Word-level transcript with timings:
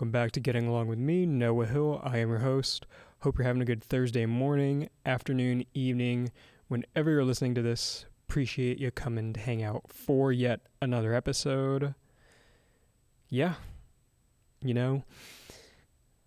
welcome 0.00 0.10
back 0.10 0.32
to 0.32 0.40
Getting 0.40 0.66
Along 0.66 0.86
with 0.86 0.98
me, 0.98 1.26
Noah 1.26 1.66
Hill. 1.66 2.00
I 2.02 2.16
am 2.16 2.30
your 2.30 2.38
host. 2.38 2.86
Hope 3.18 3.36
you're 3.36 3.46
having 3.46 3.60
a 3.60 3.66
good 3.66 3.84
Thursday 3.84 4.24
morning, 4.24 4.88
afternoon, 5.04 5.66
evening, 5.74 6.32
whenever 6.68 7.10
you're 7.10 7.22
listening 7.22 7.54
to 7.56 7.60
this. 7.60 8.06
Appreciate 8.26 8.78
you 8.78 8.90
coming 8.90 9.34
to 9.34 9.40
hang 9.40 9.62
out 9.62 9.92
for 9.92 10.32
yet 10.32 10.60
another 10.80 11.12
episode. 11.12 11.94
Yeah, 13.28 13.56
you 14.64 14.72
know, 14.72 15.04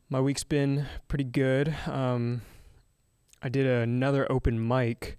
my 0.08 0.21
week's 0.21 0.44
been 0.44 0.86
pretty 1.08 1.24
good. 1.24 1.76
Um, 1.88 2.44
I 3.42 3.50
did 3.50 3.66
another 3.66 4.32
open 4.32 4.68
mic, 4.68 5.18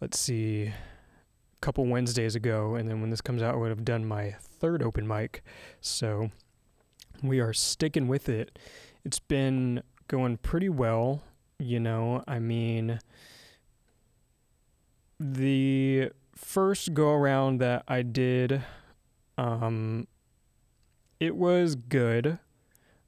let's 0.00 0.18
see, 0.18 0.64
a 0.64 0.74
couple 1.60 1.86
Wednesdays 1.86 2.34
ago, 2.34 2.74
and 2.74 2.88
then 2.88 3.00
when 3.00 3.10
this 3.10 3.20
comes 3.20 3.40
out, 3.40 3.54
I 3.54 3.58
would 3.58 3.70
have 3.70 3.84
done 3.84 4.04
my 4.04 4.34
third 4.40 4.82
open 4.82 5.06
mic. 5.06 5.44
So 5.80 6.32
we 7.22 7.40
are 7.40 7.52
sticking 7.52 8.08
with 8.08 8.28
it. 8.28 8.58
It's 9.04 9.18
been 9.18 9.82
going 10.08 10.36
pretty 10.38 10.68
well, 10.68 11.22
you 11.58 11.80
know. 11.80 12.22
I 12.26 12.38
mean, 12.38 13.00
the 15.18 16.10
first 16.34 16.94
go 16.94 17.10
around 17.12 17.58
that 17.58 17.84
I 17.86 18.02
did, 18.02 18.62
um, 19.38 20.06
it 21.20 21.36
was 21.36 21.74
good, 21.74 22.38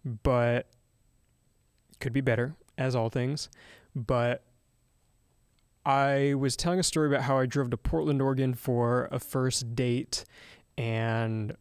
but 0.05 0.69
could 2.01 2.13
be 2.13 2.21
better, 2.21 2.55
as 2.79 2.95
all 2.95 3.09
things. 3.09 3.49
But 3.95 4.43
I 5.87 6.35
was 6.35 6.57
telling 6.57 6.79
a 6.79 6.83
story 6.83 7.09
about 7.09 7.23
how 7.23 7.39
I 7.39 7.47
drove 7.47 7.71
to 7.71 7.77
Portland, 7.77 8.23
Oregon 8.23 8.55
for 8.55 9.09
a 9.11 9.19
first 9.19 9.75
date, 9.75 10.25
and 10.79 11.57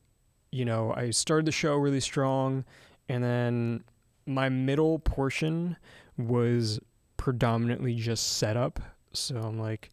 you 0.53 0.65
know, 0.65 0.93
I 0.95 1.09
started 1.09 1.45
the 1.47 1.51
show 1.51 1.75
really 1.75 1.99
strong, 1.99 2.63
and 3.09 3.23
then 3.23 3.83
my 4.27 4.49
middle 4.49 4.99
portion 4.99 5.77
was 6.15 6.79
predominantly 7.17 7.95
just 7.95 8.37
setup. 8.37 8.79
So 9.13 9.37
I'm 9.37 9.59
like, 9.59 9.89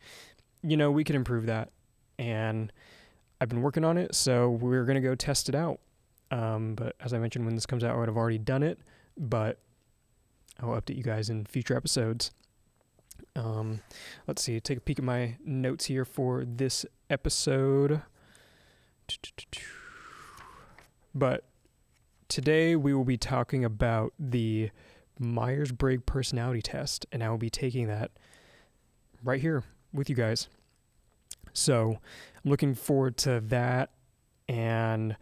you 0.63 0.77
know, 0.77 0.91
we 0.91 1.03
can 1.03 1.17
improve 1.17 1.47
that. 1.47 1.71
And 2.19 2.71
I've 3.41 3.49
been 3.49 3.63
working 3.63 3.87
on 3.87 3.97
it, 3.97 4.15
so 4.15 4.51
we're 4.51 4.85
going 4.85 4.97
to 4.97 5.01
go 5.01 5.15
test 5.15 5.49
it 5.49 5.55
out. 5.55 5.81
Um, 6.31 6.75
but 6.75 6.95
as 7.01 7.15
I 7.15 7.19
mentioned, 7.19 7.47
when 7.47 7.55
this 7.55 7.65
comes 7.65 7.83
out, 7.83 7.97
I 7.97 7.99
would 7.99 8.09
have 8.09 8.19
already 8.19 8.39
done 8.39 8.63
it, 8.63 8.79
but 9.17 9.59
I'll 10.61 10.79
update 10.79 10.99
you 10.99 11.03
guys 11.03 11.31
in 11.31 11.47
future 11.47 11.75
episodes. 11.75 12.33
Um, 13.35 13.81
let's 14.27 14.43
see, 14.43 14.61
take 14.61 14.79
a 14.79 14.83
peek 14.83 14.99
at 14.99 15.05
my 15.07 15.37
notes 15.43 15.87
here 15.87 16.05
for 16.05 16.45
this 16.45 16.85
episode. 17.09 18.03
But 21.15 21.45
today 22.29 22.77
we 22.77 22.95
will 22.95 23.05
be 23.05 23.17
talking 23.17 23.65
about 23.65 24.13
the 24.19 24.71
Myers 25.19 25.73
Briggs 25.73 26.03
personality 26.07 26.63
test, 26.63 27.07
and 27.13 27.23
I 27.23 27.31
will 27.31 27.39
be 27.39 27.51
taking 27.51 27.89
that 27.89 28.11
right 29.23 29.41
here 29.41 29.65
with 29.93 30.09
you 30.09 30.17
guys. 30.17 30.49
So 31.53 31.99
I'm 32.45 32.51
looking 32.51 32.75
forward 32.75 33.17
to 33.19 33.41
that. 33.41 33.91
And, 34.49 35.17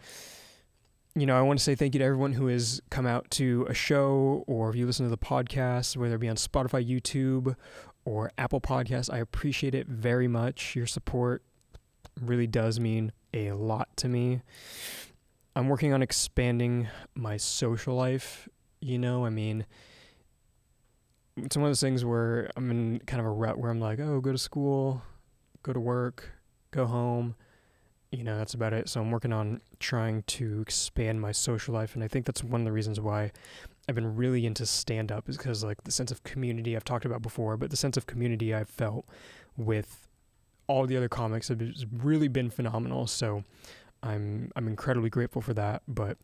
you 1.14 1.26
know, 1.26 1.36
I 1.36 1.42
want 1.42 1.58
to 1.58 1.64
say 1.64 1.74
thank 1.74 1.94
you 1.94 1.98
to 1.98 2.04
everyone 2.04 2.32
who 2.32 2.46
has 2.46 2.80
come 2.90 3.06
out 3.06 3.30
to 3.32 3.66
a 3.68 3.74
show 3.74 4.44
or 4.46 4.70
if 4.70 4.76
you 4.76 4.86
listen 4.86 5.04
to 5.04 5.10
the 5.10 5.18
podcast, 5.18 5.96
whether 5.96 6.14
it 6.14 6.20
be 6.20 6.28
on 6.28 6.36
Spotify, 6.36 6.86
YouTube, 6.86 7.56
or 8.04 8.30
Apple 8.38 8.60
Podcasts. 8.60 9.12
I 9.12 9.18
appreciate 9.18 9.74
it 9.74 9.86
very 9.86 10.28
much. 10.28 10.76
Your 10.76 10.86
support 10.86 11.42
really 12.20 12.46
does 12.46 12.80
mean 12.80 13.12
a 13.34 13.52
lot 13.52 13.88
to 13.96 14.08
me. 14.08 14.40
I'm 15.58 15.68
working 15.68 15.92
on 15.92 16.02
expanding 16.02 16.86
my 17.16 17.36
social 17.36 17.96
life. 17.96 18.48
You 18.80 18.96
know, 18.96 19.26
I 19.26 19.30
mean, 19.30 19.66
it's 21.36 21.56
one 21.56 21.64
of 21.64 21.70
those 21.70 21.80
things 21.80 22.04
where 22.04 22.48
I'm 22.54 22.70
in 22.70 23.00
kind 23.06 23.18
of 23.18 23.26
a 23.26 23.30
rut 23.30 23.58
where 23.58 23.68
I'm 23.68 23.80
like, 23.80 23.98
oh, 23.98 24.20
go 24.20 24.30
to 24.30 24.38
school, 24.38 25.02
go 25.64 25.72
to 25.72 25.80
work, 25.80 26.30
go 26.70 26.86
home. 26.86 27.34
You 28.12 28.22
know, 28.22 28.38
that's 28.38 28.54
about 28.54 28.72
it. 28.72 28.88
So 28.88 29.00
I'm 29.00 29.10
working 29.10 29.32
on 29.32 29.60
trying 29.80 30.22
to 30.28 30.60
expand 30.60 31.20
my 31.20 31.32
social 31.32 31.74
life. 31.74 31.96
And 31.96 32.04
I 32.04 32.08
think 32.08 32.24
that's 32.24 32.44
one 32.44 32.60
of 32.60 32.64
the 32.64 32.70
reasons 32.70 33.00
why 33.00 33.32
I've 33.88 33.96
been 33.96 34.14
really 34.14 34.46
into 34.46 34.64
stand 34.64 35.10
up 35.10 35.28
is 35.28 35.36
because, 35.36 35.64
like, 35.64 35.82
the 35.82 35.90
sense 35.90 36.12
of 36.12 36.22
community 36.22 36.76
I've 36.76 36.84
talked 36.84 37.04
about 37.04 37.20
before, 37.20 37.56
but 37.56 37.70
the 37.70 37.76
sense 37.76 37.96
of 37.96 38.06
community 38.06 38.54
I've 38.54 38.70
felt 38.70 39.06
with 39.56 40.06
all 40.68 40.86
the 40.86 40.96
other 40.96 41.08
comics 41.08 41.48
has 41.48 41.84
really 41.90 42.28
been 42.28 42.48
phenomenal. 42.48 43.08
So 43.08 43.42
I'm 44.02 44.50
I'm 44.56 44.68
incredibly 44.68 45.10
grateful 45.10 45.42
for 45.42 45.54
that. 45.54 45.82
But 45.88 46.18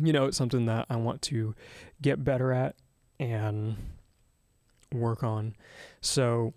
you 0.00 0.12
know, 0.12 0.26
it's 0.26 0.36
something 0.36 0.66
that 0.66 0.86
I 0.90 0.96
want 0.96 1.22
to 1.22 1.54
get 2.02 2.24
better 2.24 2.52
at 2.52 2.76
and 3.18 3.76
work 4.92 5.22
on. 5.22 5.56
So 6.00 6.54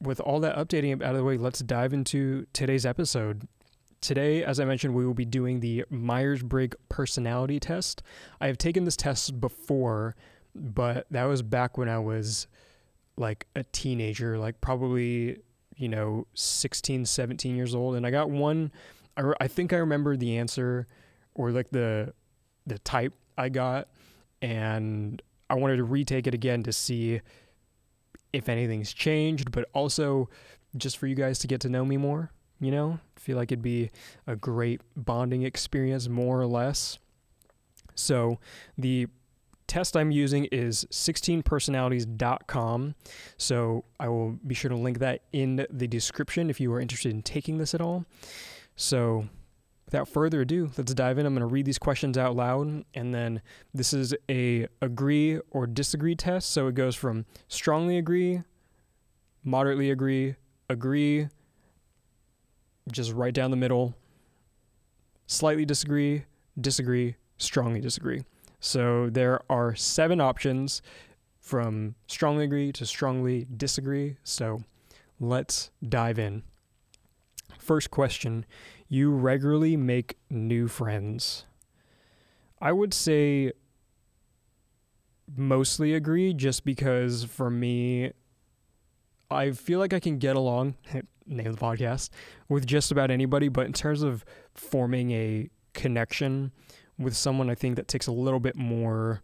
with 0.00 0.20
all 0.20 0.40
that 0.40 0.56
updating 0.56 0.92
out 1.02 1.10
of 1.10 1.16
the 1.16 1.24
way, 1.24 1.38
let's 1.38 1.60
dive 1.60 1.92
into 1.92 2.46
today's 2.52 2.84
episode. 2.84 3.48
Today, 4.00 4.44
as 4.44 4.60
I 4.60 4.64
mentioned, 4.64 4.94
we 4.94 5.06
will 5.06 5.14
be 5.14 5.24
doing 5.24 5.60
the 5.60 5.84
Myers 5.88 6.42
Briggs 6.42 6.76
personality 6.88 7.58
test. 7.58 8.02
I 8.40 8.46
have 8.46 8.58
taken 8.58 8.84
this 8.84 8.96
test 8.96 9.40
before, 9.40 10.14
but 10.54 11.06
that 11.10 11.24
was 11.24 11.42
back 11.42 11.78
when 11.78 11.88
I 11.88 11.98
was 11.98 12.46
like 13.16 13.46
a 13.56 13.64
teenager, 13.64 14.38
like 14.38 14.60
probably, 14.60 15.38
you 15.76 15.88
know, 15.88 16.26
16, 16.34 17.06
17 17.06 17.56
years 17.56 17.74
old. 17.74 17.96
And 17.96 18.06
I 18.06 18.10
got 18.10 18.28
one 18.28 18.70
I, 19.16 19.22
re- 19.22 19.34
I 19.40 19.48
think 19.48 19.72
I 19.72 19.76
remember 19.76 20.16
the 20.16 20.38
answer 20.38 20.86
or 21.34 21.50
like 21.50 21.70
the 21.70 22.12
the 22.66 22.78
type 22.80 23.12
I 23.38 23.48
got, 23.48 23.88
and 24.42 25.22
I 25.48 25.54
wanted 25.54 25.76
to 25.76 25.84
retake 25.84 26.26
it 26.26 26.34
again 26.34 26.62
to 26.64 26.72
see 26.72 27.20
if 28.32 28.48
anything's 28.48 28.92
changed, 28.92 29.52
but 29.52 29.68
also 29.72 30.28
just 30.76 30.98
for 30.98 31.06
you 31.06 31.14
guys 31.14 31.38
to 31.40 31.46
get 31.46 31.60
to 31.62 31.68
know 31.68 31.84
me 31.84 31.96
more. 31.96 32.32
You 32.58 32.70
know, 32.70 32.98
feel 33.16 33.36
like 33.36 33.52
it'd 33.52 33.62
be 33.62 33.90
a 34.26 34.34
great 34.34 34.80
bonding 34.96 35.42
experience, 35.42 36.08
more 36.08 36.40
or 36.40 36.46
less. 36.46 36.98
So 37.94 38.38
the 38.78 39.08
test 39.66 39.96
I'm 39.96 40.10
using 40.10 40.46
is 40.46 40.86
16personalities.com. 40.90 42.94
So 43.36 43.84
I 44.00 44.08
will 44.08 44.32
be 44.46 44.54
sure 44.54 44.70
to 44.70 44.76
link 44.76 44.98
that 45.00 45.22
in 45.32 45.66
the 45.68 45.86
description 45.86 46.50
if 46.50 46.60
you 46.60 46.72
are 46.72 46.80
interested 46.80 47.12
in 47.12 47.22
taking 47.22 47.58
this 47.58 47.74
at 47.74 47.80
all. 47.80 48.06
So, 48.76 49.28
without 49.86 50.08
further 50.08 50.42
ado, 50.42 50.70
let's 50.76 50.94
dive 50.94 51.18
in. 51.18 51.26
I'm 51.26 51.34
going 51.34 51.40
to 51.40 51.46
read 51.46 51.64
these 51.64 51.78
questions 51.78 52.18
out 52.18 52.36
loud, 52.36 52.84
and 52.94 53.14
then 53.14 53.40
this 53.72 53.92
is 53.92 54.14
a 54.30 54.68
agree 54.82 55.40
or 55.50 55.66
disagree 55.66 56.14
test. 56.14 56.50
So 56.50 56.66
it 56.68 56.74
goes 56.74 56.94
from 56.94 57.24
strongly 57.48 57.96
agree, 57.96 58.42
moderately 59.42 59.90
agree, 59.90 60.36
agree, 60.68 61.28
just 62.92 63.12
right 63.12 63.32
down 63.32 63.50
the 63.50 63.56
middle, 63.56 63.94
slightly 65.26 65.64
disagree, 65.64 66.24
disagree, 66.60 67.16
strongly 67.38 67.80
disagree. 67.80 68.24
So 68.60 69.08
there 69.10 69.40
are 69.50 69.74
seven 69.74 70.20
options 70.20 70.82
from 71.38 71.94
strongly 72.08 72.44
agree 72.44 72.72
to 72.72 72.84
strongly 72.84 73.46
disagree. 73.56 74.16
So 74.24 74.62
let's 75.20 75.70
dive 75.88 76.18
in. 76.18 76.42
First 77.66 77.90
question 77.90 78.46
You 78.86 79.10
regularly 79.10 79.76
make 79.76 80.18
new 80.30 80.68
friends. 80.68 81.46
I 82.60 82.70
would 82.70 82.94
say 82.94 83.54
mostly 85.36 85.92
agree 85.92 86.32
just 86.32 86.64
because 86.64 87.24
for 87.24 87.50
me, 87.50 88.12
I 89.32 89.50
feel 89.50 89.80
like 89.80 89.92
I 89.92 89.98
can 89.98 90.18
get 90.18 90.36
along, 90.36 90.76
name 91.26 91.50
the 91.50 91.58
podcast, 91.58 92.10
with 92.48 92.66
just 92.66 92.92
about 92.92 93.10
anybody. 93.10 93.48
But 93.48 93.66
in 93.66 93.72
terms 93.72 94.02
of 94.02 94.24
forming 94.54 95.10
a 95.10 95.50
connection 95.74 96.52
with 96.96 97.16
someone, 97.16 97.50
I 97.50 97.56
think 97.56 97.74
that 97.74 97.88
takes 97.88 98.06
a 98.06 98.12
little 98.12 98.38
bit 98.38 98.54
more 98.54 99.22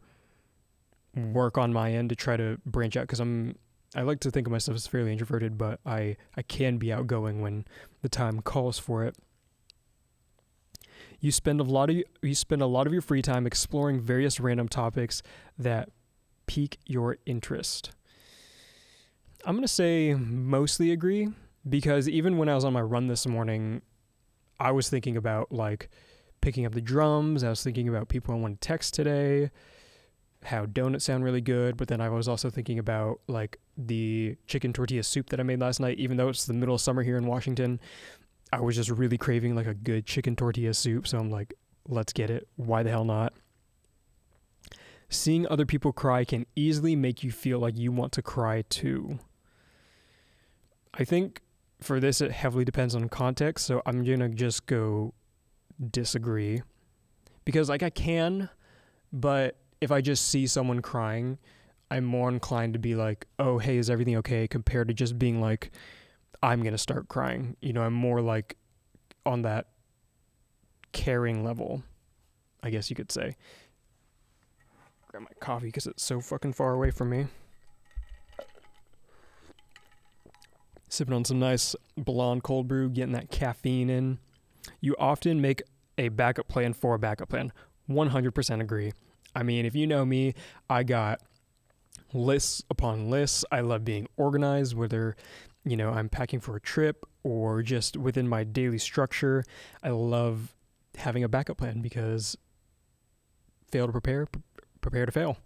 work 1.14 1.56
on 1.56 1.72
my 1.72 1.92
end 1.92 2.08
to 2.08 2.16
try 2.16 2.36
to 2.36 2.58
branch 2.66 2.96
out 2.96 3.02
because 3.02 3.20
I'm 3.20 3.54
I 3.94 4.02
like 4.02 4.20
to 4.20 4.30
think 4.30 4.46
of 4.46 4.50
myself 4.52 4.76
as 4.76 4.86
fairly 4.86 5.12
introverted, 5.12 5.58
but 5.58 5.80
I, 5.84 6.16
I 6.36 6.42
can 6.42 6.78
be 6.78 6.92
outgoing 6.92 7.40
when 7.40 7.66
the 8.00 8.08
time 8.08 8.40
calls 8.40 8.78
for 8.78 9.04
it. 9.04 9.16
You 11.20 11.30
spend 11.30 11.60
a 11.60 11.64
lot 11.64 11.90
of 11.90 12.02
you 12.22 12.34
spend 12.34 12.62
a 12.62 12.66
lot 12.66 12.86
of 12.86 12.92
your 12.92 13.02
free 13.02 13.22
time 13.22 13.46
exploring 13.46 14.00
various 14.00 14.40
random 14.40 14.68
topics 14.68 15.22
that 15.58 15.90
pique 16.46 16.78
your 16.86 17.18
interest. 17.26 17.90
I'm 19.44 19.60
to 19.60 19.68
say 19.68 20.14
mostly 20.14 20.90
agree 20.90 21.28
because 21.68 22.08
even 22.08 22.38
when 22.38 22.48
I 22.48 22.54
was 22.54 22.64
on 22.64 22.72
my 22.72 22.80
run 22.80 23.06
this 23.06 23.26
morning, 23.26 23.82
I 24.58 24.72
was 24.72 24.88
thinking 24.88 25.16
about 25.16 25.52
like 25.52 25.88
picking 26.40 26.66
up 26.66 26.72
the 26.72 26.80
drums, 26.80 27.44
I 27.44 27.50
was 27.50 27.62
thinking 27.62 27.88
about 27.88 28.08
people 28.08 28.34
I 28.34 28.38
want 28.38 28.60
to 28.60 28.66
text 28.66 28.94
today, 28.94 29.50
how 30.44 30.66
donuts 30.66 31.04
sound 31.04 31.24
really 31.24 31.40
good, 31.40 31.76
but 31.76 31.88
then 31.88 32.00
I 32.00 32.08
was 32.08 32.28
also 32.28 32.50
thinking 32.50 32.78
about 32.78 33.20
like 33.28 33.58
the 33.76 34.36
chicken 34.46 34.72
tortilla 34.72 35.02
soup 35.02 35.30
that 35.30 35.40
I 35.40 35.42
made 35.42 35.60
last 35.60 35.80
night, 35.80 35.98
even 35.98 36.16
though 36.16 36.28
it's 36.28 36.46
the 36.46 36.52
middle 36.52 36.74
of 36.74 36.80
summer 36.80 37.02
here 37.02 37.16
in 37.16 37.26
Washington. 37.26 37.80
I 38.52 38.60
was 38.60 38.76
just 38.76 38.90
really 38.90 39.18
craving 39.18 39.54
like 39.54 39.66
a 39.66 39.74
good 39.74 40.04
chicken 40.04 40.36
tortilla 40.36 40.74
soup, 40.74 41.06
so 41.06 41.18
I'm 41.18 41.30
like, 41.30 41.54
let's 41.88 42.12
get 42.12 42.30
it. 42.30 42.48
Why 42.56 42.82
the 42.82 42.90
hell 42.90 43.04
not? 43.04 43.32
Seeing 45.08 45.46
other 45.48 45.66
people 45.66 45.92
cry 45.92 46.24
can 46.24 46.46
easily 46.56 46.96
make 46.96 47.22
you 47.22 47.30
feel 47.30 47.58
like 47.58 47.76
you 47.76 47.92
want 47.92 48.12
to 48.12 48.22
cry 48.22 48.62
too. 48.68 49.18
I 50.94 51.04
think 51.04 51.40
for 51.80 52.00
this, 52.00 52.20
it 52.20 52.30
heavily 52.30 52.64
depends 52.64 52.94
on 52.94 53.08
context. 53.08 53.66
So 53.66 53.82
I'm 53.84 54.04
to 54.04 54.28
just 54.28 54.66
go 54.66 55.14
disagree. 55.90 56.62
Because, 57.44 57.68
like, 57.68 57.82
I 57.82 57.90
can, 57.90 58.48
but 59.12 59.56
if 59.82 59.90
I 59.90 60.00
just 60.00 60.28
see 60.28 60.46
someone 60.46 60.80
crying, 60.80 61.38
I'm 61.90 62.04
more 62.04 62.28
inclined 62.28 62.74
to 62.74 62.78
be 62.78 62.94
like, 62.94 63.26
oh, 63.40 63.58
hey, 63.58 63.78
is 63.78 63.90
everything 63.90 64.16
okay? 64.18 64.46
Compared 64.46 64.86
to 64.86 64.94
just 64.94 65.18
being 65.18 65.40
like, 65.40 65.72
I'm 66.40 66.62
going 66.62 66.72
to 66.72 66.78
start 66.78 67.08
crying. 67.08 67.56
You 67.60 67.72
know, 67.72 67.82
I'm 67.82 67.92
more 67.92 68.20
like 68.20 68.56
on 69.26 69.42
that 69.42 69.66
caring 70.92 71.42
level, 71.42 71.82
I 72.62 72.70
guess 72.70 72.90
you 72.90 72.96
could 72.96 73.10
say. 73.10 73.34
Grab 75.08 75.24
my 75.24 75.30
coffee 75.40 75.66
because 75.66 75.88
it's 75.88 76.04
so 76.04 76.20
fucking 76.20 76.52
far 76.52 76.74
away 76.74 76.92
from 76.92 77.10
me. 77.10 77.26
Sipping 80.88 81.12
on 81.12 81.24
some 81.24 81.40
nice 81.40 81.74
blonde 81.96 82.44
cold 82.44 82.68
brew, 82.68 82.88
getting 82.88 83.14
that 83.14 83.32
caffeine 83.32 83.90
in. 83.90 84.18
You 84.80 84.94
often 84.96 85.40
make 85.40 85.60
a 85.98 86.08
backup 86.08 86.46
plan 86.46 86.72
for 86.72 86.94
a 86.94 87.00
backup 87.00 87.30
plan. 87.30 87.52
100% 87.90 88.60
agree. 88.60 88.92
I 89.34 89.42
mean, 89.42 89.64
if 89.64 89.74
you 89.74 89.86
know 89.86 90.04
me, 90.04 90.34
I 90.68 90.82
got 90.82 91.20
lists 92.12 92.62
upon 92.70 93.10
lists. 93.10 93.44
I 93.50 93.60
love 93.60 93.84
being 93.84 94.08
organized, 94.16 94.76
whether, 94.76 95.16
you 95.64 95.76
know, 95.76 95.90
I'm 95.90 96.08
packing 96.08 96.40
for 96.40 96.56
a 96.56 96.60
trip 96.60 97.04
or 97.22 97.62
just 97.62 97.96
within 97.96 98.28
my 98.28 98.44
daily 98.44 98.78
structure. 98.78 99.44
I 99.82 99.90
love 99.90 100.54
having 100.96 101.24
a 101.24 101.28
backup 101.28 101.58
plan 101.58 101.80
because 101.80 102.36
fail 103.70 103.86
to 103.86 103.92
prepare, 103.92 104.26
prepare 104.80 105.06
to 105.06 105.12
fail. 105.12 105.38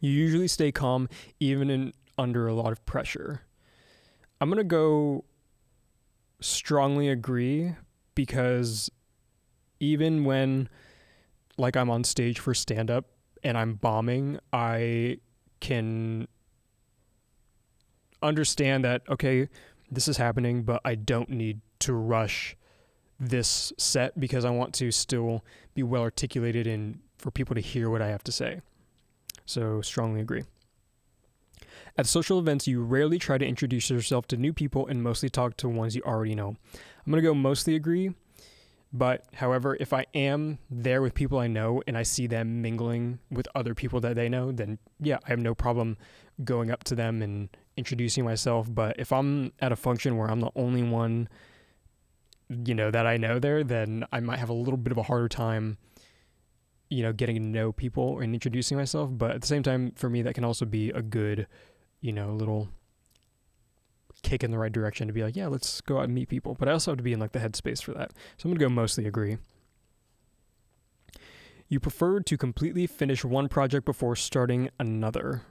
You 0.00 0.10
usually 0.10 0.48
stay 0.48 0.72
calm 0.72 1.08
even 1.38 1.70
in 1.70 1.92
under 2.18 2.46
a 2.46 2.54
lot 2.54 2.72
of 2.72 2.84
pressure. 2.86 3.42
I'm 4.40 4.48
going 4.48 4.58
to 4.58 4.64
go 4.64 5.24
strongly 6.40 7.08
agree 7.08 7.74
because 8.14 8.90
even 9.78 10.24
when 10.24 10.68
like 11.60 11.76
I'm 11.76 11.90
on 11.90 12.04
stage 12.04 12.40
for 12.40 12.54
stand 12.54 12.90
up 12.90 13.06
and 13.42 13.56
I'm 13.56 13.74
bombing, 13.74 14.38
I 14.52 15.18
can 15.60 16.26
understand 18.22 18.84
that 18.84 19.02
okay, 19.08 19.48
this 19.90 20.08
is 20.08 20.16
happening, 20.16 20.62
but 20.62 20.80
I 20.84 20.94
don't 20.94 21.30
need 21.30 21.60
to 21.80 21.92
rush 21.92 22.56
this 23.18 23.72
set 23.76 24.18
because 24.18 24.44
I 24.44 24.50
want 24.50 24.74
to 24.74 24.90
still 24.90 25.44
be 25.74 25.82
well 25.82 26.02
articulated 26.02 26.66
and 26.66 27.00
for 27.18 27.30
people 27.30 27.54
to 27.54 27.60
hear 27.60 27.90
what 27.90 28.00
I 28.00 28.08
have 28.08 28.24
to 28.24 28.32
say. 28.32 28.62
So, 29.44 29.82
strongly 29.82 30.20
agree. 30.20 30.44
At 31.98 32.06
social 32.06 32.38
events, 32.38 32.66
you 32.66 32.82
rarely 32.82 33.18
try 33.18 33.36
to 33.36 33.46
introduce 33.46 33.90
yourself 33.90 34.26
to 34.28 34.36
new 34.36 34.52
people 34.52 34.86
and 34.86 35.02
mostly 35.02 35.28
talk 35.28 35.56
to 35.58 35.68
ones 35.68 35.96
you 35.96 36.02
already 36.02 36.34
know. 36.34 36.56
I'm 37.04 37.12
going 37.12 37.22
to 37.22 37.28
go 37.28 37.34
mostly 37.34 37.74
agree, 37.74 38.14
but 38.92 39.24
however, 39.34 39.76
if 39.78 39.92
I 39.92 40.06
am 40.14 40.58
there 40.70 41.00
with 41.02 41.14
people 41.14 41.38
I 41.38 41.46
know 41.46 41.82
and 41.86 41.96
I 41.96 42.02
see 42.02 42.26
them 42.26 42.60
mingling 42.60 43.20
with 43.30 43.46
other 43.54 43.74
people 43.74 44.00
that 44.00 44.16
they 44.16 44.28
know, 44.28 44.52
then 44.52 44.78
yeah, 44.98 45.18
I 45.24 45.28
have 45.28 45.38
no 45.38 45.54
problem 45.54 45.96
going 46.42 46.70
up 46.70 46.84
to 46.84 46.94
them 46.94 47.22
and 47.22 47.48
introducing 47.76 48.24
myself. 48.24 48.66
But 48.72 48.96
if 48.98 49.12
I'm 49.12 49.52
at 49.60 49.72
a 49.72 49.76
function 49.76 50.16
where 50.16 50.30
I'm 50.30 50.40
the 50.40 50.50
only 50.56 50.82
one, 50.82 51.28
you 52.48 52.74
know, 52.74 52.90
that 52.90 53.06
I 53.06 53.16
know 53.16 53.38
there, 53.38 53.62
then 53.62 54.04
I 54.10 54.20
might 54.20 54.38
have 54.38 54.48
a 54.48 54.54
little 54.54 54.78
bit 54.78 54.90
of 54.90 54.98
a 54.98 55.04
harder 55.04 55.28
time 55.28 55.78
you 56.90 57.04
know, 57.04 57.12
getting 57.12 57.36
to 57.36 57.42
know 57.42 57.72
people 57.72 58.18
and 58.18 58.34
introducing 58.34 58.76
myself. 58.76 59.08
But 59.12 59.30
at 59.30 59.40
the 59.40 59.46
same 59.46 59.62
time, 59.62 59.92
for 59.94 60.10
me, 60.10 60.22
that 60.22 60.34
can 60.34 60.44
also 60.44 60.66
be 60.66 60.90
a 60.90 61.00
good, 61.00 61.46
you 62.00 62.12
know, 62.12 62.32
little 62.32 62.68
kick 64.22 64.44
in 64.44 64.50
the 64.50 64.58
right 64.58 64.72
direction 64.72 65.06
to 65.06 65.12
be 65.12 65.22
like, 65.22 65.36
yeah, 65.36 65.46
let's 65.46 65.80
go 65.80 65.98
out 65.98 66.04
and 66.04 66.14
meet 66.14 66.28
people. 66.28 66.56
But 66.58 66.68
I 66.68 66.72
also 66.72 66.92
have 66.92 66.98
to 66.98 67.02
be 67.04 67.12
in 67.12 67.20
like 67.20 67.32
the 67.32 67.38
headspace 67.38 67.82
for 67.82 67.92
that. 67.94 68.12
So 68.36 68.48
I'm 68.48 68.54
to 68.54 68.58
go 68.58 68.68
mostly 68.68 69.06
agree. 69.06 69.38
You 71.68 71.78
prefer 71.80 72.20
to 72.20 72.36
completely 72.36 72.86
finish 72.86 73.24
one 73.24 73.48
project 73.48 73.84
before 73.86 74.16
starting 74.16 74.70
another. 74.80 75.42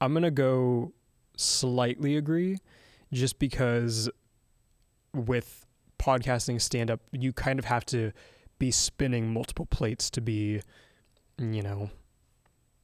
I'm 0.00 0.14
to 0.22 0.30
go 0.30 0.92
slightly 1.36 2.16
agree 2.16 2.58
just 3.12 3.38
because 3.38 4.08
with 5.12 5.66
podcasting 5.98 6.60
stand 6.60 6.90
up, 6.90 7.00
you 7.12 7.32
kind 7.32 7.58
of 7.58 7.64
have 7.64 7.84
to 7.86 8.12
be 8.58 8.70
spinning 8.70 9.32
multiple 9.32 9.66
plates 9.66 10.10
to 10.10 10.20
be 10.20 10.60
you 11.38 11.62
know, 11.62 11.90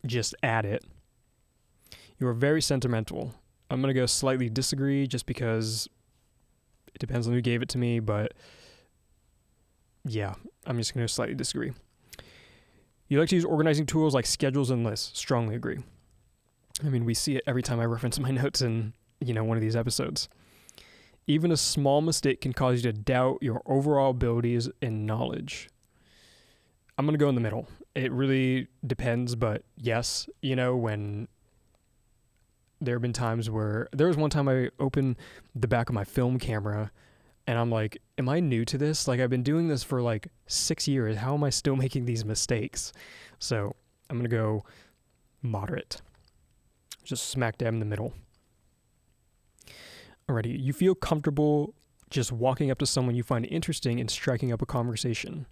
just 0.06 0.34
add 0.42 0.64
it. 0.64 0.84
You 2.18 2.26
are 2.26 2.34
very 2.34 2.60
sentimental. 2.60 3.34
I'm 3.70 3.80
going 3.80 3.94
to 3.94 3.98
go 3.98 4.06
slightly 4.06 4.48
disagree 4.48 5.06
just 5.06 5.26
because 5.26 5.88
it 6.94 6.98
depends 6.98 7.26
on 7.26 7.32
who 7.32 7.40
gave 7.40 7.62
it 7.62 7.68
to 7.70 7.78
me, 7.78 8.00
but 8.00 8.34
yeah, 10.04 10.34
I'm 10.66 10.76
just 10.76 10.92
going 10.92 11.06
to 11.06 11.12
slightly 11.12 11.34
disagree. 11.34 11.72
You 13.08 13.18
like 13.18 13.28
to 13.30 13.36
use 13.36 13.44
organizing 13.44 13.86
tools 13.86 14.14
like 14.14 14.26
schedules 14.26 14.70
and 14.70 14.84
lists. 14.84 15.18
Strongly 15.18 15.54
agree. 15.54 15.78
I 16.84 16.88
mean, 16.88 17.04
we 17.04 17.14
see 17.14 17.36
it 17.36 17.44
every 17.46 17.62
time 17.62 17.80
I 17.80 17.84
reference 17.84 18.18
my 18.18 18.30
notes 18.32 18.60
in, 18.60 18.92
you 19.20 19.34
know, 19.34 19.44
one 19.44 19.56
of 19.56 19.62
these 19.62 19.76
episodes. 19.76 20.28
Even 21.26 21.52
a 21.52 21.56
small 21.56 22.00
mistake 22.00 22.40
can 22.40 22.52
cause 22.52 22.82
you 22.82 22.92
to 22.92 22.98
doubt 22.98 23.38
your 23.40 23.62
overall 23.66 24.10
abilities 24.10 24.68
and 24.82 25.06
knowledge. 25.06 25.68
I'm 26.98 27.06
going 27.06 27.18
to 27.18 27.22
go 27.22 27.28
in 27.28 27.34
the 27.34 27.40
middle 27.40 27.68
it 27.94 28.12
really 28.12 28.68
depends, 28.86 29.34
but 29.34 29.62
yes, 29.76 30.28
you 30.42 30.54
know, 30.54 30.76
when 30.76 31.28
there 32.80 32.94
have 32.94 33.02
been 33.02 33.12
times 33.12 33.50
where 33.50 33.88
there 33.92 34.06
was 34.06 34.16
one 34.16 34.30
time 34.30 34.48
I 34.48 34.70
opened 34.78 35.16
the 35.54 35.68
back 35.68 35.88
of 35.88 35.94
my 35.94 36.04
film 36.04 36.38
camera 36.38 36.90
and 37.46 37.58
I'm 37.58 37.70
like, 37.70 37.98
am 38.18 38.28
I 38.28 38.40
new 38.40 38.64
to 38.66 38.78
this? 38.78 39.08
Like 39.08 39.20
I've 39.20 39.30
been 39.30 39.42
doing 39.42 39.68
this 39.68 39.82
for 39.82 40.00
like 40.00 40.28
6 40.46 40.88
years. 40.88 41.16
How 41.16 41.34
am 41.34 41.44
I 41.44 41.50
still 41.50 41.76
making 41.84 42.06
these 42.06 42.24
mistakes? 42.24 42.92
So, 43.38 43.74
I'm 44.08 44.16
going 44.16 44.28
to 44.28 44.36
go 44.36 44.64
moderate. 45.40 46.02
Just 47.04 47.28
smack 47.28 47.58
dab 47.58 47.72
in 47.72 47.78
the 47.78 47.86
middle. 47.86 48.12
Alrighty, 50.28 50.60
you 50.60 50.72
feel 50.72 50.94
comfortable 50.94 51.74
just 52.10 52.32
walking 52.32 52.70
up 52.70 52.78
to 52.78 52.86
someone 52.86 53.14
you 53.14 53.22
find 53.22 53.46
interesting 53.46 54.00
and 54.00 54.10
striking 54.10 54.52
up 54.52 54.60
a 54.60 54.66
conversation. 54.66 55.46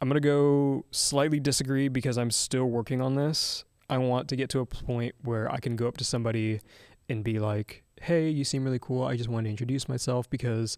I'm 0.00 0.08
going 0.08 0.20
to 0.20 0.26
go 0.26 0.84
slightly 0.90 1.38
disagree 1.38 1.88
because 1.88 2.18
I'm 2.18 2.30
still 2.30 2.66
working 2.66 3.00
on 3.00 3.14
this. 3.14 3.64
I 3.94 3.98
want 3.98 4.26
to 4.30 4.36
get 4.36 4.50
to 4.50 4.58
a 4.58 4.66
point 4.66 5.14
where 5.22 5.50
I 5.52 5.58
can 5.58 5.76
go 5.76 5.86
up 5.86 5.96
to 5.98 6.04
somebody 6.04 6.60
and 7.08 7.22
be 7.22 7.38
like, 7.38 7.84
hey, 8.00 8.28
you 8.28 8.42
seem 8.42 8.64
really 8.64 8.80
cool. 8.80 9.04
I 9.04 9.16
just 9.16 9.28
want 9.28 9.44
to 9.44 9.50
introduce 9.50 9.88
myself 9.88 10.28
because, 10.28 10.76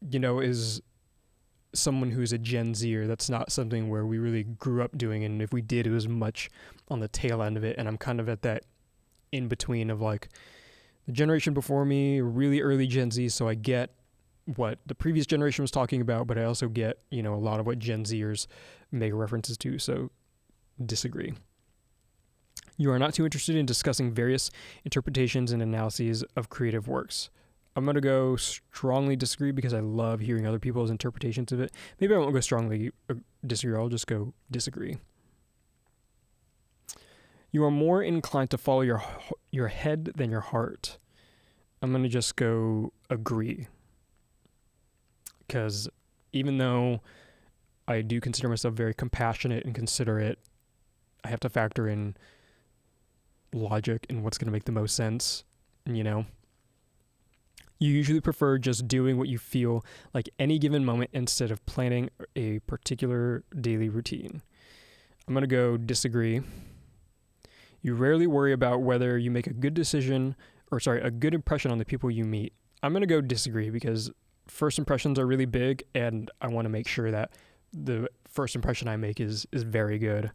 you 0.00 0.18
know, 0.18 0.40
is 0.40 0.80
someone 1.74 2.10
who's 2.10 2.32
a 2.32 2.38
Gen 2.38 2.74
Zer, 2.74 3.06
that's 3.06 3.28
not 3.28 3.52
something 3.52 3.90
where 3.90 4.06
we 4.06 4.16
really 4.16 4.42
grew 4.44 4.82
up 4.82 4.96
doing. 4.96 5.22
And 5.22 5.42
if 5.42 5.52
we 5.52 5.60
did, 5.60 5.86
it 5.86 5.90
was 5.90 6.08
much 6.08 6.48
on 6.88 7.00
the 7.00 7.08
tail 7.08 7.42
end 7.42 7.58
of 7.58 7.64
it. 7.64 7.76
And 7.76 7.86
I'm 7.86 7.98
kind 7.98 8.20
of 8.20 8.28
at 8.30 8.40
that 8.40 8.64
in 9.30 9.48
between 9.48 9.90
of 9.90 10.00
like 10.00 10.30
the 11.04 11.12
generation 11.12 11.52
before 11.52 11.84
me, 11.84 12.22
really 12.22 12.62
early 12.62 12.86
Gen 12.86 13.10
Z. 13.10 13.28
So 13.28 13.48
I 13.48 13.54
get 13.54 13.90
what 14.56 14.78
the 14.86 14.94
previous 14.94 15.26
generation 15.26 15.62
was 15.62 15.70
talking 15.70 16.00
about, 16.00 16.26
but 16.26 16.38
I 16.38 16.44
also 16.44 16.68
get, 16.68 17.00
you 17.10 17.22
know, 17.22 17.34
a 17.34 17.36
lot 17.36 17.60
of 17.60 17.66
what 17.66 17.78
Gen 17.78 18.04
Zers 18.04 18.46
make 18.90 19.12
references 19.12 19.58
to, 19.58 19.78
so 19.78 20.10
disagree. 20.86 21.34
You 22.78 22.92
are 22.92 22.98
not 22.98 23.12
too 23.12 23.24
interested 23.24 23.56
in 23.56 23.66
discussing 23.66 24.12
various 24.12 24.50
interpretations 24.84 25.50
and 25.50 25.60
analyses 25.60 26.22
of 26.36 26.48
creative 26.48 26.86
works. 26.86 27.28
I'm 27.74 27.84
going 27.84 27.96
to 27.96 28.00
go 28.00 28.36
strongly 28.36 29.16
disagree 29.16 29.50
because 29.50 29.74
I 29.74 29.80
love 29.80 30.20
hearing 30.20 30.46
other 30.46 30.60
people's 30.60 30.90
interpretations 30.90 31.52
of 31.52 31.60
it. 31.60 31.72
Maybe 32.00 32.14
I 32.14 32.18
won't 32.18 32.32
go 32.32 32.40
strongly 32.40 32.92
uh, 33.10 33.14
disagree, 33.46 33.76
I'll 33.76 33.88
just 33.88 34.06
go 34.06 34.32
disagree. 34.50 34.96
You 37.50 37.64
are 37.64 37.70
more 37.70 38.02
inclined 38.02 38.50
to 38.50 38.58
follow 38.58 38.82
your 38.82 39.02
your 39.50 39.68
head 39.68 40.12
than 40.16 40.30
your 40.30 40.40
heart. 40.40 40.98
I'm 41.82 41.90
going 41.90 42.02
to 42.02 42.08
just 42.08 42.36
go 42.36 42.92
agree 43.10 43.66
because 45.46 45.88
even 46.32 46.58
though 46.58 47.00
I 47.88 48.02
do 48.02 48.20
consider 48.20 48.48
myself 48.48 48.74
very 48.74 48.94
compassionate 48.94 49.64
and 49.64 49.74
considerate, 49.74 50.38
I 51.24 51.28
have 51.28 51.40
to 51.40 51.48
factor 51.48 51.88
in 51.88 52.16
logic 53.52 54.06
and 54.08 54.22
what's 54.22 54.38
going 54.38 54.46
to 54.46 54.52
make 54.52 54.64
the 54.64 54.72
most 54.72 54.94
sense, 54.94 55.44
you 55.86 56.04
know. 56.04 56.26
You 57.78 57.92
usually 57.92 58.20
prefer 58.20 58.58
just 58.58 58.88
doing 58.88 59.18
what 59.18 59.28
you 59.28 59.38
feel 59.38 59.84
like 60.12 60.28
any 60.38 60.58
given 60.58 60.84
moment 60.84 61.10
instead 61.12 61.50
of 61.50 61.64
planning 61.64 62.10
a 62.34 62.58
particular 62.60 63.44
daily 63.60 63.88
routine. 63.88 64.42
I'm 65.26 65.34
going 65.34 65.42
to 65.42 65.46
go 65.46 65.76
disagree. 65.76 66.40
You 67.82 67.94
rarely 67.94 68.26
worry 68.26 68.52
about 68.52 68.82
whether 68.82 69.16
you 69.16 69.30
make 69.30 69.46
a 69.46 69.52
good 69.52 69.74
decision 69.74 70.34
or 70.70 70.80
sorry, 70.80 71.00
a 71.00 71.10
good 71.10 71.34
impression 71.34 71.70
on 71.70 71.78
the 71.78 71.84
people 71.84 72.10
you 72.10 72.24
meet. 72.24 72.52
I'm 72.82 72.92
going 72.92 73.02
to 73.02 73.06
go 73.06 73.20
disagree 73.20 73.70
because 73.70 74.10
first 74.46 74.78
impressions 74.78 75.18
are 75.18 75.26
really 75.26 75.46
big, 75.46 75.84
and 75.94 76.30
I 76.40 76.48
want 76.48 76.64
to 76.64 76.70
make 76.70 76.86
sure 76.86 77.10
that 77.10 77.30
the 77.72 78.08
first 78.28 78.54
impression 78.54 78.88
I 78.88 78.96
make 78.96 79.20
is 79.20 79.46
is 79.52 79.62
very 79.62 79.98
good. 79.98 80.30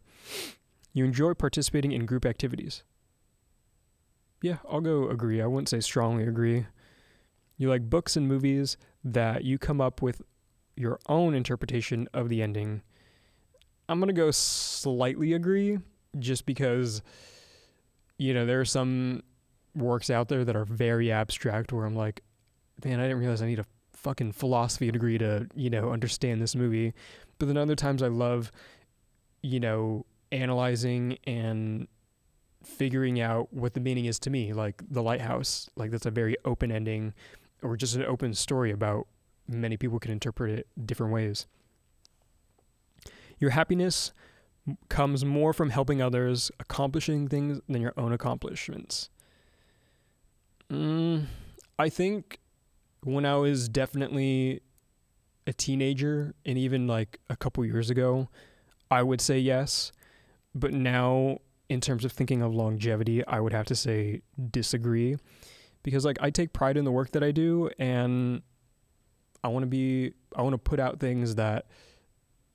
You 0.92 1.04
enjoy 1.04 1.34
participating 1.34 1.92
in 1.92 2.06
group 2.06 2.24
activities. 2.24 2.84
Yeah, 4.44 4.58
I'll 4.70 4.82
go 4.82 5.08
agree. 5.08 5.40
I 5.40 5.46
wouldn't 5.46 5.70
say 5.70 5.80
strongly 5.80 6.24
agree. 6.24 6.66
You 7.56 7.70
like 7.70 7.88
books 7.88 8.14
and 8.14 8.28
movies 8.28 8.76
that 9.02 9.42
you 9.42 9.56
come 9.56 9.80
up 9.80 10.02
with 10.02 10.20
your 10.76 10.98
own 11.08 11.34
interpretation 11.34 12.08
of 12.12 12.28
the 12.28 12.42
ending. 12.42 12.82
I'm 13.88 14.00
going 14.00 14.08
to 14.08 14.12
go 14.12 14.30
slightly 14.30 15.32
agree 15.32 15.78
just 16.18 16.44
because 16.44 17.00
you 18.18 18.34
know, 18.34 18.44
there 18.44 18.60
are 18.60 18.66
some 18.66 19.22
works 19.74 20.10
out 20.10 20.28
there 20.28 20.44
that 20.44 20.54
are 20.54 20.66
very 20.66 21.10
abstract 21.10 21.72
where 21.72 21.86
I'm 21.86 21.96
like, 21.96 22.20
man, 22.84 23.00
I 23.00 23.04
didn't 23.04 23.20
realize 23.20 23.40
I 23.40 23.46
need 23.46 23.60
a 23.60 23.66
fucking 23.94 24.32
philosophy 24.32 24.90
degree 24.90 25.16
to, 25.16 25.48
you 25.54 25.70
know, 25.70 25.90
understand 25.90 26.42
this 26.42 26.54
movie. 26.54 26.92
But 27.38 27.46
then 27.46 27.56
other 27.56 27.76
times 27.76 28.02
I 28.02 28.08
love, 28.08 28.52
you 29.40 29.58
know, 29.58 30.04
analyzing 30.32 31.16
and 31.26 31.88
figuring 32.66 33.20
out 33.20 33.52
what 33.52 33.74
the 33.74 33.80
meaning 33.80 34.06
is 34.06 34.18
to 34.20 34.30
me, 34.30 34.52
like 34.52 34.82
The 34.90 35.02
Lighthouse. 35.02 35.68
Like 35.76 35.90
that's 35.90 36.06
a 36.06 36.10
very 36.10 36.36
open 36.44 36.70
ending 36.70 37.14
or 37.62 37.76
just 37.76 37.96
an 37.96 38.04
open 38.04 38.34
story 38.34 38.70
about 38.70 39.06
many 39.48 39.76
people 39.76 39.98
can 39.98 40.10
interpret 40.10 40.58
it 40.58 40.66
different 40.86 41.12
ways. 41.12 41.46
Your 43.38 43.50
happiness 43.50 44.12
comes 44.88 45.24
more 45.24 45.52
from 45.52 45.70
helping 45.70 46.00
others, 46.00 46.50
accomplishing 46.58 47.28
things 47.28 47.60
than 47.68 47.82
your 47.82 47.92
own 47.96 48.12
accomplishments. 48.12 49.10
Mm, 50.70 51.26
I 51.78 51.88
think 51.88 52.40
when 53.02 53.26
I 53.26 53.36
was 53.36 53.68
definitely 53.68 54.62
a 55.46 55.52
teenager 55.52 56.34
and 56.46 56.56
even 56.56 56.86
like 56.86 57.20
a 57.28 57.36
couple 57.36 57.64
years 57.64 57.90
ago, 57.90 58.28
I 58.90 59.02
would 59.02 59.20
say 59.20 59.38
yes. 59.38 59.92
But 60.54 60.72
now, 60.72 61.38
in 61.68 61.80
terms 61.80 62.04
of 62.04 62.12
thinking 62.12 62.42
of 62.42 62.54
longevity, 62.54 63.24
I 63.26 63.40
would 63.40 63.52
have 63.52 63.66
to 63.66 63.74
say 63.74 64.22
disagree. 64.50 65.16
Because 65.82 66.04
like 66.04 66.18
I 66.20 66.30
take 66.30 66.52
pride 66.52 66.76
in 66.76 66.84
the 66.84 66.92
work 66.92 67.12
that 67.12 67.22
I 67.22 67.30
do 67.30 67.70
and 67.78 68.42
I 69.42 69.48
want 69.48 69.64
to 69.64 69.66
be, 69.66 70.12
I 70.34 70.42
want 70.42 70.54
to 70.54 70.58
put 70.58 70.80
out 70.80 71.00
things 71.00 71.34
that, 71.34 71.66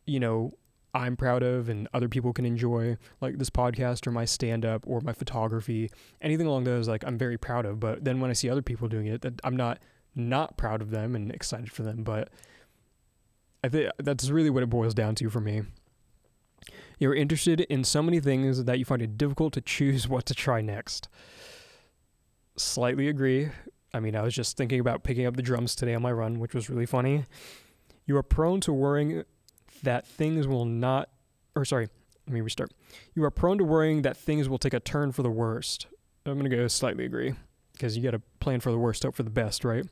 you 0.05 0.19
know, 0.19 0.51
I'm 0.93 1.15
proud 1.15 1.43
of 1.43 1.69
and 1.69 1.87
other 1.93 2.09
people 2.09 2.33
can 2.33 2.45
enjoy, 2.45 2.97
like 3.21 3.37
this 3.37 3.51
podcast 3.51 4.07
or 4.07 4.11
my 4.11 4.25
stand 4.25 4.65
up 4.65 4.85
or 4.87 5.01
my 5.01 5.13
photography, 5.13 5.91
anything 6.21 6.47
along 6.47 6.63
those, 6.63 6.87
like 6.87 7.03
I'm 7.05 7.17
very 7.17 7.37
proud 7.37 7.65
of. 7.65 7.79
But 7.79 8.03
then 8.03 8.19
when 8.19 8.31
I 8.31 8.33
see 8.33 8.49
other 8.49 8.63
people 8.63 8.87
doing 8.87 9.05
it, 9.05 9.21
that 9.21 9.39
I'm 9.43 9.55
not 9.55 9.79
not 10.15 10.57
proud 10.57 10.81
of 10.81 10.89
them 10.89 11.15
and 11.15 11.31
excited 11.31 11.71
for 11.71 11.83
them. 11.83 12.03
But 12.03 12.29
I 13.63 13.69
think 13.69 13.91
that's 13.99 14.29
really 14.29 14.49
what 14.49 14.63
it 14.63 14.69
boils 14.69 14.95
down 14.95 15.15
to 15.15 15.29
for 15.29 15.39
me. 15.39 15.61
You're 16.99 17.15
interested 17.15 17.61
in 17.61 17.83
so 17.83 18.01
many 18.01 18.19
things 18.19 18.63
that 18.65 18.79
you 18.79 18.85
find 18.85 19.01
it 19.01 19.17
difficult 19.17 19.53
to 19.53 19.61
choose 19.61 20.07
what 20.09 20.25
to 20.27 20.33
try 20.33 20.61
next. 20.61 21.09
Slightly 22.57 23.07
agree. 23.07 23.49
I 23.93 23.99
mean, 23.99 24.15
I 24.15 24.21
was 24.21 24.35
just 24.35 24.57
thinking 24.57 24.79
about 24.79 25.03
picking 25.03 25.25
up 25.25 25.35
the 25.35 25.41
drums 25.41 25.75
today 25.75 25.95
on 25.95 26.01
my 26.01 26.11
run, 26.11 26.39
which 26.39 26.53
was 26.53 26.69
really 26.69 26.85
funny. 26.85 27.25
You 28.05 28.17
are 28.17 28.23
prone 28.23 28.59
to 28.61 28.73
worrying 28.73 29.23
that 29.83 30.05
things 30.05 30.47
will 30.47 30.65
not, 30.65 31.09
or 31.55 31.65
sorry, 31.65 31.89
let 32.27 32.33
me 32.33 32.41
restart. 32.41 32.71
You 33.15 33.23
are 33.23 33.31
prone 33.31 33.57
to 33.57 33.63
worrying 33.63 34.03
that 34.03 34.17
things 34.17 34.47
will 34.47 34.59
take 34.59 34.73
a 34.73 34.79
turn 34.79 35.11
for 35.11 35.23
the 35.23 35.31
worst. 35.31 35.87
I'm 36.25 36.33
going 36.37 36.49
to 36.49 36.55
go 36.55 36.67
slightly 36.67 37.05
agree 37.05 37.33
because 37.73 37.97
you 37.97 38.03
got 38.03 38.11
to 38.11 38.21
plan 38.39 38.59
for 38.59 38.71
the 38.71 38.77
worst, 38.77 39.03
hope 39.03 39.15
for 39.15 39.23
the 39.23 39.29
best, 39.29 39.63
right? 39.63 39.85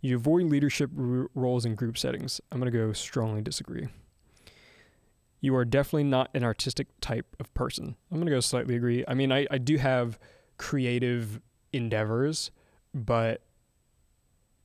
You 0.00 0.16
avoid 0.16 0.46
leadership 0.46 0.90
r- 0.98 1.28
roles 1.34 1.64
in 1.64 1.74
group 1.74 1.98
settings. 1.98 2.40
I'm 2.50 2.58
going 2.58 2.72
to 2.72 2.76
go 2.76 2.92
strongly 2.92 3.42
disagree. 3.42 3.88
You 5.40 5.54
are 5.56 5.64
definitely 5.64 6.04
not 6.04 6.30
an 6.34 6.42
artistic 6.42 6.88
type 7.00 7.36
of 7.38 7.52
person. 7.54 7.96
I'm 8.10 8.24
to 8.24 8.30
go 8.30 8.40
slightly 8.40 8.74
agree. 8.74 9.04
I 9.06 9.14
mean, 9.14 9.30
I, 9.30 9.46
I 9.50 9.58
do 9.58 9.76
have 9.76 10.18
creative 10.56 11.40
endeavors, 11.72 12.50
but, 12.92 13.42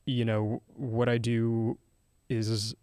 you 0.04 0.24
know, 0.24 0.62
what 0.74 1.08
I 1.08 1.18
do 1.18 1.78
is 2.28 2.74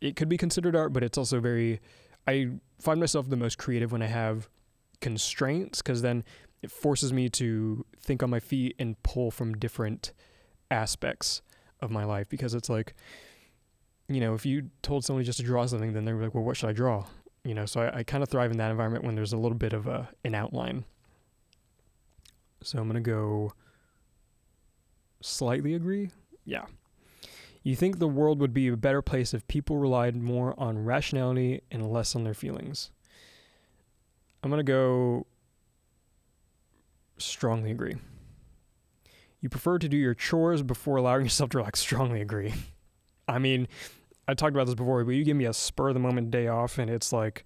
it 0.00 0.16
could 0.16 0.28
be 0.28 0.36
considered 0.36 0.76
art, 0.76 0.92
but 0.92 1.02
it's 1.02 1.18
also 1.18 1.40
very. 1.40 1.80
I 2.26 2.50
find 2.80 3.00
myself 3.00 3.28
the 3.28 3.36
most 3.36 3.58
creative 3.58 3.90
when 3.90 4.02
I 4.02 4.06
have 4.06 4.48
constraints 5.00 5.82
because 5.82 6.02
then 6.02 6.24
it 6.62 6.70
forces 6.70 7.12
me 7.12 7.28
to 7.30 7.84
think 8.00 8.22
on 8.22 8.30
my 8.30 8.38
feet 8.38 8.76
and 8.78 9.00
pull 9.02 9.32
from 9.32 9.54
different 9.54 10.12
aspects 10.70 11.42
of 11.80 11.90
my 11.90 12.04
life 12.04 12.28
because 12.28 12.54
it's 12.54 12.68
like, 12.68 12.94
you 14.08 14.20
know, 14.20 14.34
if 14.34 14.44
you 14.44 14.70
told 14.82 15.04
somebody 15.04 15.24
just 15.24 15.38
to 15.38 15.44
draw 15.44 15.64
something, 15.66 15.92
then 15.92 16.04
they're 16.04 16.16
like, 16.16 16.34
well, 16.34 16.44
what 16.44 16.56
should 16.56 16.68
I 16.68 16.72
draw? 16.72 17.06
You 17.44 17.54
know, 17.54 17.66
so 17.66 17.82
I, 17.82 17.98
I 17.98 18.02
kind 18.02 18.22
of 18.22 18.28
thrive 18.28 18.50
in 18.50 18.58
that 18.58 18.70
environment 18.70 19.04
when 19.04 19.14
there's 19.14 19.32
a 19.32 19.36
little 19.38 19.56
bit 19.56 19.72
of 19.72 19.86
a, 19.86 20.08
an 20.24 20.34
outline. 20.34 20.84
So 22.62 22.78
I'm 22.78 22.88
going 22.88 23.02
to 23.02 23.10
go 23.10 23.52
slightly 25.20 25.74
agree. 25.74 26.10
Yeah. 26.44 26.66
You 27.62 27.76
think 27.76 27.98
the 27.98 28.08
world 28.08 28.40
would 28.40 28.52
be 28.52 28.68
a 28.68 28.76
better 28.76 29.02
place 29.02 29.32
if 29.32 29.46
people 29.46 29.76
relied 29.76 30.16
more 30.16 30.58
on 30.58 30.84
rationality 30.84 31.62
and 31.70 31.92
less 31.92 32.16
on 32.16 32.24
their 32.24 32.34
feelings. 32.34 32.90
I'm 34.42 34.50
going 34.50 34.58
to 34.58 34.64
go 34.64 35.26
strongly 37.18 37.70
agree. 37.70 37.96
You 39.40 39.48
prefer 39.48 39.78
to 39.78 39.88
do 39.88 39.96
your 39.96 40.14
chores 40.14 40.62
before 40.62 40.96
allowing 40.96 41.24
yourself 41.24 41.50
to 41.50 41.58
relax. 41.58 41.80
Strongly 41.80 42.20
agree. 42.20 42.54
I 43.28 43.38
mean, 43.38 43.68
I 44.28 44.34
talked 44.34 44.54
about 44.54 44.66
this 44.66 44.74
before, 44.74 45.04
but 45.04 45.12
you 45.12 45.24
give 45.24 45.36
me 45.36 45.46
a 45.46 45.52
spur 45.52 45.88
of 45.88 45.94
the 45.94 46.00
moment 46.00 46.30
day 46.30 46.48
off, 46.48 46.78
and 46.78 46.90
it's 46.90 47.12
like, 47.12 47.44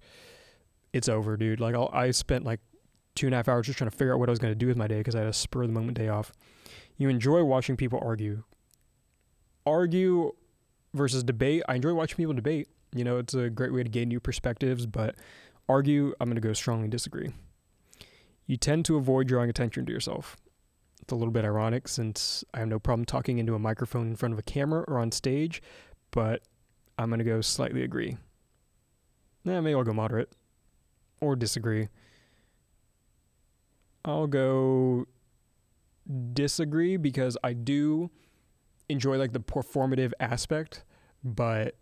it's 0.93 1.09
over, 1.09 1.37
dude. 1.37 1.59
Like, 1.59 1.75
I'll, 1.75 1.89
I 1.93 2.11
spent 2.11 2.45
like 2.45 2.59
two 3.15 3.27
and 3.27 3.33
a 3.33 3.37
half 3.37 3.47
hours 3.47 3.65
just 3.65 3.77
trying 3.77 3.89
to 3.89 3.95
figure 3.95 4.13
out 4.13 4.19
what 4.19 4.29
I 4.29 4.31
was 4.31 4.39
going 4.39 4.51
to 4.51 4.55
do 4.55 4.67
with 4.67 4.77
my 4.77 4.87
day 4.87 4.99
because 4.99 5.15
I 5.15 5.19
had 5.19 5.27
a 5.27 5.33
spur 5.33 5.63
of 5.63 5.69
the 5.69 5.73
moment 5.73 5.97
day 5.97 6.07
off. 6.07 6.31
You 6.97 7.09
enjoy 7.09 7.43
watching 7.43 7.77
people 7.77 7.99
argue 8.03 8.43
argue 9.67 10.33
versus 10.93 11.23
debate. 11.23 11.61
I 11.67 11.75
enjoy 11.75 11.93
watching 11.93 12.17
people 12.17 12.33
debate. 12.33 12.69
You 12.95 13.03
know, 13.03 13.17
it's 13.17 13.33
a 13.33 13.49
great 13.49 13.73
way 13.73 13.83
to 13.83 13.89
gain 13.89 14.07
new 14.07 14.19
perspectives, 14.19 14.85
but 14.85 15.15
argue, 15.67 16.13
I'm 16.19 16.29
going 16.29 16.35
to 16.35 16.41
go 16.41 16.53
strongly 16.53 16.87
disagree. 16.87 17.33
You 18.45 18.55
tend 18.55 18.85
to 18.85 18.95
avoid 18.95 19.27
drawing 19.27 19.49
attention 19.49 19.85
to 19.85 19.91
yourself. 19.91 20.37
It's 21.01 21.11
a 21.11 21.15
little 21.15 21.31
bit 21.31 21.45
ironic 21.45 21.87
since 21.87 22.43
I 22.53 22.59
have 22.59 22.67
no 22.67 22.79
problem 22.79 23.05
talking 23.05 23.37
into 23.37 23.55
a 23.55 23.59
microphone 23.59 24.07
in 24.07 24.15
front 24.15 24.33
of 24.33 24.39
a 24.39 24.43
camera 24.43 24.83
or 24.87 24.99
on 24.99 25.11
stage, 25.11 25.61
but 26.11 26.41
I'm 26.97 27.09
going 27.09 27.19
to 27.19 27.25
go 27.25 27.41
slightly 27.41 27.83
agree. 27.83 28.17
Nah, 29.45 29.61
maybe 29.61 29.75
I'll 29.75 29.83
go 29.83 29.93
moderate 29.93 30.33
or 31.21 31.35
disagree. 31.35 31.87
I'll 34.03 34.27
go 34.27 35.05
disagree 36.33 36.97
because 36.97 37.37
I 37.43 37.53
do 37.53 38.09
enjoy 38.89 39.17
like 39.17 39.33
the 39.33 39.39
performative 39.39 40.11
aspect, 40.19 40.83
but 41.23 41.75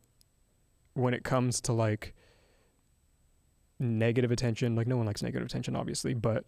when 0.94 1.14
it 1.14 1.24
comes 1.24 1.62
to 1.62 1.74
like 1.74 2.16
negative 3.80 4.32
attention, 4.32 4.76
like 4.76 4.88
no 4.88 4.98
one 4.98 5.06
likes 5.06 5.22
negative 5.22 5.46
attention, 5.46 5.76
obviously, 5.76 6.14
but 6.14 6.46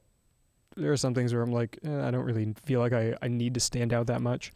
there 0.78 0.92
are 0.92 0.98
some 0.98 1.14
things 1.14 1.34
where 1.34 1.42
I'm 1.42 1.52
like, 1.52 1.80
eh, 1.84 2.08
I 2.08 2.12
don't 2.12 2.26
really 2.26 2.54
feel 2.66 2.80
like 2.80 2.94
I, 2.94 3.16
I 3.22 3.28
need 3.28 3.54
to 3.56 3.60
stand 3.60 3.94
out 3.94 4.08
that 4.08 4.22
much. 4.22 4.52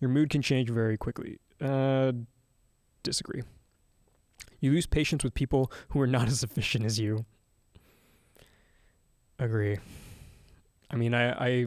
Your 0.00 0.10
mood 0.10 0.30
can 0.30 0.42
change 0.42 0.70
very 0.70 0.96
quickly. 0.96 1.38
Uh, 1.60 2.12
disagree. 3.02 3.42
You 4.60 4.72
lose 4.72 4.86
patience 4.86 5.24
with 5.24 5.34
people 5.34 5.70
who 5.88 6.00
are 6.00 6.06
not 6.06 6.28
as 6.28 6.42
efficient 6.42 6.84
as 6.84 6.98
you. 6.98 7.24
Agree. 9.38 9.78
I 10.90 10.96
mean, 10.96 11.14
I, 11.14 11.32
I 11.32 11.66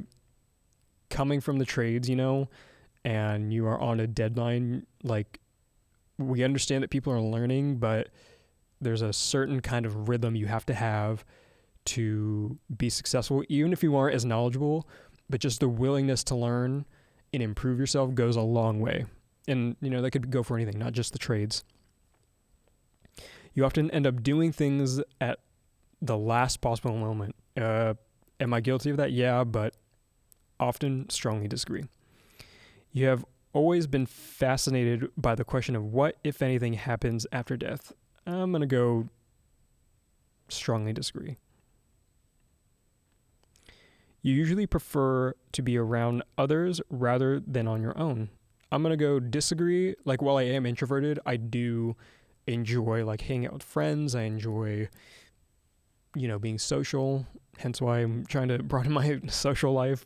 coming 1.09 1.41
from 1.41 1.59
the 1.59 1.65
trades, 1.65 2.09
you 2.09 2.15
know, 2.15 2.49
and 3.03 3.53
you 3.53 3.67
are 3.67 3.79
on 3.79 3.99
a 3.99 4.07
deadline, 4.07 4.85
like 5.03 5.39
we 6.17 6.43
understand 6.43 6.83
that 6.83 6.89
people 6.89 7.13
are 7.13 7.21
learning, 7.21 7.77
but 7.77 8.09
there's 8.81 9.01
a 9.01 9.13
certain 9.13 9.61
kind 9.61 9.85
of 9.85 10.09
rhythm 10.09 10.35
you 10.35 10.47
have 10.47 10.65
to 10.65 10.73
have 10.73 11.25
to 11.85 12.57
be 12.77 12.89
successful, 12.89 13.43
even 13.49 13.73
if 13.73 13.83
you 13.83 13.95
aren't 13.95 14.15
as 14.15 14.25
knowledgeable, 14.25 14.87
but 15.29 15.39
just 15.39 15.59
the 15.59 15.69
willingness 15.69 16.23
to 16.25 16.35
learn 16.35 16.85
and 17.33 17.43
improve 17.43 17.79
yourself 17.79 18.13
goes 18.13 18.35
a 18.35 18.41
long 18.41 18.79
way. 18.79 19.05
And, 19.47 19.75
you 19.81 19.89
know, 19.89 20.01
that 20.01 20.11
could 20.11 20.29
go 20.29 20.43
for 20.43 20.57
anything, 20.57 20.79
not 20.79 20.93
just 20.93 21.13
the 21.13 21.19
trades. 21.19 21.63
You 23.53 23.65
often 23.65 23.89
end 23.91 24.05
up 24.05 24.21
doing 24.23 24.51
things 24.51 25.01
at 25.19 25.39
the 26.01 26.17
last 26.17 26.61
possible 26.61 26.95
moment. 26.95 27.35
Uh, 27.59 27.95
am 28.39 28.53
I 28.53 28.61
guilty 28.61 28.89
of 28.89 28.97
that? 28.97 29.11
Yeah, 29.11 29.43
but 29.43 29.75
often 30.59 31.09
strongly 31.09 31.47
disagree. 31.47 31.85
You 32.91 33.07
have 33.07 33.25
always 33.53 33.87
been 33.87 34.05
fascinated 34.05 35.09
by 35.17 35.35
the 35.35 35.43
question 35.43 35.75
of 35.75 35.83
what, 35.83 36.17
if 36.23 36.41
anything, 36.41 36.73
happens 36.73 37.25
after 37.31 37.57
death. 37.57 37.91
I'm 38.25 38.51
going 38.51 38.61
to 38.61 38.67
go 38.67 39.09
strongly 40.49 40.93
disagree. 40.93 41.37
You 44.21 44.33
usually 44.33 44.67
prefer 44.67 45.33
to 45.53 45.61
be 45.61 45.77
around 45.77 46.23
others 46.37 46.81
rather 46.89 47.39
than 47.39 47.67
on 47.67 47.81
your 47.81 47.97
own. 47.97 48.29
I'm 48.71 48.83
going 48.83 48.91
to 48.91 48.97
go 48.97 49.19
disagree. 49.19 49.95
Like, 50.05 50.21
while 50.21 50.37
I 50.37 50.43
am 50.43 50.65
introverted, 50.65 51.19
I 51.25 51.37
do 51.37 51.95
enjoy 52.47 53.05
like 53.05 53.21
hanging 53.21 53.47
out 53.47 53.53
with 53.53 53.63
friends. 53.63 54.15
I 54.15 54.23
enjoy, 54.23 54.89
you 56.15 56.27
know, 56.27 56.37
being 56.37 56.57
social. 56.57 57.25
Hence 57.57 57.81
why 57.81 57.99
I'm 57.99 58.25
trying 58.25 58.49
to 58.49 58.61
broaden 58.63 58.91
my 58.91 59.19
social 59.27 59.73
life. 59.73 60.05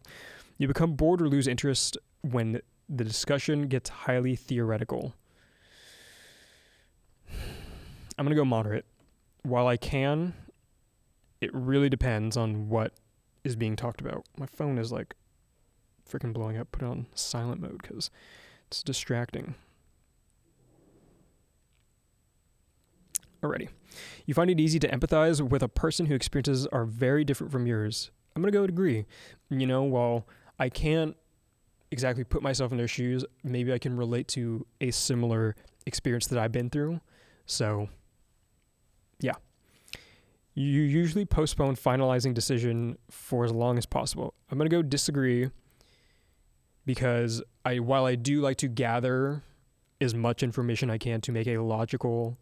You 0.58 0.68
become 0.68 0.94
bored 0.94 1.22
or 1.22 1.28
lose 1.28 1.48
interest 1.48 1.98
when 2.22 2.62
the 2.88 3.04
discussion 3.04 3.68
gets 3.68 3.90
highly 3.90 4.36
theoretical. 4.36 5.16
I'm 8.18 8.26
going 8.26 8.30
to 8.30 8.36
go 8.36 8.46
moderate. 8.46 8.86
While 9.42 9.68
I 9.68 9.76
can, 9.76 10.34
it 11.42 11.54
really 11.54 11.90
depends 11.90 12.38
on 12.38 12.70
what 12.70 12.94
is 13.44 13.56
being 13.56 13.76
talked 13.76 14.02
about. 14.02 14.26
My 14.38 14.46
phone 14.46 14.78
is 14.78 14.92
like 14.92 15.16
freaking 16.10 16.34
blowing 16.34 16.58
up. 16.58 16.72
Put 16.72 16.84
it 16.84 16.88
on 16.88 17.08
silent 17.16 17.62
mode 17.62 17.82
because 17.82 18.10
it's 18.68 18.84
distracting. 18.84 19.56
Alrighty. 23.42 23.70
You 24.26 24.34
find 24.34 24.50
it 24.50 24.60
easy 24.60 24.80
to 24.80 24.88
empathize 24.88 25.42
with 25.42 25.62
a 25.62 25.68
person 25.68 26.06
whose 26.06 26.16
experiences 26.16 26.66
are 26.68 26.86
very 26.86 27.24
different 27.24 27.52
from 27.52 27.68
yours. 27.68 28.10
I'm 28.36 28.42
going 28.42 28.52
to 28.52 28.58
go 28.58 28.64
agree. 28.64 29.06
You 29.50 29.68
know, 29.68 29.84
while 29.84 30.26
I 30.58 30.70
can't 30.70 31.16
exactly 31.92 32.24
put 32.24 32.42
myself 32.42 32.72
in 32.72 32.78
their 32.78 32.88
shoes, 32.88 33.26
maybe 33.44 33.74
I 33.74 33.78
can 33.78 33.98
relate 33.98 34.28
to 34.30 34.66
a 34.82 34.92
similar 34.92 35.56
experience 35.86 36.28
that 36.28 36.40
I've 36.40 36.52
been 36.52 36.70
through. 36.70 37.02
So, 37.46 37.90
yeah. 39.20 39.34
You 40.56 40.82
usually 40.82 41.26
postpone 41.26 41.76
finalizing 41.78 42.34
decision 42.34 42.98
for 43.10 43.44
as 43.44 43.52
long 43.52 43.78
as 43.78 43.86
possible. 43.86 44.36
I'm 44.52 44.58
going 44.58 44.70
to 44.70 44.76
go 44.76 44.84
disagree 44.84 45.50
because 46.86 47.42
I 47.66 47.80
while 47.80 48.06
I 48.06 48.16
do 48.16 48.42
like 48.42 48.58
to 48.58 48.68
gather 48.68 49.42
as 50.00 50.14
much 50.14 50.44
information 50.44 50.90
I 50.90 50.98
can 50.98 51.22
to 51.22 51.32
make 51.32 51.48
a 51.48 51.58
logical 51.58 52.38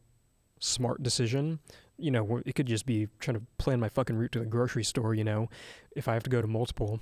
smart 0.59 1.03
decision. 1.03 1.59
You 1.97 2.11
know, 2.11 2.41
it 2.45 2.55
could 2.55 2.65
just 2.65 2.85
be 2.85 3.07
trying 3.19 3.37
to 3.37 3.43
plan 3.57 3.79
my 3.79 3.89
fucking 3.89 4.15
route 4.15 4.31
to 4.33 4.39
the 4.39 4.45
grocery 4.45 4.83
store, 4.83 5.13
you 5.13 5.23
know, 5.23 5.49
if 5.95 6.07
I 6.07 6.13
have 6.13 6.23
to 6.23 6.29
go 6.29 6.41
to 6.41 6.47
multiple. 6.47 6.99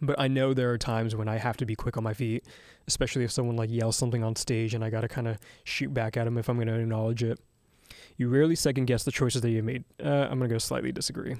But 0.00 0.18
I 0.18 0.26
know 0.26 0.52
there 0.52 0.72
are 0.72 0.78
times 0.78 1.14
when 1.14 1.28
I 1.28 1.38
have 1.38 1.56
to 1.58 1.66
be 1.66 1.76
quick 1.76 1.96
on 1.96 2.02
my 2.02 2.12
feet, 2.12 2.44
especially 2.88 3.22
if 3.22 3.30
someone 3.30 3.54
like 3.54 3.70
yells 3.70 3.96
something 3.96 4.24
on 4.24 4.34
stage 4.34 4.74
and 4.74 4.84
I 4.84 4.90
got 4.90 5.02
to 5.02 5.08
kind 5.08 5.28
of 5.28 5.38
shoot 5.62 5.94
back 5.94 6.16
at 6.16 6.24
them 6.24 6.36
if 6.36 6.48
I'm 6.48 6.56
going 6.56 6.66
to 6.66 6.80
acknowledge 6.80 7.22
it. 7.22 7.38
You 8.16 8.28
rarely 8.28 8.54
second 8.54 8.86
guess 8.86 9.04
the 9.04 9.12
choices 9.12 9.42
that 9.42 9.50
you 9.50 9.62
made. 9.62 9.84
Uh, 10.02 10.08
I'm 10.08 10.38
going 10.38 10.48
to 10.48 10.54
go 10.54 10.58
slightly 10.58 10.92
disagree. 10.92 11.36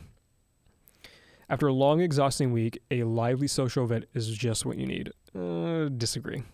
After 1.49 1.67
a 1.67 1.73
long, 1.73 2.01
exhausting 2.01 2.53
week, 2.53 2.81
a 2.91 3.05
lively 3.05 3.47
social 3.47 3.85
event 3.85 4.07
is 4.15 4.29
just 4.37 4.65
what 4.65 4.79
you 4.79 4.87
need. 4.87 5.13
Uh, 5.37 5.89
disagree. 5.89 6.45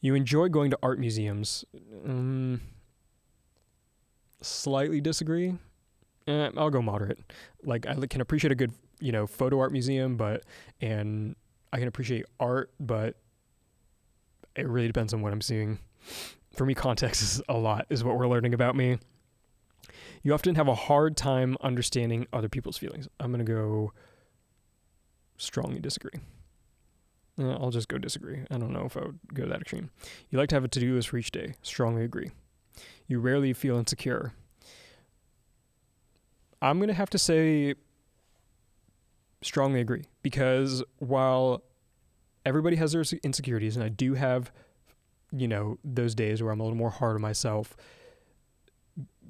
You 0.00 0.14
enjoy 0.14 0.48
going 0.48 0.70
to 0.70 0.78
art 0.82 0.98
museums. 0.98 1.64
Um, 2.04 2.60
slightly 4.42 5.00
disagree. 5.00 5.54
Eh, 6.26 6.50
I'll 6.56 6.70
go 6.70 6.82
moderate. 6.82 7.18
Like 7.64 7.86
I 7.86 7.94
can 8.06 8.20
appreciate 8.20 8.52
a 8.52 8.54
good, 8.54 8.72
you 9.00 9.12
know, 9.12 9.26
photo 9.26 9.58
art 9.60 9.72
museum, 9.72 10.16
but 10.16 10.44
and 10.80 11.34
I 11.72 11.78
can 11.78 11.88
appreciate 11.88 12.26
art, 12.38 12.70
but 12.78 13.16
it 14.54 14.68
really 14.68 14.86
depends 14.86 15.14
on 15.14 15.22
what 15.22 15.32
I'm 15.32 15.40
seeing. 15.40 15.78
For 16.58 16.66
me, 16.66 16.74
context 16.74 17.22
is 17.22 17.40
a 17.48 17.56
lot, 17.56 17.86
is 17.88 18.02
what 18.02 18.18
we're 18.18 18.26
learning 18.26 18.52
about 18.52 18.74
me. 18.74 18.98
You 20.24 20.34
often 20.34 20.56
have 20.56 20.66
a 20.66 20.74
hard 20.74 21.16
time 21.16 21.56
understanding 21.60 22.26
other 22.32 22.48
people's 22.48 22.76
feelings. 22.76 23.06
I'm 23.20 23.30
gonna 23.30 23.44
go 23.44 23.92
strongly 25.36 25.78
disagree. 25.78 26.18
Uh, 27.38 27.52
I'll 27.52 27.70
just 27.70 27.86
go 27.86 27.96
disagree. 27.96 28.40
I 28.50 28.58
don't 28.58 28.72
know 28.72 28.86
if 28.86 28.96
I 28.96 29.02
would 29.02 29.20
go 29.32 29.46
that 29.46 29.60
extreme. 29.60 29.90
You 30.30 30.38
like 30.38 30.48
to 30.48 30.56
have 30.56 30.64
a 30.64 30.68
to 30.68 30.80
do 30.80 30.96
list 30.96 31.10
for 31.10 31.18
each 31.18 31.30
day. 31.30 31.54
Strongly 31.62 32.02
agree. 32.02 32.32
You 33.06 33.20
rarely 33.20 33.52
feel 33.52 33.76
insecure. 33.76 34.32
I'm 36.60 36.78
going 36.78 36.88
to 36.88 36.94
have 36.94 37.10
to 37.10 37.18
say 37.18 37.76
strongly 39.42 39.80
agree 39.80 40.06
because 40.22 40.82
while 40.98 41.62
everybody 42.44 42.74
has 42.74 42.90
their 42.90 43.04
insecurities, 43.22 43.76
and 43.76 43.84
I 43.84 43.90
do 43.90 44.14
have, 44.14 44.50
you 45.32 45.48
know, 45.48 45.78
those 45.84 46.14
days 46.14 46.42
where 46.42 46.52
I'm 46.52 46.60
a 46.60 46.62
little 46.62 46.78
more 46.78 46.90
hard 46.90 47.16
on 47.16 47.22
myself, 47.22 47.76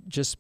just 0.07 0.39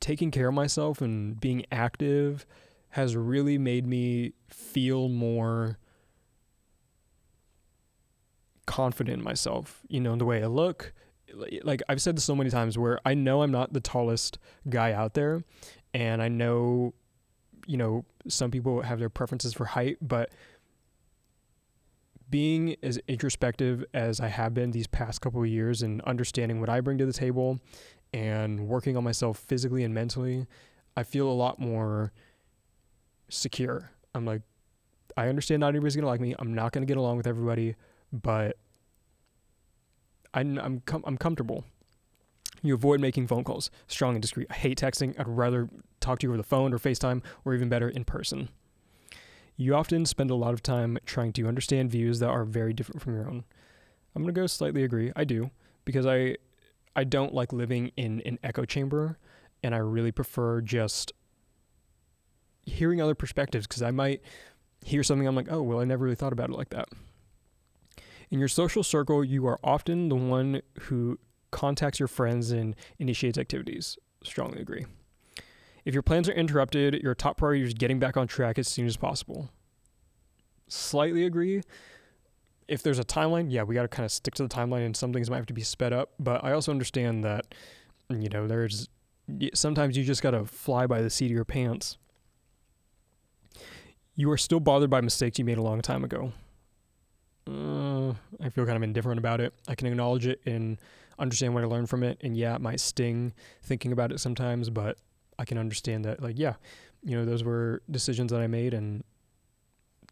taking 0.00 0.30
care 0.30 0.48
of 0.48 0.54
myself 0.54 1.00
and 1.00 1.40
being 1.40 1.64
active 1.70 2.46
has 2.90 3.16
really 3.16 3.58
made 3.58 3.86
me 3.86 4.32
feel 4.48 5.08
more 5.08 5.78
confident 8.66 9.18
in 9.18 9.24
myself, 9.24 9.80
you 9.88 10.00
know, 10.00 10.12
in 10.12 10.18
the 10.18 10.24
way 10.24 10.42
I 10.42 10.46
look. 10.46 10.92
Like 11.62 11.82
I've 11.88 12.02
said 12.02 12.16
this 12.16 12.24
so 12.24 12.36
many 12.36 12.50
times 12.50 12.76
where 12.76 13.00
I 13.04 13.14
know 13.14 13.42
I'm 13.42 13.50
not 13.50 13.72
the 13.72 13.80
tallest 13.80 14.38
guy 14.68 14.92
out 14.92 15.14
there 15.14 15.42
and 15.94 16.20
I 16.20 16.28
know 16.28 16.94
you 17.66 17.76
know, 17.76 18.04
some 18.28 18.50
people 18.50 18.82
have 18.82 18.98
their 18.98 19.08
preferences 19.08 19.54
for 19.54 19.64
height, 19.64 19.98
but 20.00 20.30
being 22.32 22.76
as 22.82 22.98
introspective 23.06 23.84
as 23.92 24.18
I 24.18 24.28
have 24.28 24.54
been 24.54 24.70
these 24.70 24.86
past 24.86 25.20
couple 25.20 25.42
of 25.42 25.46
years 25.48 25.82
and 25.82 26.00
understanding 26.00 26.60
what 26.60 26.70
I 26.70 26.80
bring 26.80 26.96
to 26.98 27.06
the 27.06 27.12
table 27.12 27.60
and 28.14 28.66
working 28.66 28.96
on 28.96 29.04
myself 29.04 29.38
physically 29.38 29.84
and 29.84 29.92
mentally, 29.92 30.46
I 30.96 31.02
feel 31.02 31.28
a 31.28 31.32
lot 31.32 31.60
more 31.60 32.10
secure. 33.28 33.90
I'm 34.14 34.24
like, 34.24 34.40
I 35.14 35.28
understand 35.28 35.60
not 35.60 35.68
everybody's 35.68 35.94
gonna 35.94 36.08
like 36.08 36.22
me. 36.22 36.34
I'm 36.38 36.54
not 36.54 36.72
gonna 36.72 36.86
get 36.86 36.96
along 36.96 37.18
with 37.18 37.26
everybody, 37.26 37.76
but 38.10 38.56
I'm 40.32 40.58
I'm 40.58 40.80
com- 40.80 41.04
I'm 41.06 41.18
comfortable. 41.18 41.64
You 42.62 42.74
avoid 42.74 42.98
making 43.00 43.26
phone 43.26 43.44
calls. 43.44 43.70
Strong 43.88 44.14
and 44.14 44.22
discreet. 44.22 44.46
I 44.48 44.54
hate 44.54 44.78
texting. 44.78 45.18
I'd 45.20 45.28
rather 45.28 45.68
talk 46.00 46.20
to 46.20 46.26
you 46.26 46.30
over 46.30 46.38
the 46.38 46.42
phone 46.44 46.72
or 46.72 46.78
FaceTime, 46.78 47.22
or 47.44 47.52
even 47.54 47.68
better, 47.68 47.90
in 47.90 48.04
person. 48.04 48.48
You 49.62 49.76
often 49.76 50.06
spend 50.06 50.28
a 50.32 50.34
lot 50.34 50.54
of 50.54 50.62
time 50.62 50.98
trying 51.06 51.32
to 51.34 51.46
understand 51.46 51.88
views 51.88 52.18
that 52.18 52.28
are 52.28 52.44
very 52.44 52.72
different 52.72 53.00
from 53.00 53.14
your 53.14 53.28
own. 53.28 53.44
I'm 54.12 54.22
gonna 54.22 54.32
go 54.32 54.48
slightly 54.48 54.82
agree. 54.82 55.12
I 55.14 55.22
do 55.22 55.52
because 55.84 56.04
I 56.04 56.36
I 56.96 57.04
don't 57.04 57.32
like 57.32 57.52
living 57.52 57.92
in 57.96 58.22
an 58.22 58.40
echo 58.42 58.64
chamber, 58.64 59.18
and 59.62 59.72
I 59.72 59.78
really 59.78 60.10
prefer 60.10 60.62
just 60.62 61.12
hearing 62.64 63.00
other 63.00 63.14
perspectives 63.14 63.68
because 63.68 63.82
I 63.82 63.92
might 63.92 64.20
hear 64.84 65.04
something 65.04 65.28
I'm 65.28 65.36
like, 65.36 65.46
oh 65.48 65.62
well, 65.62 65.78
I 65.78 65.84
never 65.84 66.02
really 66.02 66.16
thought 66.16 66.32
about 66.32 66.50
it 66.50 66.56
like 66.56 66.70
that. 66.70 66.88
In 68.32 68.40
your 68.40 68.48
social 68.48 68.82
circle, 68.82 69.22
you 69.22 69.46
are 69.46 69.60
often 69.62 70.08
the 70.08 70.16
one 70.16 70.62
who 70.80 71.20
contacts 71.52 72.00
your 72.00 72.08
friends 72.08 72.50
and 72.50 72.74
initiates 72.98 73.38
activities. 73.38 73.96
Strongly 74.24 74.60
agree. 74.60 74.86
If 75.84 75.94
your 75.94 76.02
plans 76.02 76.28
are 76.28 76.32
interrupted, 76.32 77.02
your 77.02 77.14
top 77.14 77.38
priority 77.38 77.62
is 77.62 77.74
getting 77.74 77.98
back 77.98 78.16
on 78.16 78.26
track 78.26 78.58
as 78.58 78.68
soon 78.68 78.86
as 78.86 78.96
possible. 78.96 79.50
Slightly 80.68 81.24
agree. 81.24 81.62
If 82.68 82.82
there's 82.82 82.98
a 82.98 83.04
timeline, 83.04 83.46
yeah, 83.50 83.64
we 83.64 83.74
got 83.74 83.82
to 83.82 83.88
kind 83.88 84.04
of 84.04 84.12
stick 84.12 84.34
to 84.36 84.42
the 84.42 84.48
timeline 84.48 84.86
and 84.86 84.96
some 84.96 85.12
things 85.12 85.28
might 85.28 85.36
have 85.36 85.46
to 85.46 85.54
be 85.54 85.62
sped 85.62 85.92
up. 85.92 86.12
But 86.18 86.44
I 86.44 86.52
also 86.52 86.70
understand 86.70 87.24
that, 87.24 87.54
you 88.08 88.28
know, 88.28 88.46
there's 88.46 88.88
sometimes 89.54 89.96
you 89.96 90.04
just 90.04 90.22
got 90.22 90.30
to 90.32 90.44
fly 90.44 90.86
by 90.86 91.02
the 91.02 91.10
seat 91.10 91.26
of 91.26 91.32
your 91.32 91.44
pants. 91.44 91.98
You 94.14 94.30
are 94.30 94.36
still 94.36 94.60
bothered 94.60 94.90
by 94.90 95.00
mistakes 95.00 95.38
you 95.38 95.44
made 95.44 95.58
a 95.58 95.62
long 95.62 95.80
time 95.80 96.04
ago 96.04 96.32
uh, 97.46 98.10
I 98.40 98.48
feel 98.50 98.64
kind 98.64 98.76
of 98.76 98.82
indifferent 98.82 99.18
about 99.18 99.40
it. 99.40 99.52
I 99.68 99.74
can 99.74 99.88
acknowledge 99.88 100.26
it 100.26 100.40
and 100.46 100.78
understand 101.18 101.54
what 101.54 101.64
I 101.64 101.66
learned 101.66 101.88
from 101.88 102.02
it. 102.02 102.18
And 102.22 102.36
yeah, 102.36 102.54
it 102.54 102.60
might 102.60 102.80
sting 102.80 103.32
thinking 103.62 103.92
about 103.92 104.12
it 104.12 104.20
sometimes, 104.20 104.70
but 104.70 104.98
I 105.42 105.44
can 105.44 105.58
understand 105.58 106.04
that, 106.04 106.22
like, 106.22 106.38
yeah, 106.38 106.54
you 107.02 107.16
know, 107.16 107.24
those 107.24 107.42
were 107.42 107.82
decisions 107.90 108.30
that 108.30 108.40
I 108.40 108.46
made, 108.46 108.74
and 108.74 109.02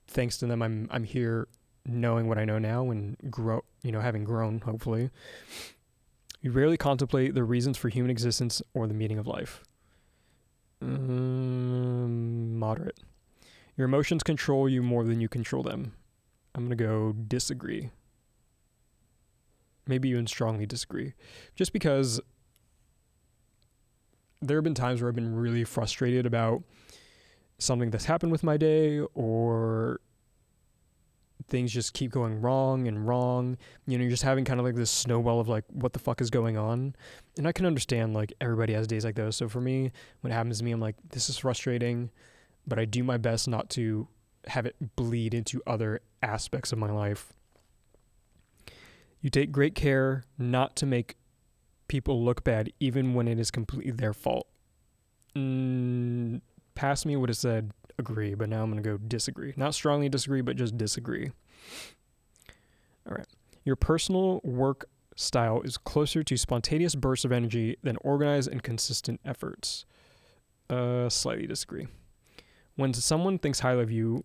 thanks 0.08 0.38
to 0.38 0.46
them, 0.46 0.60
I'm 0.60 0.88
I'm 0.90 1.04
here 1.04 1.46
knowing 1.86 2.26
what 2.26 2.36
I 2.36 2.44
know 2.44 2.58
now 2.58 2.90
and 2.90 3.16
grow, 3.30 3.62
you 3.84 3.92
know, 3.92 4.00
having 4.00 4.24
grown, 4.24 4.58
hopefully. 4.58 5.10
You 6.42 6.50
rarely 6.50 6.76
contemplate 6.76 7.34
the 7.34 7.44
reasons 7.44 7.78
for 7.78 7.90
human 7.90 8.10
existence 8.10 8.60
or 8.74 8.88
the 8.88 8.94
meaning 8.94 9.18
of 9.18 9.28
life. 9.28 9.62
Um, 10.82 12.58
moderate. 12.58 12.98
Your 13.76 13.84
emotions 13.84 14.24
control 14.24 14.68
you 14.68 14.82
more 14.82 15.04
than 15.04 15.20
you 15.20 15.28
control 15.28 15.62
them. 15.62 15.92
I'm 16.56 16.66
going 16.66 16.76
to 16.76 16.84
go 16.84 17.12
disagree. 17.12 17.90
Maybe 19.86 20.08
even 20.08 20.26
strongly 20.26 20.66
disagree. 20.66 21.14
Just 21.54 21.72
because 21.72 22.20
there 24.42 24.56
have 24.56 24.64
been 24.64 24.74
times 24.74 25.00
where 25.00 25.08
I've 25.08 25.14
been 25.14 25.34
really 25.34 25.64
frustrated 25.64 26.26
about 26.26 26.62
something 27.58 27.90
that's 27.90 28.06
happened 28.06 28.32
with 28.32 28.42
my 28.42 28.56
day 28.56 29.00
or 29.14 30.00
things 31.48 31.72
just 31.72 31.92
keep 31.92 32.10
going 32.10 32.40
wrong 32.40 32.88
and 32.88 33.06
wrong. 33.06 33.56
You 33.86 33.98
know, 33.98 34.02
you're 34.02 34.10
just 34.10 34.22
having 34.22 34.44
kind 34.44 34.60
of 34.60 34.66
like 34.66 34.76
this 34.76 34.90
snowball 34.90 35.40
of 35.40 35.48
like, 35.48 35.64
what 35.68 35.92
the 35.92 35.98
fuck 35.98 36.20
is 36.20 36.30
going 36.30 36.56
on? 36.56 36.94
And 37.36 37.46
I 37.46 37.52
can 37.52 37.66
understand 37.66 38.14
like 38.14 38.32
everybody 38.40 38.72
has 38.72 38.86
days 38.86 39.04
like 39.04 39.16
those. 39.16 39.36
So 39.36 39.48
for 39.48 39.60
me, 39.60 39.90
when 40.20 40.32
it 40.32 40.36
happens 40.36 40.58
to 40.58 40.64
me, 40.64 40.70
I'm 40.70 40.80
like, 40.80 40.96
this 41.10 41.28
is 41.28 41.38
frustrating, 41.38 42.10
but 42.66 42.78
I 42.78 42.84
do 42.84 43.02
my 43.02 43.16
best 43.16 43.48
not 43.48 43.68
to 43.70 44.08
have 44.46 44.64
it 44.64 44.76
bleed 44.96 45.34
into 45.34 45.60
other 45.66 46.00
aspects 46.22 46.72
of 46.72 46.78
my 46.78 46.90
life. 46.90 47.32
You 49.20 49.28
take 49.28 49.52
great 49.52 49.74
care 49.74 50.24
not 50.38 50.76
to 50.76 50.86
make 50.86 51.16
people 51.90 52.24
look 52.24 52.44
bad 52.44 52.72
even 52.78 53.14
when 53.14 53.26
it 53.26 53.40
is 53.40 53.50
completely 53.50 53.90
their 53.90 54.12
fault. 54.12 54.46
Mm, 55.34 56.40
past 56.76 57.04
me 57.04 57.16
would 57.16 57.28
have 57.28 57.36
said 57.36 57.72
agree, 57.98 58.34
but 58.34 58.48
now 58.48 58.62
I'm 58.62 58.70
going 58.70 58.80
to 58.80 58.88
go 58.88 58.96
disagree. 58.96 59.52
Not 59.56 59.74
strongly 59.74 60.08
disagree, 60.08 60.40
but 60.40 60.54
just 60.54 60.78
disagree. 60.78 61.32
All 63.08 63.16
right. 63.16 63.26
Your 63.64 63.74
personal 63.74 64.40
work 64.44 64.88
style 65.16 65.62
is 65.62 65.76
closer 65.76 66.22
to 66.22 66.36
spontaneous 66.36 66.94
bursts 66.94 67.24
of 67.24 67.32
energy 67.32 67.76
than 67.82 67.96
organized 68.02 68.48
and 68.48 68.62
consistent 68.62 69.20
efforts. 69.24 69.84
Uh, 70.70 71.08
slightly 71.08 71.48
disagree. 71.48 71.88
When 72.76 72.94
someone 72.94 73.36
thinks 73.40 73.60
highly 73.60 73.82
of 73.82 73.90
you, 73.90 74.24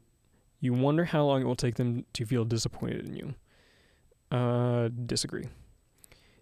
you 0.60 0.72
wonder 0.74 1.06
how 1.06 1.26
long 1.26 1.42
it 1.42 1.46
will 1.46 1.56
take 1.56 1.76
them 1.76 2.06
to 2.14 2.28
feel 2.28 2.46
disappointed 2.46 3.08
in 3.08 3.16
you. 3.16 3.36
Uh, 4.32 4.90
disagree. 5.08 5.48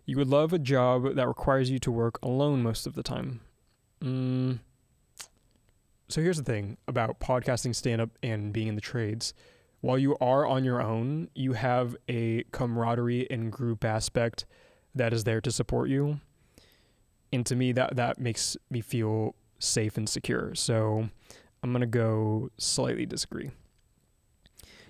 You 0.06 0.18
would 0.18 0.28
love 0.28 0.54
a 0.54 0.60
job 0.60 1.16
that 1.16 1.28
requires 1.28 1.70
you 1.70 1.80
to 1.80 1.92
work 1.92 2.20
alone 2.22 2.62
most 2.62 2.86
of 2.86 2.96
the 2.96 3.04
time. 3.04 3.40
Mm. 4.02 4.60
So 6.10 6.22
here's 6.22 6.38
the 6.38 6.44
thing 6.44 6.78
about 6.88 7.20
podcasting, 7.20 7.74
stand 7.74 8.02
up, 8.02 8.10
and 8.22 8.52
being 8.52 8.68
in 8.68 8.76
the 8.76 8.82
trades. 8.82 9.34
While 9.82 9.98
you 9.98 10.18
are 10.20 10.46
on 10.46 10.64
your 10.64 10.82
own, 10.82 11.30
you 11.34 11.54
have 11.54 11.96
a 12.10 12.44
camaraderie 12.52 13.30
and 13.32 13.52
group 13.52 13.84
aspect 13.84 14.46
that 14.96 15.14
is 15.14 15.24
there 15.24 15.42
to 15.42 15.52
support 15.52 15.90
you. 15.90 16.20
And 17.32 17.46
to 17.46 17.56
me, 17.56 17.72
that, 17.72 17.96
that 17.96 18.20
makes 18.20 18.56
me 18.70 18.82
feel 18.82 19.36
safe 19.60 19.98
and 19.98 20.08
secure. 20.08 20.54
So 20.56 21.10
I'm 21.64 21.72
going 21.72 21.82
to 21.82 21.88
go 21.88 22.50
slightly 22.58 23.06
disagree. 23.06 23.52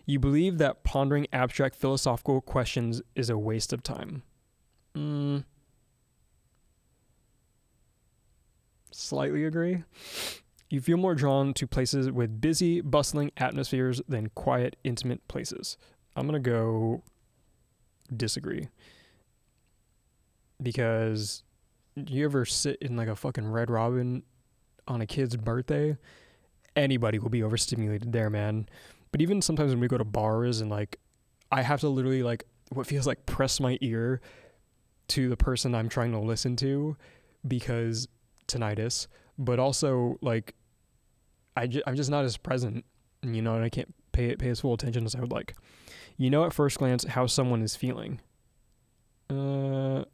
You 0.05 0.19
believe 0.19 0.57
that 0.57 0.83
pondering 0.83 1.27
abstract 1.31 1.75
philosophical 1.75 2.41
questions 2.41 3.01
is 3.15 3.29
a 3.29 3.37
waste 3.37 3.71
of 3.71 3.83
time. 3.83 4.23
Mm, 4.97 5.43
slightly 8.91 9.45
agree. 9.45 9.83
You 10.69 10.81
feel 10.81 10.97
more 10.97 11.15
drawn 11.15 11.53
to 11.55 11.67
places 11.67 12.11
with 12.11 12.41
busy, 12.41 12.81
bustling 12.81 13.31
atmospheres 13.37 14.01
than 14.07 14.29
quiet, 14.29 14.75
intimate 14.83 15.27
places. 15.27 15.77
I'm 16.15 16.27
going 16.27 16.41
to 16.41 16.49
go 16.49 17.03
disagree. 18.15 18.69
Because 20.61 21.43
you 21.95 22.25
ever 22.25 22.45
sit 22.45 22.77
in 22.81 22.95
like 22.95 23.07
a 23.07 23.15
fucking 23.15 23.47
Red 23.47 23.69
Robin 23.69 24.23
on 24.87 25.01
a 25.01 25.05
kid's 25.05 25.35
birthday? 25.35 25.97
Anybody 26.75 27.19
will 27.19 27.29
be 27.29 27.43
overstimulated 27.43 28.11
there, 28.11 28.29
man. 28.29 28.67
But 29.11 29.21
even 29.21 29.41
sometimes 29.41 29.71
when 29.71 29.79
we 29.79 29.87
go 29.87 29.97
to 29.97 30.03
bars 30.03 30.59
and 30.59 30.71
like 30.71 30.99
I 31.51 31.61
have 31.61 31.81
to 31.81 31.89
literally 31.89 32.23
like 32.23 32.45
what 32.69 32.87
feels 32.87 33.05
like 33.05 33.27
press 33.27 33.59
my 33.59 33.77
ear 33.81 34.21
to 35.09 35.29
the 35.29 35.37
person 35.37 35.75
I'm 35.75 35.89
trying 35.89 36.11
to 36.11 36.19
listen 36.19 36.55
to 36.57 36.95
because 37.47 38.07
tinnitus, 38.47 39.07
but 39.37 39.59
also 39.59 40.17
like 40.21 40.55
I'm 41.55 41.95
just 41.95 42.09
not 42.09 42.25
as 42.25 42.37
present, 42.37 42.85
you 43.21 43.41
know, 43.41 43.55
and 43.55 43.63
I 43.63 43.69
can't 43.69 43.93
pay 44.11 44.35
pay 44.35 44.49
as 44.49 44.61
full 44.61 44.73
attention 44.73 45.05
as 45.05 45.15
I 45.15 45.19
would 45.19 45.31
like. 45.31 45.55
You 46.17 46.29
know 46.29 46.45
at 46.45 46.53
first 46.53 46.77
glance 46.77 47.03
how 47.03 47.27
someone 47.27 47.61
is 47.61 47.75
feeling. 47.75 48.19
Uh 49.29 50.05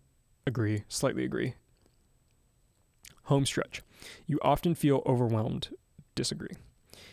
agree, 0.45 0.84
slightly 0.88 1.23
agree. 1.23 1.56
Home 3.23 3.45
stretch. 3.45 3.84
You 4.25 4.39
often 4.41 4.73
feel 4.73 5.04
overwhelmed. 5.06 5.69
Disagree. 6.15 6.56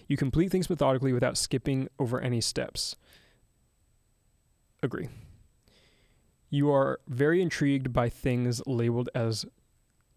You 0.08 0.16
complete 0.16 0.50
things 0.50 0.70
methodically 0.70 1.12
without 1.12 1.36
skipping 1.36 1.88
over 1.98 2.20
any 2.20 2.40
steps. 2.40 2.96
Agree. 4.82 5.08
You 6.50 6.70
are 6.70 7.00
very 7.08 7.42
intrigued 7.42 7.92
by 7.92 8.08
things 8.08 8.62
labeled 8.66 9.08
as 9.14 9.46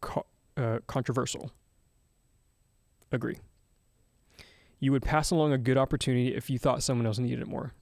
co- 0.02 0.26
uh, 0.56 0.80
controversial. 0.88 1.52
Agree. 3.12 3.38
You 4.80 4.92
would 4.92 5.02
pass 5.02 5.32
along 5.32 5.52
a 5.52 5.58
good 5.58 5.78
opportunity 5.78 6.36
if 6.36 6.50
you 6.50 6.60
thought 6.60 6.84
someone 6.84 7.06
else 7.06 7.18
needed 7.18 7.42
it 7.42 7.48
more. 7.48 7.74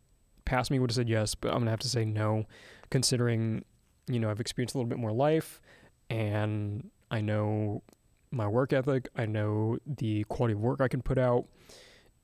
Past 0.46 0.72
me 0.72 0.80
would 0.80 0.90
have 0.90 0.96
said 0.96 1.10
yes, 1.10 1.36
but 1.36 1.54
I'm 1.54 1.66
to 1.66 1.70
have 1.70 1.80
to 1.82 1.90
say 1.90 2.06
no, 2.06 2.46
considering, 2.90 3.66
you 4.08 4.20
know, 4.20 4.30
I've 4.30 4.40
experienced 4.40 4.76
a 4.76 4.78
little 4.78 4.90
bit 4.90 4.98
more 4.98 5.12
life 5.12 5.62
and 6.10 6.90
I 7.12 7.22
know 7.22 7.84
my 8.32 8.48
work 8.48 8.74
ethic, 8.74 9.10
I 9.16 9.26
know 9.26 9.78
the 9.86 10.24
quality 10.26 10.54
of 10.54 10.60
work 10.60 10.82
I 10.82 10.88
can 10.88 11.02
put 11.02 11.18
out, 11.18 11.46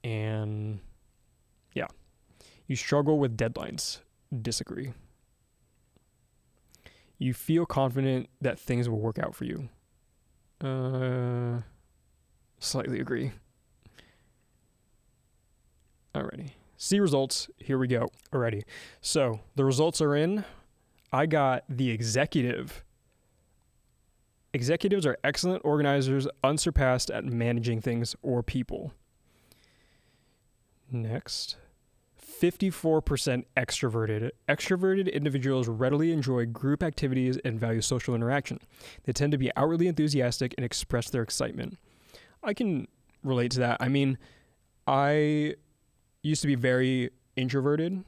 and 0.03 0.79
yeah. 1.73 1.87
You 2.67 2.75
struggle 2.75 3.19
with 3.19 3.37
deadlines. 3.37 3.99
Disagree. 4.41 4.93
You 7.23 7.33
feel 7.33 7.65
confident 7.65 8.27
that 8.41 8.59
things 8.59 8.89
will 8.89 8.99
work 8.99 9.17
out 9.17 9.33
for 9.33 9.45
you. 9.45 9.69
Uh, 10.59 11.61
slightly 12.59 12.99
agree. 12.99 13.31
Alrighty. 16.13 16.49
See 16.75 16.99
results. 16.99 17.49
Here 17.59 17.77
we 17.77 17.87
go. 17.87 18.09
Alrighty. 18.33 18.63
So 18.99 19.39
the 19.55 19.63
results 19.63 20.01
are 20.01 20.13
in. 20.13 20.43
I 21.13 21.25
got 21.25 21.63
the 21.69 21.91
executive. 21.91 22.83
Executives 24.53 25.05
are 25.05 25.17
excellent 25.23 25.61
organizers, 25.63 26.27
unsurpassed 26.43 27.09
at 27.09 27.23
managing 27.23 27.79
things 27.79 28.17
or 28.21 28.43
people. 28.43 28.91
Next. 30.91 31.55
54% 32.43 33.45
extroverted. 33.55 34.31
Extroverted 34.49 35.11
individuals 35.13 35.69
readily 35.69 36.11
enjoy 36.11 36.45
group 36.45 36.83
activities 36.83 37.37
and 37.45 37.57
value 37.57 37.79
social 37.79 38.13
interaction. 38.13 38.59
They 39.05 39.13
tend 39.13 39.31
to 39.31 39.37
be 39.37 39.49
outwardly 39.55 39.87
enthusiastic 39.87 40.53
and 40.57 40.65
express 40.65 41.09
their 41.09 41.21
excitement. 41.21 41.77
I 42.43 42.53
can 42.53 42.89
relate 43.23 43.51
to 43.51 43.59
that. 43.59 43.77
I 43.79 43.87
mean, 43.87 44.17
I 44.85 45.55
used 46.21 46.41
to 46.41 46.47
be 46.47 46.55
very 46.55 47.11
introverted 47.37 48.03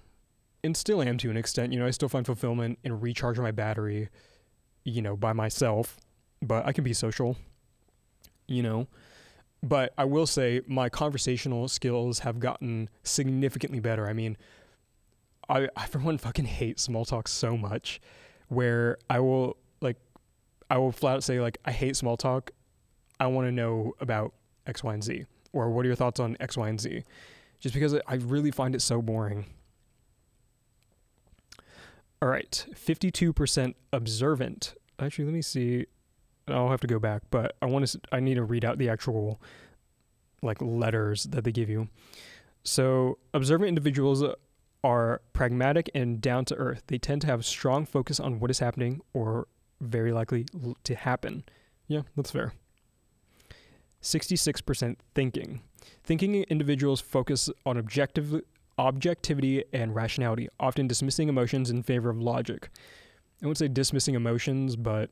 and 0.66 0.76
still 0.76 1.02
am 1.02 1.18
to 1.20 1.30
an 1.30 1.38
extent. 1.38 1.72
You 1.72 1.80
know, 1.80 1.88
I 1.88 1.92
still 1.92 2.10
find 2.10 2.26
fulfillment 2.26 2.80
in 2.84 3.00
recharging 3.00 3.42
my 3.42 3.52
battery, 3.52 4.10
you 4.84 5.02
know, 5.02 5.16
by 5.16 5.32
myself, 5.32 5.98
but 6.42 6.66
I 6.66 6.74
can 6.74 6.84
be 6.84 6.92
social, 6.92 7.38
you 8.50 8.62
know. 8.64 8.88
But 9.64 9.94
I 9.98 10.06
will 10.06 10.28
say 10.28 10.62
my 10.68 10.90
conversational 10.90 11.68
skills 11.68 12.20
have 12.20 12.40
gotten 12.40 12.90
significantly 13.04 13.80
better. 13.80 14.08
I 14.08 14.14
mean, 14.14 14.38
I, 15.50 15.70
I 15.76 15.88
for 15.88 16.00
one 16.00 16.18
fucking 16.18 16.46
hate 16.46 16.80
small 16.80 17.06
talk 17.06 17.28
so 17.28 17.58
much 17.58 18.00
where 18.48 18.98
I 19.10 19.20
will 19.20 19.58
like 19.82 19.98
I 20.70 20.78
will 20.78 20.92
flat 20.92 21.16
out 21.18 21.24
say 21.24 21.42
like 21.42 21.58
I 21.66 21.72
hate 21.72 21.96
small 21.96 22.18
talk. 22.18 22.52
I 23.20 23.28
want 23.28 23.48
to 23.48 23.52
know 23.52 23.94
about 24.00 24.34
X, 24.68 24.84
Y, 24.84 24.94
and 24.94 25.04
Z. 25.04 25.26
Or 25.54 25.70
what 25.70 25.86
are 25.86 25.88
your 25.88 25.96
thoughts 25.96 26.20
on 26.20 26.36
X, 26.40 26.58
Y, 26.58 26.68
and 26.68 26.80
Z? 26.80 27.04
Just 27.60 27.74
because 27.74 27.96
I 28.08 28.16
really 28.16 28.52
find 28.52 28.76
it 28.76 28.82
so 28.82 29.02
boring. 29.02 29.46
All 32.22 32.30
right, 32.30 32.66
52% 32.74 33.76
observant. 33.94 34.74
Actually, 35.00 35.26
let 35.26 35.34
me 35.34 35.42
see. 35.42 35.86
I'll 36.48 36.70
have 36.70 36.82
to 36.82 36.88
go 36.88 37.00
back, 37.00 37.24
but 37.32 37.56
I 37.62 37.66
want 37.66 37.88
to. 37.88 38.00
I 38.12 38.20
need 38.20 38.36
to 38.36 38.44
read 38.44 38.64
out 38.64 38.78
the 38.78 38.90
actual 38.90 39.42
like 40.42 40.62
letters 40.62 41.24
that 41.26 41.44
they 41.44 41.52
give 41.52 41.70
you. 41.70 41.90
So, 42.64 43.18
observant 43.34 43.70
individuals 43.70 44.24
are 44.84 45.22
pragmatic 45.34 45.90
and 45.96 46.22
down 46.22 46.46
to 46.46 46.56
earth. 46.56 46.84
They 46.88 46.98
tend 46.98 47.22
to 47.22 47.28
have 47.28 47.46
strong 47.46 47.86
focus 47.86 48.20
on 48.20 48.40
what 48.40 48.52
is 48.52 48.60
happening 48.60 49.02
or 49.14 49.48
very 49.82 50.12
likely 50.12 50.46
to 50.84 50.96
happen. 50.96 51.44
Yeah, 51.88 52.02
that's 52.16 52.32
fair. 52.32 52.54
66% 54.02 54.98
thinking. 55.16 55.62
Thinking 56.04 56.36
individuals 56.44 57.02
focus 57.02 57.50
on 57.66 57.78
objective 57.78 58.42
objectivity 58.78 59.64
and 59.74 59.96
rationality, 59.96 60.48
often 60.60 60.88
dismissing 60.88 61.30
emotions 61.30 61.70
in 61.70 61.82
favor 61.82 62.10
of 62.10 62.20
logic. 62.20 62.70
I 63.42 63.48
wouldn't 63.48 63.58
say 63.58 63.68
dismissing 63.68 64.16
emotions, 64.16 64.76
but 64.76 65.10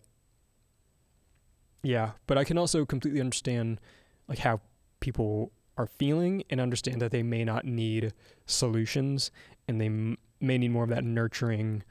yeah, 1.83 2.11
but 2.27 2.37
I 2.37 2.45
can 2.45 2.57
also 2.57 2.85
completely 2.85 3.19
understand 3.19 3.79
like 4.27 4.39
how 4.39 4.61
people 5.01 5.51
are 5.77 5.87
feeling 5.87 6.43
and 6.49 6.61
understand 6.61 7.01
that 7.01 7.11
they 7.11 7.23
may 7.23 7.43
not 7.43 7.65
need 7.65 8.13
solutions 8.45 9.31
and 9.67 9.81
they 9.81 9.87
m- 9.87 10.17
may 10.39 10.57
need 10.57 10.71
more 10.71 10.83
of 10.83 10.89
that 10.89 11.03
nurturing 11.03 11.83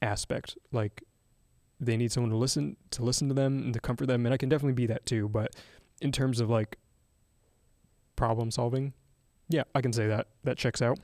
aspect. 0.00 0.56
Like 0.72 1.02
they 1.78 1.96
need 1.96 2.10
someone 2.10 2.30
to 2.30 2.36
listen 2.36 2.76
to 2.90 3.04
listen 3.04 3.28
to 3.28 3.34
them 3.34 3.58
and 3.58 3.74
to 3.74 3.80
comfort 3.80 4.06
them 4.06 4.26
and 4.26 4.32
I 4.32 4.36
can 4.36 4.48
definitely 4.48 4.72
be 4.72 4.86
that 4.86 5.06
too 5.06 5.28
but 5.28 5.54
in 6.00 6.10
terms 6.10 6.40
of 6.40 6.50
like 6.50 6.76
problem 8.16 8.50
solving 8.50 8.92
yeah 9.48 9.62
I 9.76 9.80
can 9.80 9.92
say 9.92 10.08
that 10.08 10.28
that 10.44 10.56
checks 10.56 10.82
out. 10.82 10.98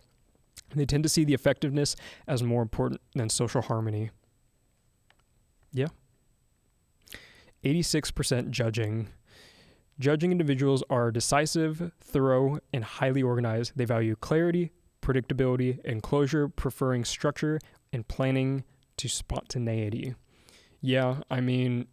They 0.75 0.87
tend 0.87 1.03
to 1.05 1.09
see 1.09 1.25
the 1.25 1.35
effectiveness 1.35 1.95
as 2.27 2.43
more 2.43 2.63
important 2.63 3.01
than 3.15 3.29
social 3.29 3.63
harmony. 3.63 4.11
Yeah 5.73 5.89
86% 7.65 8.51
judging. 8.51 9.09
Judging 9.99 10.33
individuals 10.33 10.83
are 10.91 11.11
decisive, 11.11 11.93
thorough, 12.01 12.59
and 12.73 12.85
highly 12.85 13.23
organized. 13.23 13.73
They 13.77 13.85
value 13.85 14.17
clarity, 14.17 14.73
predictability, 15.01 15.79
and 15.85 16.03
closure, 16.03 16.49
preferring 16.49 17.05
structure 17.05 17.59
and 17.93 18.07
planning 18.09 18.65
to 18.97 19.09
spontaneity. 19.09 20.15
yeah, 20.81 21.21
I 21.31 21.41
mean, 21.41 21.87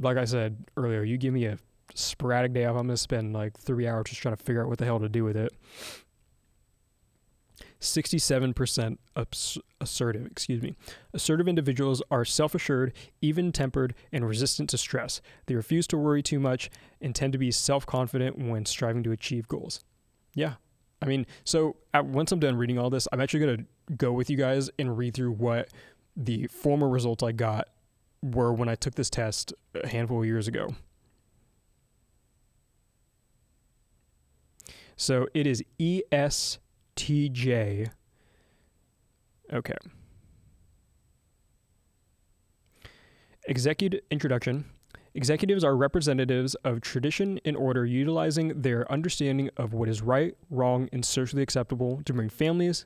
like 0.00 0.16
I 0.16 0.24
said 0.24 0.64
earlier, 0.76 1.02
you 1.02 1.16
give 1.16 1.32
me 1.32 1.46
a 1.46 1.58
sporadic 1.94 2.52
day 2.52 2.64
off, 2.64 2.76
I'm 2.76 2.86
gonna 2.86 2.96
spend 2.96 3.32
like 3.32 3.56
three 3.58 3.86
hours 3.86 4.06
just 4.08 4.20
trying 4.20 4.36
to 4.36 4.42
figure 4.42 4.62
out 4.62 4.68
what 4.68 4.78
the 4.78 4.84
hell 4.84 5.00
to 5.00 5.08
do 5.08 5.24
with 5.24 5.36
it. 5.36 5.52
67% 7.80 8.98
assertive, 9.80 10.26
excuse 10.26 10.62
me. 10.62 10.74
Assertive 11.12 11.46
individuals 11.46 12.02
are 12.10 12.24
self-assured, 12.24 12.92
even-tempered, 13.20 13.94
and 14.12 14.26
resistant 14.26 14.70
to 14.70 14.78
stress. 14.78 15.20
They 15.46 15.54
refuse 15.54 15.86
to 15.88 15.98
worry 15.98 16.22
too 16.22 16.40
much 16.40 16.70
and 17.00 17.14
tend 17.14 17.32
to 17.32 17.38
be 17.38 17.50
self-confident 17.50 18.38
when 18.38 18.64
striving 18.64 19.02
to 19.02 19.12
achieve 19.12 19.46
goals. 19.46 19.84
Yeah. 20.34 20.54
I 21.02 21.06
mean, 21.06 21.26
so 21.44 21.76
at, 21.92 22.06
once 22.06 22.32
I'm 22.32 22.40
done 22.40 22.56
reading 22.56 22.78
all 22.78 22.88
this, 22.88 23.06
I'm 23.12 23.20
actually 23.20 23.40
going 23.40 23.56
to 23.58 23.64
go 23.96 24.12
with 24.12 24.30
you 24.30 24.36
guys 24.36 24.70
and 24.78 24.96
read 24.96 25.14
through 25.14 25.32
what 25.32 25.68
the 26.16 26.46
former 26.46 26.88
results 26.88 27.22
I 27.22 27.32
got 27.32 27.68
were 28.22 28.52
when 28.52 28.68
I 28.70 28.74
took 28.74 28.94
this 28.94 29.10
test 29.10 29.52
a 29.74 29.86
handful 29.86 30.20
of 30.20 30.26
years 30.26 30.48
ago. 30.48 30.74
So 34.96 35.28
it 35.34 35.46
is 35.46 35.62
ESTJ. 36.96 37.90
Okay. 39.52 39.76
Executive 43.48 44.00
introduction. 44.10 44.64
Executives 45.14 45.64
are 45.64 45.76
representatives 45.76 46.54
of 46.56 46.80
tradition 46.80 47.38
in 47.38 47.56
order 47.56 47.86
utilizing 47.86 48.60
their 48.60 48.90
understanding 48.92 49.48
of 49.56 49.72
what 49.72 49.88
is 49.88 50.02
right, 50.02 50.36
wrong, 50.50 50.88
and 50.92 51.04
socially 51.04 51.42
acceptable 51.42 52.02
to 52.04 52.12
bring 52.12 52.28
families, 52.28 52.84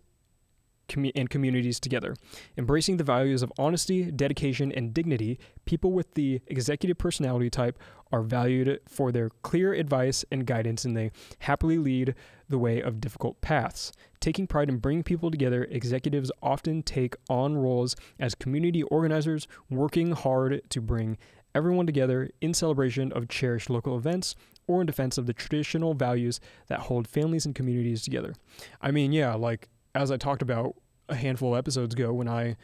and 0.96 1.30
communities 1.30 1.80
together. 1.80 2.14
Embracing 2.56 2.96
the 2.96 3.04
values 3.04 3.42
of 3.42 3.52
honesty, 3.58 4.10
dedication, 4.10 4.72
and 4.72 4.94
dignity, 4.94 5.38
people 5.64 5.92
with 5.92 6.14
the 6.14 6.40
executive 6.46 6.98
personality 6.98 7.50
type 7.50 7.78
are 8.12 8.22
valued 8.22 8.80
for 8.88 9.12
their 9.12 9.30
clear 9.42 9.72
advice 9.72 10.24
and 10.30 10.46
guidance, 10.46 10.84
and 10.84 10.96
they 10.96 11.10
happily 11.40 11.78
lead 11.78 12.14
the 12.48 12.58
way 12.58 12.80
of 12.80 13.00
difficult 13.00 13.40
paths. 13.40 13.92
Taking 14.20 14.46
pride 14.46 14.68
in 14.68 14.78
bringing 14.78 15.04
people 15.04 15.30
together, 15.30 15.64
executives 15.70 16.32
often 16.42 16.82
take 16.82 17.14
on 17.28 17.56
roles 17.56 17.94
as 18.18 18.34
community 18.34 18.82
organizers, 18.84 19.46
working 19.68 20.12
hard 20.12 20.62
to 20.70 20.80
bring 20.80 21.16
everyone 21.54 21.86
together 21.86 22.30
in 22.40 22.54
celebration 22.54 23.12
of 23.12 23.28
cherished 23.28 23.70
local 23.70 23.96
events 23.96 24.34
or 24.66 24.80
in 24.80 24.86
defense 24.86 25.18
of 25.18 25.26
the 25.26 25.32
traditional 25.32 25.94
values 25.94 26.40
that 26.68 26.80
hold 26.80 27.08
families 27.08 27.44
and 27.44 27.54
communities 27.54 28.02
together. 28.02 28.34
I 28.80 28.90
mean, 28.90 29.12
yeah, 29.12 29.34
like 29.34 29.68
as 29.94 30.10
I 30.10 30.16
talked 30.16 30.42
about 30.42 30.74
a 31.08 31.14
handful 31.14 31.54
of 31.54 31.58
episodes 31.58 31.94
ago 31.94 32.12
when 32.12 32.28
I 32.28 32.56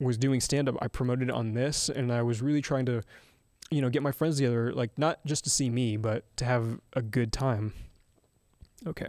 was 0.00 0.16
doing 0.16 0.40
stand 0.40 0.68
up, 0.68 0.76
I 0.80 0.88
promoted 0.88 1.30
on 1.30 1.54
this 1.54 1.88
and 1.88 2.12
I 2.12 2.22
was 2.22 2.42
really 2.42 2.62
trying 2.62 2.86
to, 2.86 3.02
you 3.70 3.80
know, 3.80 3.90
get 3.90 4.02
my 4.02 4.12
friends 4.12 4.36
together, 4.36 4.72
like 4.72 4.96
not 4.98 5.24
just 5.26 5.44
to 5.44 5.50
see 5.50 5.70
me, 5.70 5.96
but 5.96 6.24
to 6.36 6.44
have 6.44 6.80
a 6.94 7.02
good 7.02 7.32
time. 7.32 7.72
Okay. 8.86 9.08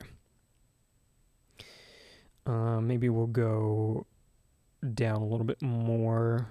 Uh, 2.45 2.81
maybe 2.81 3.09
we'll 3.09 3.27
go 3.27 4.05
down 4.93 5.21
a 5.21 5.25
little 5.25 5.45
bit 5.45 5.61
more 5.61 6.47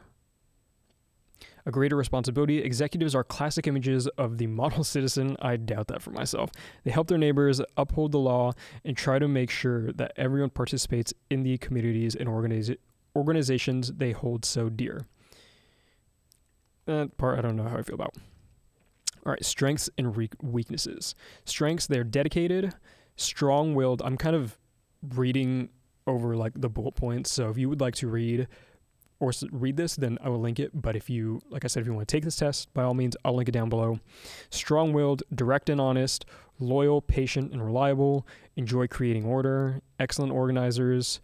a 1.64 1.70
greater 1.70 1.96
responsibility. 1.96 2.58
Executives 2.58 3.14
are 3.14 3.24
classic 3.24 3.66
images 3.66 4.06
of 4.18 4.38
the 4.38 4.46
model 4.46 4.84
citizen. 4.84 5.36
I 5.40 5.56
doubt 5.56 5.88
that 5.88 6.02
for 6.02 6.10
myself. 6.10 6.50
They 6.84 6.90
help 6.90 7.08
their 7.08 7.18
neighbors, 7.18 7.60
uphold 7.76 8.12
the 8.12 8.18
law, 8.18 8.52
and 8.84 8.96
try 8.96 9.18
to 9.18 9.28
make 9.28 9.50
sure 9.50 9.92
that 9.92 10.12
everyone 10.16 10.50
participates 10.50 11.12
in 11.30 11.42
the 11.42 11.58
communities 11.58 12.14
and 12.14 12.28
organiza- 12.28 12.78
organizations 13.14 13.92
they 13.92 14.12
hold 14.12 14.44
so 14.44 14.68
dear. 14.68 15.06
That 16.86 17.16
part 17.16 17.38
I 17.38 17.42
don't 17.42 17.56
know 17.56 17.68
how 17.68 17.78
I 17.78 17.82
feel 17.82 17.94
about. 17.94 18.14
All 19.24 19.30
right, 19.30 19.44
strengths 19.44 19.88
and 19.96 20.16
re- 20.16 20.30
weaknesses. 20.42 21.14
Strengths, 21.44 21.86
they're 21.86 22.02
dedicated, 22.02 22.74
strong 23.14 23.74
willed. 23.74 24.02
I'm 24.04 24.16
kind 24.16 24.34
of 24.34 24.58
reading 25.14 25.68
over 26.08 26.36
like 26.36 26.52
the 26.56 26.68
bullet 26.68 26.96
points. 26.96 27.30
So 27.30 27.48
if 27.48 27.58
you 27.58 27.68
would 27.68 27.80
like 27.80 27.94
to 27.96 28.08
read 28.08 28.48
or 29.22 29.32
read 29.52 29.76
this, 29.76 29.94
then 29.94 30.18
I 30.20 30.28
will 30.28 30.40
link 30.40 30.58
it. 30.58 30.70
But 30.74 30.96
if 30.96 31.08
you, 31.08 31.40
like 31.48 31.64
I 31.64 31.68
said, 31.68 31.80
if 31.80 31.86
you 31.86 31.94
want 31.94 32.08
to 32.08 32.12
take 32.12 32.24
this 32.24 32.36
test, 32.36 32.74
by 32.74 32.82
all 32.82 32.92
means, 32.92 33.16
I'll 33.24 33.34
link 33.34 33.48
it 33.48 33.52
down 33.52 33.68
below. 33.68 34.00
Strong 34.50 34.92
willed, 34.92 35.22
direct 35.32 35.70
and 35.70 35.80
honest, 35.80 36.24
loyal, 36.58 37.00
patient, 37.00 37.52
and 37.52 37.64
reliable, 37.64 38.26
enjoy 38.56 38.88
creating 38.88 39.24
order, 39.24 39.80
excellent 40.00 40.32
organizers. 40.32 41.20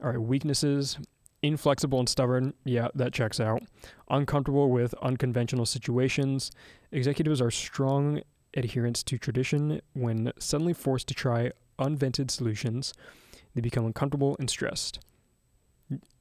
All 0.00 0.10
right, 0.10 0.20
weaknesses 0.20 0.96
inflexible 1.42 1.98
and 1.98 2.08
stubborn. 2.08 2.54
Yeah, 2.64 2.88
that 2.94 3.12
checks 3.12 3.40
out. 3.40 3.62
Uncomfortable 4.10 4.70
with 4.70 4.94
unconventional 5.02 5.66
situations. 5.66 6.50
Executives 6.92 7.40
are 7.40 7.50
strong 7.50 8.20
adherents 8.56 9.02
to 9.04 9.16
tradition 9.16 9.80
when 9.94 10.32
suddenly 10.38 10.74
forced 10.74 11.08
to 11.08 11.14
try 11.14 11.52
unvented 11.78 12.30
solutions. 12.30 12.92
They 13.54 13.60
become 13.60 13.86
uncomfortable 13.86 14.36
and 14.38 14.50
stressed. 14.50 15.00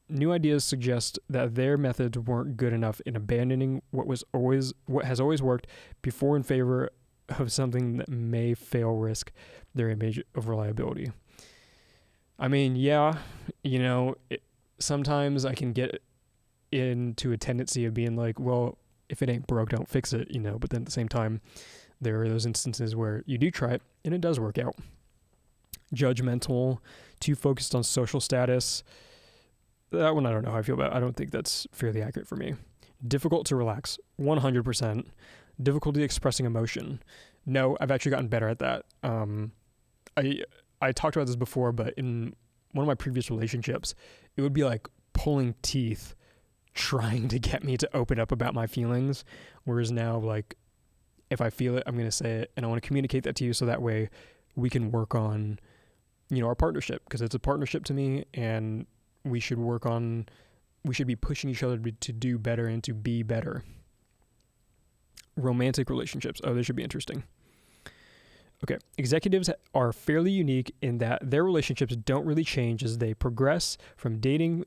New 0.09 0.31
ideas 0.31 0.63
suggest 0.63 1.19
that 1.29 1.55
their 1.55 1.77
methods 1.77 2.17
weren't 2.17 2.57
good 2.57 2.73
enough 2.73 2.99
in 3.05 3.15
abandoning 3.15 3.81
what 3.91 4.07
was 4.07 4.23
always 4.33 4.73
what 4.85 5.05
has 5.05 5.19
always 5.19 5.41
worked 5.41 5.67
before 6.01 6.35
in 6.35 6.43
favor 6.43 6.89
of 7.37 7.51
something 7.51 7.97
that 7.97 8.09
may 8.09 8.53
fail 8.53 8.91
risk 8.93 9.31
their 9.75 9.89
image 9.89 10.21
of 10.35 10.47
reliability. 10.49 11.11
I 12.39 12.47
mean, 12.47 12.75
yeah, 12.75 13.17
you 13.63 13.79
know, 13.79 14.15
it, 14.29 14.41
sometimes 14.79 15.45
I 15.45 15.53
can 15.53 15.73
get 15.73 16.01
into 16.71 17.31
a 17.31 17.37
tendency 17.37 17.85
of 17.85 17.93
being 17.93 18.15
like, 18.15 18.39
well, 18.39 18.77
if 19.09 19.21
it 19.21 19.29
ain't 19.29 19.47
broke, 19.47 19.69
don't 19.69 19.89
fix 19.89 20.13
it, 20.13 20.31
you 20.31 20.39
know, 20.39 20.57
but 20.57 20.69
then 20.69 20.81
at 20.81 20.85
the 20.85 20.91
same 20.91 21.09
time, 21.09 21.41
there 21.99 22.21
are 22.21 22.29
those 22.29 22.45
instances 22.45 22.95
where 22.95 23.23
you 23.25 23.37
do 23.37 23.51
try 23.51 23.71
it 23.71 23.81
and 24.05 24.13
it 24.13 24.21
does 24.21 24.39
work 24.39 24.57
out. 24.57 24.75
Judgmental, 25.93 26.79
too 27.19 27.35
focused 27.35 27.75
on 27.75 27.83
social 27.83 28.21
status, 28.21 28.83
that 29.91 30.15
one 30.15 30.25
I 30.25 30.31
don't 30.31 30.43
know 30.43 30.51
how 30.51 30.57
I 30.57 30.61
feel 30.61 30.75
about. 30.75 30.93
I 30.93 30.99
don't 30.99 31.15
think 31.15 31.31
that's 31.31 31.67
fairly 31.71 32.01
accurate 32.01 32.27
for 32.27 32.35
me. 32.35 32.55
Difficult 33.07 33.45
to 33.47 33.55
relax, 33.55 33.97
100%. 34.19 35.05
Difficulty 35.61 36.03
expressing 36.03 36.45
emotion. 36.45 37.01
No, 37.45 37.77
I've 37.79 37.91
actually 37.91 38.11
gotten 38.11 38.27
better 38.27 38.47
at 38.47 38.59
that. 38.59 38.85
Um, 39.03 39.51
I 40.15 40.43
I 40.81 40.91
talked 40.91 41.15
about 41.15 41.27
this 41.27 41.35
before, 41.35 41.71
but 41.71 41.93
in 41.95 42.33
one 42.71 42.83
of 42.83 42.87
my 42.87 42.95
previous 42.95 43.29
relationships, 43.29 43.95
it 44.37 44.41
would 44.41 44.53
be 44.53 44.63
like 44.63 44.87
pulling 45.13 45.55
teeth 45.61 46.15
trying 46.73 47.27
to 47.27 47.39
get 47.39 47.63
me 47.63 47.75
to 47.77 47.89
open 47.95 48.19
up 48.19 48.31
about 48.31 48.53
my 48.53 48.67
feelings. 48.67 49.25
Whereas 49.65 49.91
now, 49.91 50.17
like, 50.17 50.55
if 51.29 51.41
I 51.41 51.49
feel 51.49 51.77
it, 51.77 51.83
I'm 51.85 51.95
going 51.95 52.07
to 52.07 52.11
say 52.11 52.31
it 52.37 52.51
and 52.55 52.65
I 52.65 52.69
want 52.69 52.81
to 52.81 52.87
communicate 52.87 53.23
that 53.23 53.35
to 53.37 53.43
you 53.43 53.53
so 53.53 53.65
that 53.65 53.81
way 53.81 54.09
we 54.55 54.69
can 54.69 54.91
work 54.91 55.13
on, 55.13 55.59
you 56.29 56.41
know, 56.41 56.47
our 56.47 56.55
partnership 56.55 57.03
because 57.05 57.21
it's 57.21 57.35
a 57.35 57.39
partnership 57.39 57.83
to 57.85 57.93
me 57.93 58.25
and 58.33 58.87
we 59.23 59.39
should 59.39 59.59
work 59.59 59.85
on 59.85 60.27
we 60.83 60.93
should 60.93 61.07
be 61.07 61.15
pushing 61.15 61.49
each 61.49 61.63
other 61.63 61.77
to, 61.77 62.13
do 62.13 62.37
better 62.37 62.67
and 62.67 62.83
to 62.83 62.93
be 62.93 63.23
better. 63.23 63.63
Romantic 65.35 65.89
relationships. 65.89 66.39
Oh, 66.43 66.53
this 66.53 66.65
should 66.65 66.75
be 66.75 66.83
interesting. 66.83 67.23
Okay, 68.63 68.77
executives 68.97 69.49
are 69.73 69.93
fairly 69.93 70.31
unique 70.31 70.75
in 70.81 70.97
that 70.97 71.29
their 71.29 71.43
relationships 71.43 71.95
don't 71.95 72.25
really 72.25 72.43
change 72.43 72.83
as 72.83 72.97
they 72.97 73.13
progress 73.13 73.77
from 73.95 74.19
dating 74.19 74.65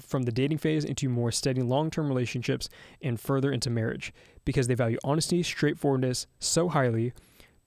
from 0.00 0.24
the 0.24 0.32
dating 0.32 0.58
phase 0.58 0.84
into 0.84 1.08
more 1.08 1.30
steady 1.30 1.62
long-term 1.62 2.08
relationships 2.08 2.68
and 3.02 3.20
further 3.20 3.52
into 3.52 3.70
marriage 3.70 4.12
because 4.44 4.66
they 4.66 4.74
value 4.74 4.98
honesty, 5.04 5.44
straightforwardness 5.44 6.26
so 6.40 6.68
highly. 6.68 7.12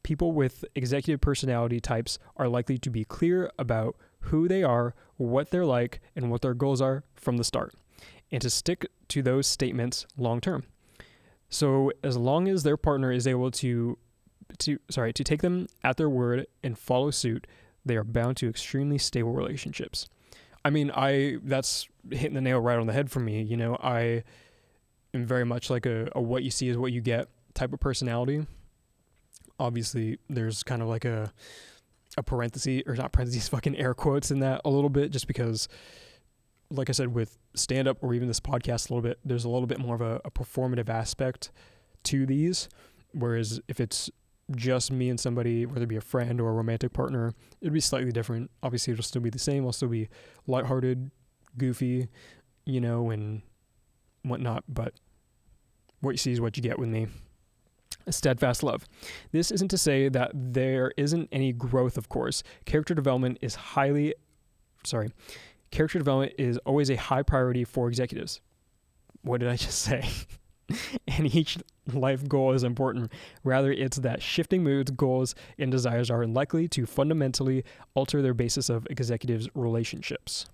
People 0.04 0.34
with 0.34 0.66
executive 0.76 1.22
personality 1.22 1.80
types 1.80 2.20
are 2.36 2.50
likely 2.50 2.78
to 2.78 2.90
be 2.90 3.06
clear 3.06 3.50
about 3.58 3.96
who 4.22 4.48
they 4.48 4.64
are, 4.64 4.94
what 5.18 5.52
they're 5.52 5.66
like, 5.66 6.02
and 6.16 6.30
what 6.32 6.42
their 6.42 6.54
goals 6.54 6.82
are 6.82 7.04
from 7.16 7.38
the 7.38 7.44
start, 7.44 7.74
and 8.32 8.42
to 8.42 8.50
stick 8.50 8.86
to 9.10 9.22
those 9.22 9.48
statements 9.48 10.06
long 10.18 10.42
term. 10.42 10.64
So 11.50 11.92
as 12.04 12.16
long 12.16 12.48
as 12.48 12.64
their 12.64 12.78
partner 12.78 13.12
is 13.12 13.28
able 13.28 13.52
to 13.52 13.98
to 14.60 14.80
sorry, 14.90 15.14
to 15.14 15.24
take 15.24 15.42
them 15.42 15.68
at 15.84 15.98
their 15.98 16.10
word 16.10 16.48
and 16.64 16.78
follow 16.78 17.12
suit, 17.12 17.48
they 17.86 17.96
are 17.96 18.04
bound 18.04 18.38
to 18.38 18.50
extremely 18.50 18.98
stable 18.98 19.32
relationships. 19.32 20.08
I 20.64 20.70
mean, 20.70 20.92
I 20.92 21.38
that's 21.44 21.88
hitting 22.10 22.34
the 22.34 22.42
nail 22.42 22.60
right 22.60 22.78
on 22.78 22.88
the 22.88 22.94
head 22.94 23.12
for 23.12 23.20
me. 23.20 23.42
You 23.42 23.58
know, 23.58 23.78
I 23.82 24.24
am 25.14 25.26
very 25.26 25.46
much 25.46 25.70
like 25.70 25.86
a, 25.86 26.10
a 26.14 26.22
what 26.22 26.44
you 26.44 26.52
see 26.52 26.70
is 26.70 26.78
what 26.78 26.92
you 26.92 27.02
get 27.02 27.28
type 27.54 27.74
of 27.74 27.80
personality. 27.80 28.46
Obviously, 29.60 30.20
there's 30.30 30.64
kind 30.64 30.82
of 30.82 30.88
like 30.88 31.06
a 31.06 31.34
a 32.18 32.24
parenthesis 32.24 32.84
or 32.86 32.96
not 32.96 33.12
parentheses, 33.12 33.48
fucking 33.50 33.76
air 33.76 33.94
quotes 33.94 34.32
in 34.32 34.40
that 34.40 34.62
a 34.66 34.70
little 34.70 34.90
bit, 34.90 35.12
just 35.12 35.28
because, 35.28 35.68
like 36.70 36.90
I 36.90 36.94
said, 36.94 37.14
with 37.14 37.38
stand 37.56 37.88
up 37.88 37.98
or 38.02 38.14
even 38.14 38.28
this 38.28 38.40
podcast, 38.40 38.90
a 38.90 38.94
little 38.94 39.08
bit, 39.08 39.20
there's 39.24 39.46
a 39.46 39.50
little 39.50 39.68
bit 39.68 39.80
more 39.80 39.96
of 39.96 40.02
a, 40.02 40.22
a 40.26 40.32
performative 40.32 40.90
aspect 40.90 41.52
to 42.04 42.26
these. 42.26 42.70
Whereas 43.12 43.60
if 43.68 43.80
it's 43.80 44.10
just 44.56 44.92
me 44.92 45.10
and 45.10 45.20
somebody, 45.20 45.66
whether 45.66 45.84
it 45.84 45.90
be 45.90 45.96
a 45.96 46.02
friend 46.02 46.40
or 46.42 46.50
a 46.50 46.54
romantic 46.54 46.94
partner, 46.94 47.34
it'd 47.62 47.74
be 47.74 47.80
slightly 47.80 48.12
different. 48.12 48.50
Obviously, 48.64 48.94
it'll 48.94 49.04
still 49.04 49.22
be 49.22 49.30
the 49.30 49.40
same. 49.40 49.66
I'll 49.66 49.72
still 49.72 49.90
be 49.90 50.10
lighthearted, 50.48 51.12
goofy, 51.58 52.08
you 52.66 52.82
know, 52.82 53.10
and 53.10 53.42
whatnot. 54.24 54.64
But 54.68 54.94
what 56.02 56.12
you 56.12 56.18
see 56.18 56.32
is 56.32 56.42
what 56.42 56.58
you 56.58 56.64
get 56.64 56.80
with 56.80 56.90
me. 56.90 57.08
Steadfast 58.14 58.64
love. 58.64 58.86
This 59.32 59.52
isn't 59.52 59.70
to 59.70 59.78
say 59.78 60.10
that 60.10 60.32
there 60.34 60.92
isn't 60.98 61.30
any 61.32 61.54
growth, 61.54 61.98
of 61.98 62.10
course. 62.10 62.44
Character 62.66 62.94
development 62.94 63.38
is 63.42 63.56
highly, 63.56 64.16
sorry, 64.84 65.10
character 65.72 66.00
development 66.00 66.34
is 66.38 66.58
always 66.60 66.90
a 66.90 66.96
high 66.96 67.24
priority 67.24 67.64
for 67.64 67.88
executives. 67.88 68.42
What 69.22 69.40
did 69.40 69.50
I 69.50 69.56
just 69.56 69.80
say? 69.84 70.10
and 71.08 71.34
each 71.34 71.58
life 71.94 72.28
goal 72.28 72.54
is 72.54 72.64
important. 72.64 73.12
Rather, 73.44 73.72
it's 73.72 73.98
that 73.98 74.22
shifting 74.22 74.64
moods, 74.64 74.92
goals, 74.92 75.36
and 75.58 75.72
desires 75.72 76.10
are 76.10 76.26
likely 76.26 76.68
to 76.70 76.86
fundamentally 76.86 77.64
alter 77.96 78.22
their 78.22 78.34
basis 78.34 78.70
of 78.70 78.86
executives' 78.90 79.50
relationships. 79.56 80.46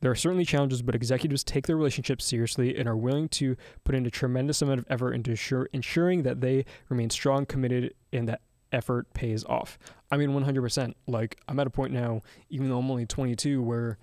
There 0.00 0.10
are 0.10 0.16
certainly 0.16 0.44
challenges, 0.44 0.82
but 0.82 0.94
executives 0.94 1.42
take 1.42 1.66
their 1.66 1.76
relationships 1.76 2.24
seriously 2.24 2.76
and 2.76 2.88
are 2.88 2.96
willing 2.96 3.28
to 3.30 3.56
put 3.84 3.94
in 3.94 4.04
a 4.04 4.10
tremendous 4.10 4.60
amount 4.60 4.80
of 4.80 4.86
effort 4.90 5.14
into 5.14 5.30
ensuring 5.72 6.22
that 6.22 6.40
they 6.40 6.64
remain 6.88 7.10
strong, 7.10 7.46
committed, 7.46 7.94
and 8.12 8.28
that 8.28 8.42
effort 8.72 9.12
pays 9.14 9.44
off. 9.44 9.78
I 10.10 10.16
mean, 10.16 10.30
100%. 10.30 10.94
Like, 11.06 11.38
I'm 11.48 11.58
at 11.58 11.66
a 11.66 11.70
point 11.70 11.92
now, 11.92 12.22
even 12.50 12.68
though 12.68 12.78
I'm 12.78 12.90
only 12.90 13.06
22, 13.06 13.62
where 13.62 13.98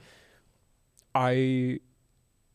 I 1.13 1.79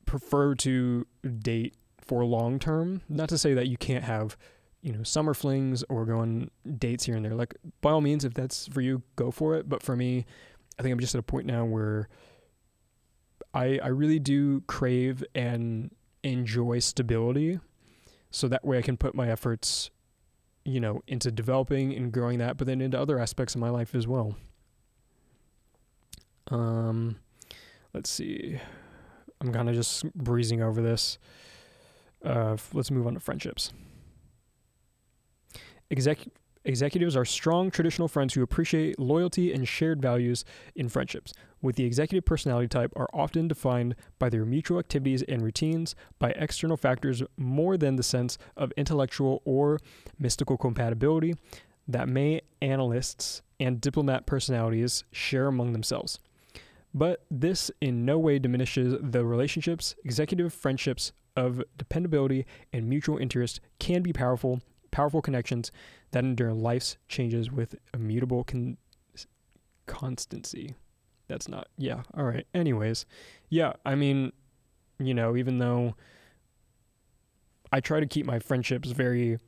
prefer 0.04 0.54
to 0.56 1.06
date 1.38 1.74
for 2.00 2.24
long 2.24 2.58
term. 2.58 3.02
Not 3.08 3.28
to 3.28 3.38
say 3.38 3.54
that 3.54 3.68
you 3.68 3.76
can't 3.76 4.04
have, 4.04 4.36
you 4.82 4.92
know, 4.92 5.02
summer 5.02 5.34
flings 5.34 5.84
or 5.88 6.04
go 6.06 6.18
on 6.18 6.50
dates 6.78 7.04
here 7.04 7.14
and 7.14 7.24
there. 7.24 7.34
Like, 7.34 7.54
by 7.82 7.90
all 7.92 8.00
means, 8.00 8.24
if 8.24 8.34
that's 8.34 8.66
for 8.66 8.80
you, 8.80 9.02
go 9.14 9.30
for 9.30 9.54
it. 9.54 9.68
But 9.68 9.82
for 9.82 9.94
me, 9.94 10.26
I 10.78 10.82
think 10.82 10.92
I'm 10.92 11.00
just 11.00 11.14
at 11.14 11.20
a 11.20 11.22
point 11.22 11.46
now 11.46 11.64
where 11.64 12.08
I 13.58 13.80
I 13.82 13.88
really 13.88 14.20
do 14.20 14.60
crave 14.62 15.24
and 15.34 15.90
enjoy 16.22 16.78
stability, 16.78 17.58
so 18.30 18.46
that 18.48 18.64
way 18.64 18.78
I 18.78 18.82
can 18.82 18.96
put 18.96 19.14
my 19.14 19.28
efforts, 19.28 19.90
you 20.64 20.78
know, 20.78 21.02
into 21.08 21.32
developing 21.32 21.92
and 21.92 22.12
growing 22.12 22.38
that, 22.38 22.56
but 22.56 22.66
then 22.68 22.80
into 22.80 23.00
other 23.00 23.18
aspects 23.18 23.56
of 23.56 23.60
my 23.60 23.70
life 23.70 23.94
as 23.96 24.06
well. 24.06 24.36
Um, 26.50 27.16
let's 27.92 28.08
see. 28.08 28.60
I'm 29.40 29.52
kind 29.52 29.68
of 29.68 29.74
just 29.74 30.12
breezing 30.14 30.62
over 30.62 30.80
this. 30.80 31.18
Uh, 32.24 32.56
let's 32.72 32.90
move 32.90 33.06
on 33.06 33.14
to 33.14 33.20
friendships. 33.20 33.72
Exec- 35.90 36.28
executives 36.68 37.16
are 37.16 37.24
strong 37.24 37.70
traditional 37.70 38.08
friends 38.08 38.34
who 38.34 38.42
appreciate 38.42 38.98
loyalty 38.98 39.52
and 39.52 39.66
shared 39.66 40.02
values 40.02 40.44
in 40.76 40.88
friendships. 40.88 41.32
With 41.62 41.76
the 41.76 41.84
executive 41.84 42.26
personality 42.26 42.68
type 42.68 42.92
are 42.94 43.08
often 43.12 43.48
defined 43.48 43.96
by 44.18 44.28
their 44.28 44.44
mutual 44.44 44.78
activities 44.78 45.22
and 45.22 45.42
routines 45.42 45.96
by 46.18 46.30
external 46.32 46.76
factors 46.76 47.22
more 47.38 47.78
than 47.78 47.96
the 47.96 48.02
sense 48.02 48.36
of 48.56 48.70
intellectual 48.76 49.40
or 49.46 49.80
mystical 50.18 50.58
compatibility 50.58 51.34
that 51.88 52.08
may 52.08 52.42
analysts 52.60 53.40
and 53.58 53.80
diplomat 53.80 54.26
personalities 54.26 55.04
share 55.10 55.46
among 55.46 55.72
themselves. 55.72 56.20
But 56.92 57.24
this 57.30 57.70
in 57.80 58.04
no 58.04 58.18
way 58.18 58.38
diminishes 58.38 58.94
the 59.00 59.24
relationships, 59.24 59.94
executive 60.04 60.52
friendships 60.52 61.12
of 61.34 61.62
dependability 61.78 62.46
and 62.72 62.88
mutual 62.88 63.16
interest 63.16 63.60
can 63.78 64.02
be 64.02 64.12
powerful, 64.12 64.60
powerful 64.90 65.22
connections 65.22 65.70
that 66.10 66.24
endure 66.24 66.52
life's 66.52 66.96
changes 67.08 67.50
with 67.50 67.74
immutable 67.94 68.44
con- 68.44 68.78
constancy. 69.86 70.74
That's 71.28 71.48
not, 71.48 71.68
yeah, 71.76 72.02
all 72.14 72.24
right. 72.24 72.46
Anyways, 72.54 73.04
yeah, 73.50 73.74
I 73.84 73.94
mean, 73.94 74.32
you 74.98 75.14
know, 75.14 75.36
even 75.36 75.58
though 75.58 75.94
I 77.72 77.80
try 77.80 78.00
to 78.00 78.06
keep 78.06 78.24
my 78.24 78.38
friendships 78.38 78.90
very 78.90 79.38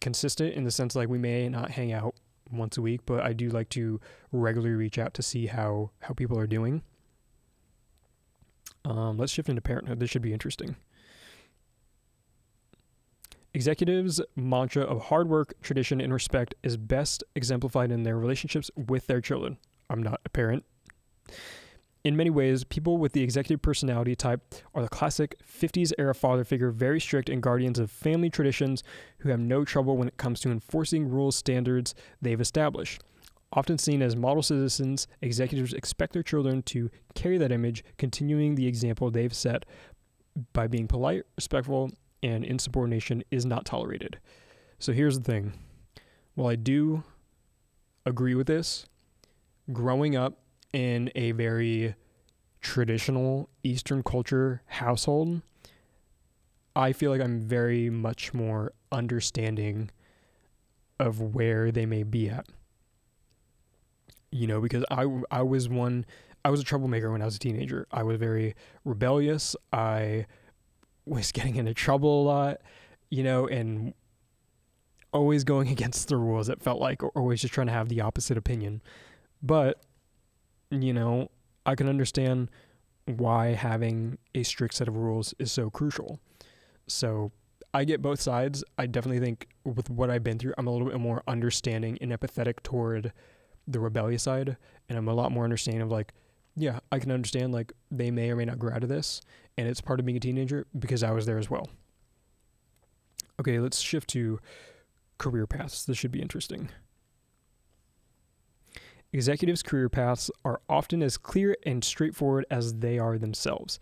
consistent 0.00 0.54
in 0.54 0.64
the 0.64 0.70
sense 0.70 0.96
like 0.96 1.08
we 1.08 1.18
may 1.18 1.48
not 1.48 1.70
hang 1.70 1.92
out 1.92 2.14
once 2.50 2.76
a 2.76 2.82
week, 2.82 3.00
but 3.06 3.22
I 3.22 3.32
do 3.32 3.48
like 3.48 3.68
to 3.70 4.00
regularly 4.32 4.74
reach 4.74 4.98
out 4.98 5.14
to 5.14 5.22
see 5.22 5.46
how 5.46 5.90
how 6.00 6.14
people 6.14 6.38
are 6.38 6.46
doing. 6.46 6.82
Um, 8.84 9.16
let's 9.16 9.32
shift 9.32 9.48
into 9.48 9.62
parenthood. 9.62 9.98
This 9.98 10.10
should 10.10 10.22
be 10.22 10.32
interesting. 10.32 10.76
Executives' 13.54 14.20
mantra 14.34 14.82
of 14.82 15.02
hard 15.02 15.28
work, 15.28 15.54
tradition, 15.62 16.00
and 16.00 16.12
respect 16.12 16.56
is 16.64 16.76
best 16.76 17.22
exemplified 17.36 17.92
in 17.92 18.02
their 18.02 18.18
relationships 18.18 18.68
with 18.74 19.06
their 19.06 19.20
children. 19.20 19.58
I'm 19.88 20.02
not 20.02 20.20
a 20.24 20.28
parent. 20.28 20.64
In 22.02 22.16
many 22.16 22.30
ways, 22.30 22.64
people 22.64 22.98
with 22.98 23.12
the 23.12 23.22
executive 23.22 23.62
personality 23.62 24.16
type 24.16 24.42
are 24.74 24.82
the 24.82 24.88
classic 24.88 25.36
50s 25.40 25.92
era 25.98 26.16
father 26.16 26.42
figure, 26.42 26.72
very 26.72 27.00
strict 27.00 27.28
and 27.28 27.40
guardians 27.40 27.78
of 27.78 27.92
family 27.92 28.28
traditions 28.28 28.82
who 29.18 29.28
have 29.28 29.40
no 29.40 29.64
trouble 29.64 29.96
when 29.96 30.08
it 30.08 30.16
comes 30.16 30.40
to 30.40 30.50
enforcing 30.50 31.08
rules 31.08 31.36
standards 31.36 31.94
they've 32.20 32.40
established. 32.40 33.02
Often 33.52 33.78
seen 33.78 34.02
as 34.02 34.16
model 34.16 34.42
citizens, 34.42 35.06
executives 35.22 35.72
expect 35.72 36.12
their 36.12 36.24
children 36.24 36.62
to 36.64 36.90
carry 37.14 37.38
that 37.38 37.52
image, 37.52 37.84
continuing 37.98 38.56
the 38.56 38.66
example 38.66 39.12
they've 39.12 39.32
set 39.32 39.64
by 40.52 40.66
being 40.66 40.88
polite, 40.88 41.22
respectful, 41.36 41.92
and 42.24 42.42
insubordination 42.42 43.22
is 43.30 43.44
not 43.44 43.66
tolerated. 43.66 44.18
So 44.78 44.92
here's 44.92 45.18
the 45.18 45.24
thing. 45.24 45.52
While 46.34 46.48
I 46.48 46.56
do 46.56 47.04
agree 48.06 48.34
with 48.34 48.46
this, 48.46 48.86
growing 49.72 50.16
up 50.16 50.38
in 50.72 51.10
a 51.14 51.32
very 51.32 51.94
traditional 52.62 53.50
Eastern 53.62 54.02
culture 54.02 54.62
household, 54.66 55.42
I 56.74 56.92
feel 56.92 57.10
like 57.10 57.20
I'm 57.20 57.40
very 57.40 57.90
much 57.90 58.32
more 58.32 58.72
understanding 58.90 59.90
of 60.98 61.20
where 61.20 61.70
they 61.70 61.84
may 61.84 62.04
be 62.04 62.30
at. 62.30 62.46
You 64.32 64.46
know, 64.46 64.62
because 64.62 64.84
I, 64.90 65.06
I 65.30 65.42
was 65.42 65.68
one, 65.68 66.06
I 66.42 66.50
was 66.50 66.60
a 66.60 66.64
troublemaker 66.64 67.12
when 67.12 67.20
I 67.20 67.26
was 67.26 67.36
a 67.36 67.38
teenager. 67.38 67.86
I 67.92 68.02
was 68.02 68.16
very 68.16 68.54
rebellious. 68.84 69.54
I 69.72 70.26
was 71.06 71.32
getting 71.32 71.56
into 71.56 71.74
trouble 71.74 72.22
a 72.22 72.24
lot, 72.24 72.60
you 73.10 73.22
know, 73.22 73.46
and 73.46 73.94
always 75.12 75.44
going 75.44 75.68
against 75.76 76.08
the 76.08 76.16
rules. 76.16 76.48
It 76.48 76.62
felt 76.62 76.80
like, 76.80 77.02
or 77.02 77.10
always 77.10 77.40
just 77.40 77.54
trying 77.54 77.68
to 77.68 77.72
have 77.72 77.88
the 77.88 78.00
opposite 78.00 78.36
opinion. 78.36 78.82
But 79.42 79.80
you 80.70 80.92
know, 80.92 81.30
I 81.66 81.74
can 81.74 81.88
understand 81.88 82.50
why 83.06 83.48
having 83.48 84.18
a 84.34 84.42
strict 84.42 84.74
set 84.74 84.88
of 84.88 84.96
rules 84.96 85.34
is 85.38 85.52
so 85.52 85.70
crucial. 85.70 86.20
So 86.86 87.32
I 87.72 87.84
get 87.84 88.02
both 88.02 88.20
sides. 88.20 88.64
I 88.78 88.86
definitely 88.86 89.20
think 89.20 89.48
with 89.64 89.90
what 89.90 90.10
I've 90.10 90.22
been 90.24 90.38
through, 90.38 90.54
I'm 90.58 90.66
a 90.66 90.70
little 90.70 90.88
bit 90.88 90.98
more 90.98 91.22
understanding 91.26 91.98
and 92.00 92.12
empathetic 92.12 92.62
toward 92.62 93.12
the 93.66 93.80
rebellious 93.80 94.22
side. 94.22 94.56
And 94.88 94.98
I'm 94.98 95.08
a 95.08 95.14
lot 95.14 95.32
more 95.32 95.44
understanding 95.44 95.82
of 95.82 95.90
like, 95.90 96.12
yeah, 96.56 96.80
I 96.92 96.98
can 96.98 97.10
understand 97.10 97.52
like 97.52 97.72
they 97.90 98.10
may 98.10 98.30
or 98.30 98.36
may 98.36 98.44
not 98.44 98.58
grow 98.58 98.72
out 98.72 98.82
of 98.82 98.88
this. 98.88 99.20
And 99.56 99.68
it's 99.68 99.80
part 99.80 100.00
of 100.00 100.06
being 100.06 100.16
a 100.16 100.20
teenager 100.20 100.66
because 100.78 101.02
I 101.02 101.12
was 101.12 101.26
there 101.26 101.38
as 101.38 101.48
well. 101.48 101.68
Okay, 103.40 103.58
let's 103.58 103.80
shift 103.80 104.08
to 104.10 104.40
career 105.18 105.46
paths. 105.46 105.84
This 105.84 105.98
should 105.98 106.12
be 106.12 106.22
interesting. 106.22 106.70
Executives' 109.12 109.62
career 109.62 109.88
paths 109.88 110.28
are 110.44 110.60
often 110.68 111.00
as 111.02 111.16
clear 111.16 111.56
and 111.64 111.84
straightforward 111.84 112.46
as 112.50 112.74
they 112.74 112.98
are 112.98 113.16
themselves. 113.16 113.78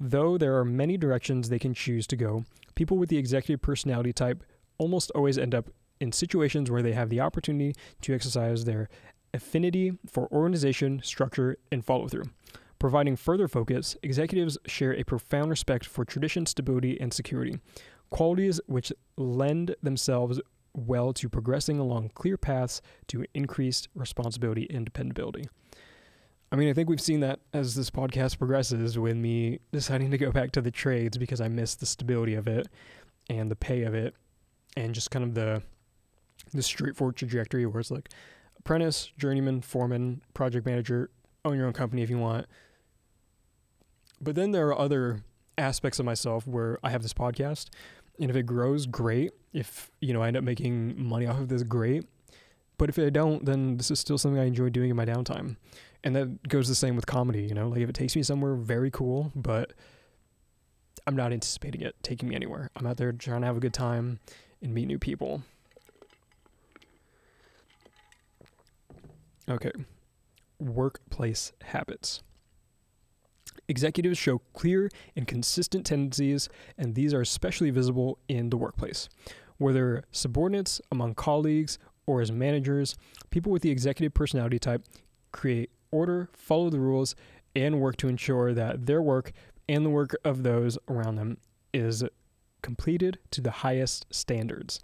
Though 0.00 0.38
there 0.38 0.56
are 0.56 0.64
many 0.64 0.96
directions 0.96 1.48
they 1.48 1.58
can 1.58 1.74
choose 1.74 2.06
to 2.06 2.16
go, 2.16 2.46
people 2.74 2.96
with 2.96 3.10
the 3.10 3.18
executive 3.18 3.60
personality 3.60 4.14
type 4.14 4.42
almost 4.78 5.10
always 5.10 5.36
end 5.36 5.54
up 5.54 5.68
in 6.00 6.10
situations 6.10 6.70
where 6.70 6.82
they 6.82 6.92
have 6.92 7.10
the 7.10 7.20
opportunity 7.20 7.74
to 8.00 8.14
exercise 8.14 8.64
their 8.64 8.88
affinity 9.34 9.92
for 10.06 10.26
organization, 10.32 11.00
structure, 11.04 11.58
and 11.70 11.84
follow 11.84 12.08
through. 12.08 12.24
Providing 12.82 13.14
further 13.14 13.46
focus, 13.46 13.96
executives 14.02 14.58
share 14.66 14.92
a 14.92 15.04
profound 15.04 15.50
respect 15.50 15.86
for 15.86 16.04
tradition, 16.04 16.46
stability, 16.46 17.00
and 17.00 17.14
security, 17.14 17.60
qualities 18.10 18.60
which 18.66 18.92
lend 19.16 19.76
themselves 19.80 20.40
well 20.74 21.12
to 21.12 21.28
progressing 21.28 21.78
along 21.78 22.10
clear 22.14 22.36
paths 22.36 22.82
to 23.06 23.24
increased 23.34 23.86
responsibility 23.94 24.66
and 24.68 24.84
dependability. 24.84 25.44
I 26.50 26.56
mean, 26.56 26.68
I 26.68 26.72
think 26.72 26.90
we've 26.90 27.00
seen 27.00 27.20
that 27.20 27.38
as 27.52 27.76
this 27.76 27.88
podcast 27.88 28.38
progresses 28.38 28.98
with 28.98 29.16
me 29.16 29.60
deciding 29.70 30.10
to 30.10 30.18
go 30.18 30.32
back 30.32 30.50
to 30.50 30.60
the 30.60 30.72
trades 30.72 31.16
because 31.16 31.40
I 31.40 31.46
miss 31.46 31.76
the 31.76 31.86
stability 31.86 32.34
of 32.34 32.48
it 32.48 32.66
and 33.30 33.48
the 33.48 33.54
pay 33.54 33.84
of 33.84 33.94
it 33.94 34.16
and 34.76 34.92
just 34.92 35.12
kind 35.12 35.24
of 35.24 35.34
the 35.34 35.62
the 36.52 36.62
straightforward 36.64 37.14
trajectory 37.14 37.64
where 37.64 37.78
it's 37.78 37.92
like 37.92 38.08
apprentice, 38.58 39.12
journeyman, 39.16 39.60
foreman, 39.60 40.20
project 40.34 40.66
manager, 40.66 41.10
own 41.44 41.56
your 41.56 41.68
own 41.68 41.72
company 41.72 42.02
if 42.02 42.10
you 42.10 42.18
want. 42.18 42.46
But 44.22 44.36
then 44.36 44.52
there 44.52 44.68
are 44.68 44.78
other 44.78 45.22
aspects 45.58 45.98
of 45.98 46.06
myself 46.06 46.46
where 46.46 46.78
I 46.82 46.90
have 46.90 47.02
this 47.02 47.12
podcast 47.12 47.68
and 48.18 48.30
if 48.30 48.36
it 48.36 48.44
grows, 48.44 48.86
great. 48.86 49.32
If, 49.52 49.90
you 50.00 50.12
know, 50.12 50.22
I 50.22 50.28
end 50.28 50.36
up 50.36 50.44
making 50.44 51.02
money 51.02 51.26
off 51.26 51.40
of 51.40 51.48
this, 51.48 51.62
great. 51.62 52.04
But 52.78 52.88
if 52.88 52.98
I 52.98 53.10
don't, 53.10 53.44
then 53.44 53.76
this 53.76 53.90
is 53.90 53.98
still 53.98 54.18
something 54.18 54.40
I 54.40 54.44
enjoy 54.44 54.70
doing 54.70 54.90
in 54.90 54.96
my 54.96 55.04
downtime. 55.04 55.56
And 56.04 56.16
that 56.16 56.48
goes 56.48 56.68
the 56.68 56.74
same 56.74 56.96
with 56.96 57.06
comedy, 57.06 57.42
you 57.42 57.54
know, 57.54 57.68
like 57.68 57.80
if 57.80 57.88
it 57.88 57.94
takes 57.94 58.16
me 58.16 58.22
somewhere 58.22 58.54
very 58.54 58.90
cool, 58.90 59.32
but 59.34 59.72
I'm 61.06 61.16
not 61.16 61.32
anticipating 61.32 61.80
it 61.80 61.94
taking 62.02 62.28
me 62.28 62.34
anywhere. 62.34 62.70
I'm 62.76 62.86
out 62.86 62.96
there 62.96 63.12
trying 63.12 63.42
to 63.42 63.46
have 63.46 63.56
a 63.56 63.60
good 63.60 63.74
time 63.74 64.20
and 64.60 64.74
meet 64.74 64.86
new 64.86 64.98
people. 64.98 65.42
Okay. 69.48 69.72
Workplace 70.58 71.52
habits. 71.62 72.22
Executives 73.72 74.18
show 74.18 74.36
clear 74.52 74.90
and 75.16 75.26
consistent 75.26 75.86
tendencies, 75.86 76.50
and 76.76 76.94
these 76.94 77.14
are 77.14 77.22
especially 77.22 77.70
visible 77.70 78.18
in 78.28 78.50
the 78.50 78.58
workplace. 78.58 79.08
Whether 79.56 80.04
subordinates, 80.12 80.78
among 80.90 81.14
colleagues, 81.14 81.78
or 82.04 82.20
as 82.20 82.30
managers, 82.30 82.96
people 83.30 83.50
with 83.50 83.62
the 83.62 83.70
executive 83.70 84.12
personality 84.12 84.58
type 84.58 84.84
create 85.32 85.70
order, 85.90 86.28
follow 86.34 86.68
the 86.68 86.80
rules, 86.80 87.16
and 87.56 87.80
work 87.80 87.96
to 87.96 88.08
ensure 88.08 88.52
that 88.52 88.84
their 88.84 89.00
work 89.00 89.32
and 89.70 89.86
the 89.86 89.90
work 89.90 90.14
of 90.22 90.42
those 90.42 90.76
around 90.86 91.16
them 91.16 91.38
is 91.72 92.04
completed 92.60 93.20
to 93.30 93.40
the 93.40 93.50
highest 93.50 94.04
standards. 94.10 94.80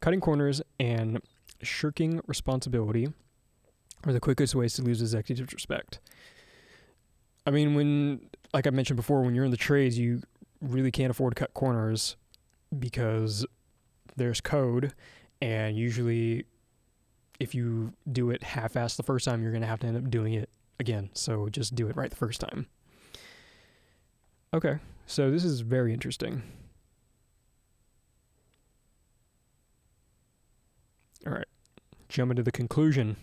Cutting 0.00 0.22
corners 0.22 0.62
and 0.78 1.20
shirking 1.60 2.22
responsibility 2.26 3.12
are 4.04 4.14
the 4.14 4.18
quickest 4.18 4.54
ways 4.54 4.72
to 4.76 4.82
lose 4.82 5.02
executive 5.02 5.52
respect. 5.52 6.00
I 7.46 7.50
mean, 7.50 7.74
when, 7.74 8.20
like 8.52 8.66
I 8.66 8.70
mentioned 8.70 8.96
before, 8.96 9.22
when 9.22 9.34
you're 9.34 9.44
in 9.44 9.50
the 9.50 9.56
trades, 9.56 9.98
you 9.98 10.22
really 10.60 10.90
can't 10.90 11.10
afford 11.10 11.34
to 11.34 11.40
cut 11.40 11.54
corners 11.54 12.16
because 12.78 13.46
there's 14.16 14.40
code, 14.40 14.92
and 15.40 15.76
usually, 15.76 16.44
if 17.38 17.54
you 17.54 17.94
do 18.10 18.30
it 18.30 18.42
half 18.42 18.74
assed 18.74 18.96
the 18.96 19.02
first 19.02 19.24
time, 19.24 19.42
you're 19.42 19.52
going 19.52 19.62
to 19.62 19.66
have 19.66 19.80
to 19.80 19.86
end 19.86 19.96
up 19.96 20.10
doing 20.10 20.34
it 20.34 20.50
again. 20.78 21.10
So 21.14 21.48
just 21.48 21.74
do 21.74 21.88
it 21.88 21.96
right 21.96 22.10
the 22.10 22.16
first 22.16 22.40
time. 22.40 22.66
Okay, 24.52 24.78
so 25.06 25.30
this 25.30 25.44
is 25.44 25.60
very 25.60 25.92
interesting. 25.94 26.42
All 31.26 31.32
right, 31.32 31.46
jump 32.08 32.30
into 32.32 32.42
the 32.42 32.52
conclusion. 32.52 33.16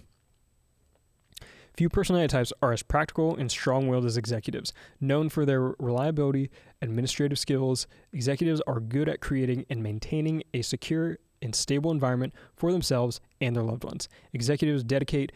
Few 1.77 1.89
personality 1.89 2.27
types 2.27 2.51
are 2.63 2.73
as 2.73 2.81
practical 2.81 3.35
and 3.35 3.51
strong 3.51 3.87
willed 3.87 4.05
as 4.05 4.17
executives. 4.17 4.73
Known 4.99 5.29
for 5.29 5.45
their 5.45 5.75
reliability, 5.77 6.49
administrative 6.81 7.37
skills, 7.37 7.85
executives 8.11 8.59
are 8.65 8.79
good 8.79 9.07
at 9.07 9.21
creating 9.21 9.67
and 9.69 9.83
maintaining 9.83 10.41
a 10.55 10.63
secure 10.63 11.19
and 11.39 11.53
stable 11.53 11.91
environment 11.91 12.33
for 12.55 12.71
themselves 12.71 13.21
and 13.39 13.55
their 13.55 13.61
loved 13.61 13.83
ones. 13.83 14.09
Executives 14.33 14.83
dedicate 14.83 15.31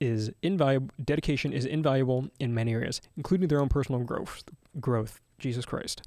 is 0.00 0.30
invaluable 0.42 0.90
dedication 1.02 1.50
is 1.50 1.64
invaluable 1.64 2.28
in 2.38 2.52
many 2.52 2.74
areas, 2.74 3.00
including 3.16 3.48
their 3.48 3.60
own 3.60 3.70
personal 3.70 4.02
growth 4.02 4.44
growth. 4.80 5.18
Jesus 5.38 5.64
Christ. 5.64 6.02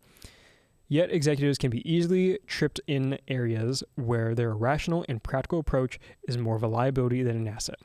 Yet 0.87 1.11
executives 1.11 1.57
can 1.57 1.71
be 1.71 1.91
easily 1.91 2.37
tripped 2.45 2.79
in 2.85 3.17
areas 3.27 3.83
where 3.95 4.35
their 4.35 4.53
rational 4.53 5.03
and 5.09 5.23
practical 5.23 5.57
approach 5.57 5.99
is 6.27 6.37
more 6.37 6.55
of 6.55 6.61
a 6.61 6.67
liability 6.67 7.23
than 7.23 7.35
an 7.35 7.47
asset. 7.47 7.79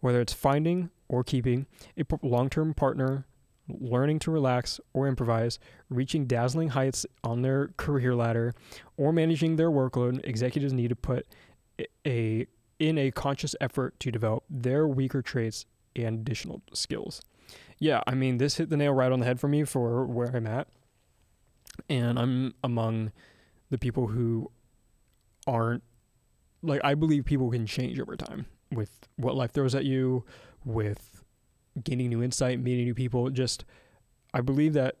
Whether 0.00 0.22
it's 0.22 0.32
finding 0.32 0.88
or 1.08 1.24
keeping 1.24 1.66
a 1.96 2.04
long 2.22 2.48
term 2.48 2.74
partner, 2.74 3.26
learning 3.68 4.18
to 4.20 4.30
relax 4.30 4.80
or 4.92 5.06
improvise, 5.08 5.58
reaching 5.88 6.26
dazzling 6.26 6.70
heights 6.70 7.06
on 7.24 7.42
their 7.42 7.68
career 7.76 8.14
ladder, 8.14 8.54
or 8.96 9.12
managing 9.12 9.56
their 9.56 9.70
workload, 9.70 10.24
executives 10.24 10.72
need 10.72 10.88
to 10.88 10.96
put 10.96 11.26
a 12.06 12.46
in 12.78 12.98
a 12.98 13.10
conscious 13.10 13.54
effort 13.60 13.98
to 14.00 14.10
develop 14.10 14.44
their 14.50 14.86
weaker 14.86 15.22
traits 15.22 15.64
and 15.94 16.20
additional 16.20 16.62
skills. 16.72 17.22
Yeah, 17.78 18.02
I 18.06 18.14
mean, 18.14 18.38
this 18.38 18.56
hit 18.56 18.70
the 18.70 18.76
nail 18.76 18.92
right 18.92 19.12
on 19.12 19.20
the 19.20 19.26
head 19.26 19.40
for 19.40 19.48
me 19.48 19.64
for 19.64 20.04
where 20.06 20.34
I'm 20.34 20.46
at. 20.46 20.68
And 21.88 22.18
I'm 22.18 22.54
among 22.64 23.12
the 23.70 23.78
people 23.78 24.06
who 24.06 24.50
aren't 25.46 25.82
like 26.62 26.80
I 26.82 26.94
believe 26.94 27.24
people 27.24 27.50
can 27.50 27.66
change 27.66 28.00
over 28.00 28.16
time 28.16 28.46
with 28.72 29.06
what 29.16 29.34
life 29.34 29.52
throws 29.52 29.74
at 29.74 29.84
you, 29.84 30.24
with 30.66 31.22
gaining 31.82 32.10
new 32.10 32.22
insight, 32.22 32.60
meeting 32.60 32.84
new 32.84 32.94
people. 32.94 33.30
Just 33.30 33.64
I 34.34 34.42
believe 34.42 34.74
that 34.74 34.96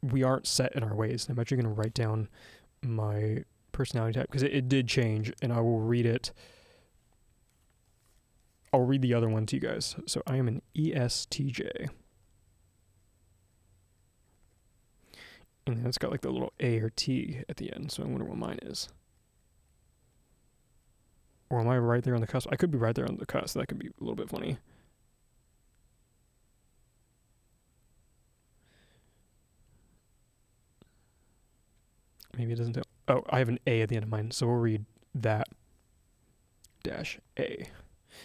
we 0.00 0.22
aren't 0.22 0.46
set 0.46 0.74
in 0.74 0.82
our 0.82 0.94
ways. 0.94 1.26
I'm 1.28 1.38
actually 1.38 1.58
going 1.58 1.74
to 1.74 1.80
write 1.80 1.92
down 1.92 2.28
my 2.82 3.44
personality 3.72 4.18
type 4.18 4.28
because 4.28 4.42
it, 4.44 4.54
it 4.54 4.68
did 4.68 4.86
change, 4.88 5.32
and 5.42 5.52
I 5.52 5.60
will 5.60 5.80
read 5.80 6.06
it. 6.06 6.32
I'll 8.72 8.84
read 8.84 9.02
the 9.02 9.14
other 9.14 9.28
one 9.28 9.46
to 9.46 9.56
you 9.56 9.60
guys. 9.60 9.96
So 10.06 10.22
I 10.26 10.36
am 10.36 10.46
an 10.46 10.62
ESTJ. 10.76 11.88
And 15.66 15.76
then 15.76 15.86
it's 15.86 15.98
got 15.98 16.10
like 16.10 16.22
the 16.22 16.30
little 16.30 16.52
A 16.60 16.78
or 16.78 16.90
T 16.90 17.42
at 17.48 17.56
the 17.56 17.72
end. 17.72 17.92
So 17.92 18.02
I 18.02 18.06
wonder 18.06 18.24
what 18.24 18.38
mine 18.38 18.58
is. 18.62 18.88
Or 21.50 21.60
am 21.60 21.68
I 21.68 21.78
right 21.78 22.02
there 22.02 22.14
on 22.14 22.20
the 22.20 22.26
cusp? 22.26 22.48
I 22.50 22.56
could 22.56 22.70
be 22.70 22.78
right 22.78 22.94
there 22.94 23.06
on 23.06 23.16
the 23.16 23.26
cusp. 23.26 23.56
That 23.56 23.68
could 23.68 23.78
be 23.78 23.88
a 23.88 23.92
little 24.00 24.16
bit 24.16 24.28
funny. 24.28 24.58
Maybe 32.36 32.52
it 32.52 32.56
doesn't. 32.56 32.78
Oh, 33.08 33.24
I 33.30 33.38
have 33.38 33.48
an 33.48 33.58
A 33.66 33.82
at 33.82 33.88
the 33.88 33.96
end 33.96 34.04
of 34.04 34.10
mine, 34.10 34.30
so 34.30 34.46
we'll 34.46 34.56
read 34.56 34.84
that 35.14 35.48
dash 36.82 37.18
A. 37.38 37.68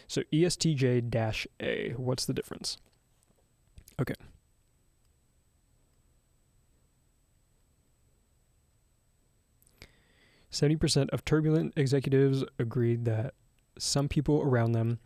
So 0.07 0.21
ESTJ 0.31 1.09
dash 1.09 1.47
A, 1.61 1.93
what's 1.97 2.25
the 2.25 2.33
difference? 2.33 2.77
Okay. 3.99 4.15
Seventy 10.53 10.75
percent 10.75 11.09
of 11.09 11.25
turbulent 11.25 11.73
executives 11.75 12.43
agreed 12.59 13.05
that 13.05 13.33
some 13.79 14.07
people 14.07 14.39
around 14.43 14.73
them 14.73 14.99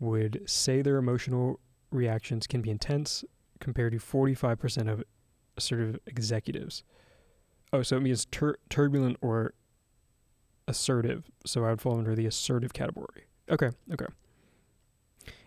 would 0.00 0.42
say 0.46 0.80
their 0.80 0.96
emotional 0.96 1.60
reactions 1.90 2.46
can 2.46 2.62
be 2.62 2.70
intense, 2.70 3.22
compared 3.60 3.92
to 3.92 3.98
forty-five 3.98 4.58
percent 4.58 4.88
of 4.88 5.04
assertive 5.58 5.98
executives. 6.06 6.84
Oh, 7.70 7.82
so 7.82 7.98
it 7.98 8.00
means 8.00 8.24
tur- 8.24 8.56
turbulent 8.70 9.18
or 9.20 9.52
assertive. 10.66 11.30
So 11.44 11.66
I 11.66 11.70
would 11.70 11.82
fall 11.82 11.98
under 11.98 12.14
the 12.14 12.24
assertive 12.24 12.72
category. 12.72 13.26
Okay, 13.50 13.68
okay. 13.92 14.06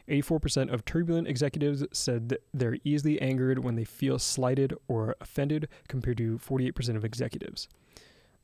84% 0.07 0.71
of 0.71 0.85
turbulent 0.85 1.27
executives 1.27 1.83
said 1.91 2.29
that 2.29 2.41
they're 2.53 2.77
easily 2.83 3.19
angered 3.21 3.59
when 3.59 3.75
they 3.75 3.83
feel 3.83 4.19
slighted 4.19 4.73
or 4.87 5.15
offended, 5.19 5.67
compared 5.89 6.17
to 6.19 6.37
48% 6.37 6.95
of 6.95 7.03
executives. 7.03 7.67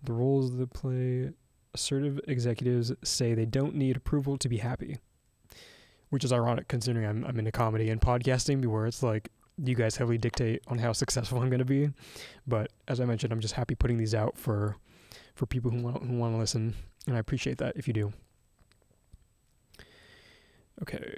The 0.03 0.13
roles 0.13 0.57
they 0.57 0.65
play 0.65 1.31
assertive 1.73 2.19
executives 2.27 2.91
say 3.03 3.33
they 3.33 3.45
don't 3.45 3.75
need 3.75 3.97
approval 3.97 4.37
to 4.37 4.49
be 4.49 4.57
happy, 4.57 4.97
which 6.09 6.23
is 6.23 6.33
ironic 6.33 6.67
considering 6.67 7.05
I'm, 7.05 7.25
I'm 7.25 7.39
into 7.39 7.51
comedy 7.51 7.89
and 7.89 8.01
podcasting, 8.01 8.65
where 8.65 8.85
it's 8.85 9.01
like 9.01 9.29
you 9.57 9.75
guys 9.75 9.95
heavily 9.95 10.17
dictate 10.17 10.61
on 10.67 10.79
how 10.79 10.93
successful 10.93 11.39
I'm 11.39 11.49
going 11.49 11.59
to 11.59 11.65
be. 11.65 11.89
But 12.47 12.71
as 12.87 12.99
I 12.99 13.05
mentioned, 13.05 13.31
I'm 13.31 13.39
just 13.39 13.53
happy 13.53 13.75
putting 13.75 13.97
these 13.97 14.15
out 14.15 14.37
for 14.37 14.77
for 15.35 15.45
people 15.45 15.71
who 15.71 15.81
want 15.81 16.03
who 16.03 16.17
want 16.17 16.33
to 16.33 16.37
listen, 16.37 16.75
and 17.07 17.15
I 17.15 17.19
appreciate 17.19 17.57
that 17.59 17.75
if 17.75 17.87
you 17.87 17.93
do. 17.93 18.13
Okay. 20.81 21.17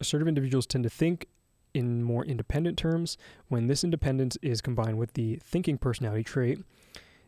Assertive 0.00 0.28
individuals 0.28 0.66
tend 0.66 0.84
to 0.84 0.90
think 0.90 1.26
in 1.72 2.02
more 2.02 2.24
independent 2.24 2.76
terms. 2.76 3.16
When 3.48 3.66
this 3.66 3.84
independence 3.84 4.36
is 4.42 4.60
combined 4.60 4.98
with 4.98 5.14
the 5.14 5.36
thinking 5.36 5.78
personality 5.78 6.24
trait, 6.24 6.58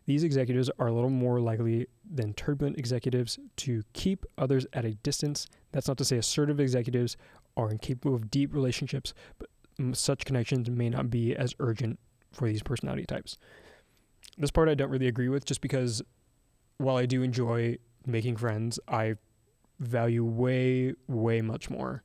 these 0.07 0.23
executives 0.23 0.71
are 0.79 0.87
a 0.87 0.93
little 0.93 1.11
more 1.11 1.41
likely 1.41 1.89
than 2.09 2.33
turbulent 2.33 2.79
executives 2.79 3.39
to 3.57 3.83
keep 3.93 4.25
others 4.39 4.67
at 4.73 4.85
a 4.85 4.95
distance. 4.95 5.49
That's 5.73 5.89
not 5.89 5.99
to 5.99 6.05
say 6.05 6.17
assertive 6.17 6.61
executives 6.61 7.17
are 7.57 7.71
incapable 7.71 8.15
of 8.15 8.31
deep 8.31 8.55
relationships, 8.55 9.13
but 9.39 9.49
mm, 9.81 9.97
such 9.97 10.25
connections 10.25 10.71
may 10.71 10.89
not 10.89 11.11
be 11.11 11.35
as 11.35 11.55
urgent 11.59 11.99
for 12.33 12.47
these 12.49 12.63
personality 12.63 13.05
types. 13.05 13.37
This 14.39 14.51
part 14.51 14.69
I 14.69 14.75
don't 14.75 14.91
really 14.91 15.09
agree 15.09 15.29
with 15.29 15.45
just 15.45 15.61
because 15.61 16.03
while 16.79 16.97
I 16.97 17.07
do 17.07 17.23
enjoy 17.23 17.79
making 18.05 18.37
friends, 18.37 18.79
I 18.87 19.17
value 19.81 20.25
way, 20.25 20.95
way 21.09 21.41
much 21.41 21.69
more 21.69 22.03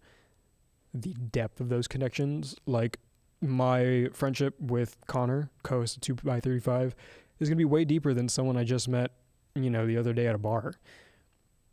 the 0.94 1.14
depth 1.14 1.62
of 1.62 1.70
those 1.70 1.88
connections. 1.88 2.56
Like 2.66 3.00
my 3.42 4.10
friendship 4.14 4.56
with 4.60 4.98
Connor, 5.08 5.50
co 5.64 5.80
host 5.80 5.98
of 5.98 6.02
2 6.02 6.16
by 6.16 6.40
35 6.40 6.96
is 7.42 7.50
going 7.50 7.58
to 7.58 7.62
be 7.62 7.66
way 7.66 7.84
deeper 7.84 8.14
than 8.14 8.30
someone 8.30 8.56
I 8.56 8.64
just 8.64 8.88
met, 8.88 9.12
you 9.56 9.70
know, 9.70 9.86
the 9.86 9.98
other 9.98 10.14
day 10.14 10.28
at 10.28 10.36
a 10.36 10.38
bar. 10.38 10.76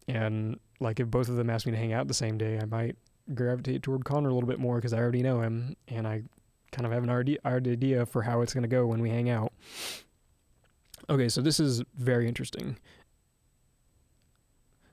And 0.09 0.59
like 0.81 0.99
if 0.99 1.09
both 1.09 1.29
of 1.29 1.37
them 1.37 1.51
asked 1.51 1.66
me 1.66 1.73
to 1.73 1.79
hang 1.79 1.93
out 1.93 2.09
the 2.09 2.14
same 2.14 2.39
day, 2.39 2.59
I 2.61 2.64
might 2.64 2.97
gravitate 3.35 3.83
toward 3.83 4.05
Connor 4.05 4.31
a 4.31 4.35
little 4.35 4.49
bit 4.49 4.59
more 4.59 4.77
because 4.77 4.95
I 4.95 4.99
already 4.99 5.23
know 5.23 5.43
him 5.43 5.77
and 5.87 6.09
I 6.09 6.23
kind 6.73 6.87
of 6.87 6.93
have 6.93 7.03
an 7.05 7.11
idea 7.11 8.07
for 8.07 8.23
how 8.23 8.41
it's 8.41 8.55
going 8.55 8.62
to 8.62 8.69
go 8.69 8.87
when 8.87 9.03
we 9.03 9.11
hang 9.11 9.29
out. 9.29 9.53
Okay, 11.11 11.29
so 11.29 11.41
this 11.41 11.61
is 11.61 11.83
very 11.95 12.27
interesting. 12.27 12.79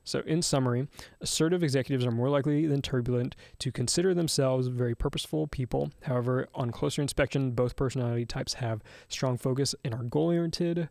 So, 0.05 0.19
in 0.19 0.43
summary, 0.43 0.87
assertive 1.19 1.63
executives 1.63 2.05
are 2.05 2.11
more 2.11 2.29
likely 2.29 2.67
than 2.67 2.83
turbulent 2.83 3.35
to 3.57 3.71
consider 3.71 4.13
themselves 4.13 4.67
very 4.67 4.93
purposeful 4.93 5.47
people. 5.47 5.91
However, 6.03 6.47
on 6.53 6.69
closer 6.69 7.01
inspection, 7.01 7.51
both 7.51 7.75
personality 7.75 8.25
types 8.25 8.53
have 8.55 8.83
strong 9.09 9.35
focus 9.37 9.73
and 9.83 9.95
are 9.95 10.03
goal 10.03 10.27
oriented. 10.27 10.89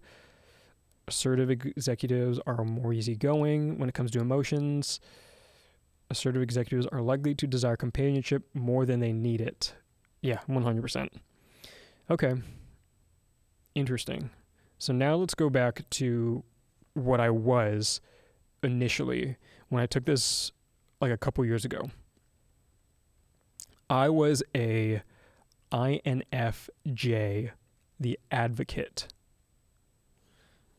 Assertive 1.06 1.48
executives 1.48 2.40
are 2.44 2.64
more 2.64 2.92
easygoing 2.92 3.78
when 3.78 3.88
it 3.88 3.94
comes 3.94 4.10
to 4.10 4.20
emotions. 4.20 4.98
Assertive 6.10 6.42
executives 6.42 6.88
are 6.90 7.00
likely 7.00 7.36
to 7.36 7.46
desire 7.46 7.76
companionship 7.76 8.48
more 8.52 8.84
than 8.84 8.98
they 8.98 9.12
need 9.12 9.40
it. 9.40 9.74
Yeah, 10.22 10.38
100%. 10.48 11.08
Okay. 12.10 12.34
Interesting. 13.76 14.30
So 14.78 14.92
now 14.92 15.14
let's 15.14 15.34
go 15.34 15.48
back 15.50 15.88
to 15.90 16.42
what 16.94 17.20
I 17.20 17.30
was 17.30 18.00
initially 18.64 19.36
when 19.68 19.82
I 19.82 19.86
took 19.86 20.04
this 20.04 20.52
like 21.00 21.12
a 21.12 21.16
couple 21.16 21.44
years 21.44 21.64
ago. 21.64 21.90
I 23.90 24.08
was 24.08 24.42
a 24.54 25.02
INFJ, 25.72 27.50
the 28.00 28.18
advocate. 28.30 29.08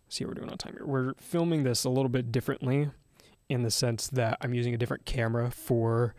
See 0.09 0.23
what 0.23 0.29
we're 0.29 0.41
doing 0.41 0.51
on 0.51 0.57
time 0.57 0.73
here. 0.73 0.85
We're 0.85 1.13
filming 1.19 1.63
this 1.63 1.83
a 1.83 1.89
little 1.89 2.09
bit 2.09 2.31
differently 2.31 2.89
in 3.49 3.63
the 3.63 3.71
sense 3.71 4.07
that 4.07 4.37
I'm 4.41 4.53
using 4.53 4.73
a 4.73 4.77
different 4.77 5.05
camera 5.05 5.51
for 5.51 6.15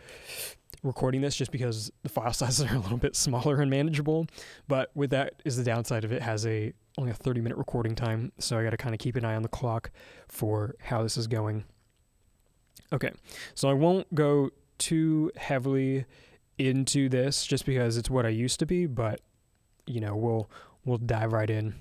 recording 0.82 1.20
this 1.20 1.36
just 1.36 1.50
because 1.50 1.90
the 2.02 2.08
file 2.08 2.32
sizes 2.34 2.70
are 2.70 2.74
a 2.74 2.78
little 2.78 2.98
bit 2.98 3.16
smaller 3.16 3.60
and 3.60 3.70
manageable. 3.70 4.26
But 4.68 4.90
with 4.94 5.10
that 5.10 5.34
is 5.44 5.56
the 5.56 5.64
downside 5.64 6.04
of 6.04 6.12
it 6.12 6.22
has 6.22 6.46
a 6.46 6.72
only 6.99 7.11
a 7.11 7.14
30 7.14 7.40
minute 7.40 7.59
recording 7.59 7.94
time, 7.94 8.32
so 8.38 8.59
I 8.59 8.64
got 8.64 8.70
to 8.70 8.76
kind 8.76 8.94
of 8.94 8.99
keep 8.99 9.16
an 9.16 9.24
eye 9.24 9.34
on 9.34 9.42
the 9.42 9.49
clock 9.49 9.90
for 10.28 10.74
how 10.80 11.03
this 11.03 11.16
is 11.16 11.26
going. 11.26 11.64
Okay, 12.92 13.11
so 13.55 13.68
I 13.68 13.72
won't 13.72 14.14
go 14.14 14.51
too 14.78 15.30
heavily 15.36 16.07
into 16.59 17.09
this 17.09 17.47
just 17.47 17.66
because 17.66 17.97
it's 17.97 18.09
what 18.09 18.24
I 18.24 18.30
used 18.30 18.59
to 18.61 18.66
be, 18.66 18.86
but 18.86 19.20
you 19.86 20.01
know, 20.01 20.16
we'll 20.16 20.51
we'll 20.84 20.99
dive 20.99 21.32
right 21.32 21.51
in. 21.51 21.74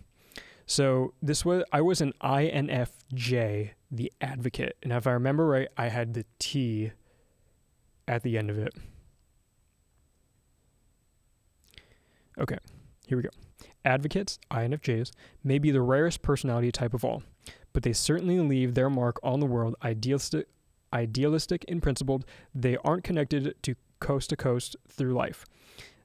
So 0.65 1.13
this 1.21 1.45
was 1.45 1.63
I 1.71 1.81
was 1.81 2.01
an 2.01 2.13
INFJ, 2.21 3.71
the 3.91 4.11
advocate, 4.19 4.77
and 4.83 4.91
if 4.91 5.07
I 5.07 5.11
remember 5.11 5.45
right, 5.47 5.67
I 5.77 5.89
had 5.89 6.13
the 6.13 6.25
T 6.39 6.91
at 8.07 8.23
the 8.23 8.37
end 8.37 8.49
of 8.49 8.57
it. 8.57 8.73
Okay, 12.37 12.57
here 13.07 13.17
we 13.17 13.23
go. 13.23 13.29
Advocates, 13.85 14.39
INFJs, 14.51 15.11
may 15.43 15.59
be 15.59 15.71
the 15.71 15.81
rarest 15.81 16.21
personality 16.21 16.71
type 16.71 16.93
of 16.93 17.05
all, 17.05 17.23
but 17.71 17.83
they 17.83 17.93
certainly 17.93 18.39
leave 18.39 18.73
their 18.73 18.89
mark 18.89 19.19
on 19.23 19.39
the 19.39 19.45
world 19.45 19.75
idealistic, 19.83 20.47
idealistic 20.91 21.63
and 21.67 21.81
principled. 21.81 22.25
They 22.53 22.77
aren't 22.83 23.03
connected 23.03 23.55
to 23.63 23.75
coast 23.99 24.31
to 24.31 24.35
coast 24.35 24.75
through 24.87 25.13
life. 25.13 25.45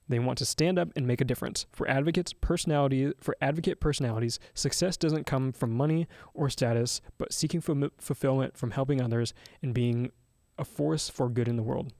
They 0.08 0.18
want 0.18 0.38
to 0.38 0.44
stand 0.44 0.78
up 0.78 0.88
and 0.96 1.06
make 1.06 1.20
a 1.20 1.24
difference. 1.24 1.66
For 1.72 1.88
advocates, 1.88 2.32
personality 2.32 3.12
for 3.20 3.36
advocate 3.40 3.80
personalities, 3.80 4.38
success 4.54 4.96
doesn't 4.96 5.24
come 5.24 5.52
from 5.52 5.72
money 5.72 6.08
or 6.34 6.50
status, 6.50 7.00
but 7.16 7.32
seeking 7.32 7.62
f- 7.66 7.90
fulfillment 7.98 8.56
from 8.56 8.72
helping 8.72 9.00
others 9.00 9.32
and 9.62 9.72
being 9.72 10.10
a 10.58 10.64
force 10.64 11.08
for 11.08 11.28
good 11.28 11.48
in 11.48 11.56
the 11.56 11.62
world 11.62 11.92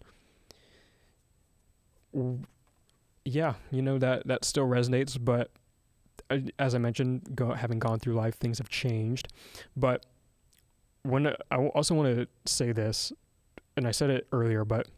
yeah, 3.25 3.55
you 3.71 3.83
know 3.83 3.99
that 3.99 4.27
that 4.27 4.45
still 4.45 4.67
resonates, 4.67 5.17
but 5.23 5.51
as 6.59 6.75
I 6.75 6.79
mentioned, 6.79 7.35
go, 7.35 7.53
having 7.53 7.79
gone 7.79 7.99
through 7.99 8.15
life, 8.15 8.37
things 8.37 8.59
have 8.59 8.69
changed. 8.69 9.29
But 9.77 10.07
when 11.03 11.35
I 11.51 11.57
also 11.57 11.95
want 11.95 12.17
to 12.17 12.29
say 12.47 12.73
this, 12.73 13.13
and 13.77 13.87
I 13.87 13.91
said 13.91 14.11
it 14.11 14.27
earlier, 14.33 14.65
but 14.65 14.89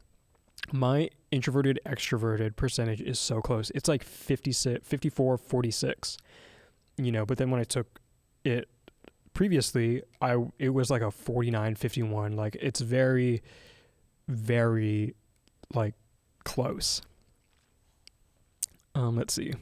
my 0.72 1.10
introverted 1.30 1.80
extroverted 1.86 2.56
percentage 2.56 3.00
is 3.00 3.18
so 3.18 3.40
close. 3.40 3.70
It's 3.74 3.88
like 3.88 4.02
56, 4.02 4.86
54, 4.86 5.38
46, 5.38 6.16
you 6.98 7.12
know, 7.12 7.24
but 7.24 7.38
then 7.38 7.50
when 7.50 7.60
I 7.60 7.64
took 7.64 8.00
it 8.44 8.68
previously, 9.34 10.02
I 10.20 10.36
it 10.58 10.70
was 10.70 10.90
like 10.90 11.02
a 11.02 11.10
49, 11.10 11.74
51. 11.74 12.32
Like 12.32 12.56
it's 12.60 12.80
very, 12.80 13.42
very 14.28 15.14
like 15.74 15.94
close. 16.44 17.02
Um, 18.94 19.16
let's 19.16 19.34
see. 19.34 19.52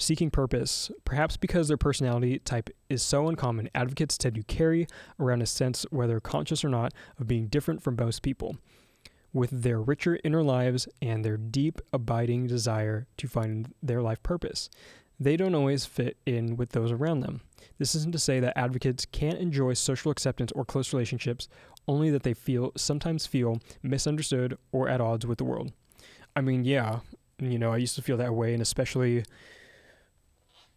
Seeking 0.00 0.30
purpose. 0.30 0.90
Perhaps 1.04 1.36
because 1.36 1.68
their 1.68 1.76
personality 1.76 2.38
type 2.38 2.70
is 2.88 3.02
so 3.02 3.28
uncommon, 3.28 3.68
advocates 3.74 4.16
tend 4.16 4.36
to 4.36 4.42
carry 4.42 4.86
around 5.18 5.42
a 5.42 5.46
sense, 5.46 5.84
whether 5.90 6.18
conscious 6.20 6.64
or 6.64 6.70
not, 6.70 6.94
of 7.18 7.26
being 7.28 7.48
different 7.48 7.82
from 7.82 7.96
most 7.96 8.22
people. 8.22 8.56
With 9.34 9.62
their 9.62 9.78
richer 9.78 10.18
inner 10.24 10.42
lives 10.42 10.88
and 11.02 11.22
their 11.22 11.36
deep, 11.36 11.82
abiding 11.92 12.46
desire 12.46 13.08
to 13.18 13.28
find 13.28 13.74
their 13.82 14.00
life 14.00 14.22
purpose, 14.22 14.70
they 15.20 15.36
don't 15.36 15.54
always 15.54 15.84
fit 15.84 16.16
in 16.24 16.56
with 16.56 16.70
those 16.70 16.90
around 16.90 17.20
them. 17.20 17.42
This 17.76 17.94
isn't 17.94 18.12
to 18.12 18.18
say 18.18 18.40
that 18.40 18.56
advocates 18.56 19.04
can't 19.04 19.38
enjoy 19.38 19.74
social 19.74 20.10
acceptance 20.10 20.50
or 20.52 20.64
close 20.64 20.94
relationships, 20.94 21.46
only 21.86 22.08
that 22.08 22.22
they 22.22 22.32
feel 22.32 22.72
sometimes 22.74 23.26
feel 23.26 23.60
misunderstood 23.82 24.56
or 24.72 24.88
at 24.88 25.02
odds 25.02 25.26
with 25.26 25.36
the 25.36 25.44
world. 25.44 25.72
I 26.34 26.40
mean, 26.40 26.64
yeah, 26.64 27.00
you 27.38 27.58
know, 27.58 27.70
I 27.70 27.76
used 27.76 27.96
to 27.96 28.02
feel 28.02 28.16
that 28.16 28.34
way, 28.34 28.54
and 28.54 28.62
especially, 28.62 29.24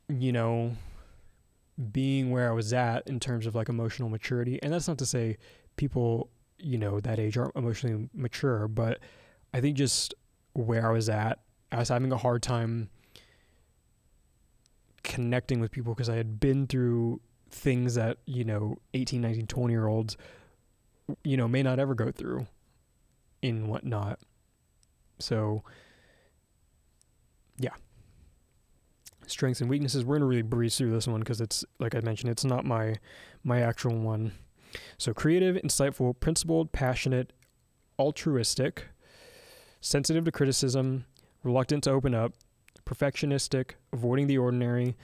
you 0.09 0.31
know, 0.31 0.75
being 1.91 2.31
where 2.31 2.49
I 2.49 2.53
was 2.53 2.73
at 2.73 3.07
in 3.07 3.19
terms 3.19 3.45
of 3.45 3.55
like 3.55 3.69
emotional 3.69 4.09
maturity. 4.09 4.59
And 4.61 4.73
that's 4.73 4.87
not 4.87 4.97
to 4.99 5.05
say 5.05 5.37
people, 5.75 6.29
you 6.59 6.77
know, 6.77 6.99
that 6.99 7.19
age 7.19 7.37
aren't 7.37 7.55
emotionally 7.55 8.09
mature, 8.13 8.67
but 8.67 8.99
I 9.53 9.61
think 9.61 9.77
just 9.77 10.13
where 10.53 10.87
I 10.87 10.93
was 10.93 11.09
at, 11.09 11.39
I 11.71 11.77
was 11.77 11.89
having 11.89 12.11
a 12.11 12.17
hard 12.17 12.43
time 12.43 12.89
connecting 15.03 15.59
with 15.59 15.71
people 15.71 15.93
because 15.93 16.09
I 16.09 16.15
had 16.15 16.39
been 16.39 16.67
through 16.67 17.19
things 17.49 17.95
that, 17.95 18.17
you 18.25 18.43
know, 18.43 18.77
18, 18.93 19.21
19, 19.21 19.47
20 19.47 19.73
year 19.73 19.87
olds, 19.87 20.17
you 21.23 21.37
know, 21.37 21.47
may 21.47 21.63
not 21.63 21.79
ever 21.79 21.95
go 21.95 22.11
through 22.11 22.47
in 23.41 23.67
whatnot. 23.67 24.19
So, 25.19 25.63
yeah. 27.57 27.73
Strengths 29.27 29.61
and 29.61 29.69
weaknesses. 29.69 30.03
We're 30.03 30.15
gonna 30.15 30.25
really 30.25 30.41
breeze 30.41 30.77
through 30.77 30.91
this 30.91 31.07
one 31.07 31.19
because 31.19 31.41
it's 31.41 31.63
like 31.79 31.95
I 31.95 31.99
mentioned, 32.01 32.29
it's 32.31 32.45
not 32.45 32.65
my 32.65 32.95
my 33.43 33.61
actual 33.61 33.97
one. 33.97 34.33
So 34.97 35.13
creative, 35.13 35.55
insightful, 35.55 36.19
principled, 36.19 36.71
passionate, 36.71 37.31
altruistic, 37.99 38.87
sensitive 39.81 40.25
to 40.25 40.31
criticism, 40.31 41.05
reluctant 41.43 41.83
to 41.85 41.91
open 41.91 42.15
up, 42.15 42.33
perfectionistic, 42.85 43.71
avoiding 43.91 44.27
the 44.27 44.37
ordinary, 44.37 44.95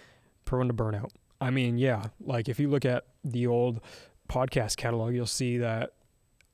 prone 0.45 0.67
to 0.67 0.74
burnout. 0.74 1.11
I 1.41 1.51
mean, 1.51 1.78
yeah, 1.78 2.07
like 2.20 2.49
if 2.49 2.59
you 2.59 2.70
look 2.70 2.86
at 2.86 3.05
the 3.24 3.47
old 3.47 3.80
podcast 4.28 4.78
catalog, 4.78 5.13
you'll 5.13 5.26
see 5.26 5.57
that 5.57 5.93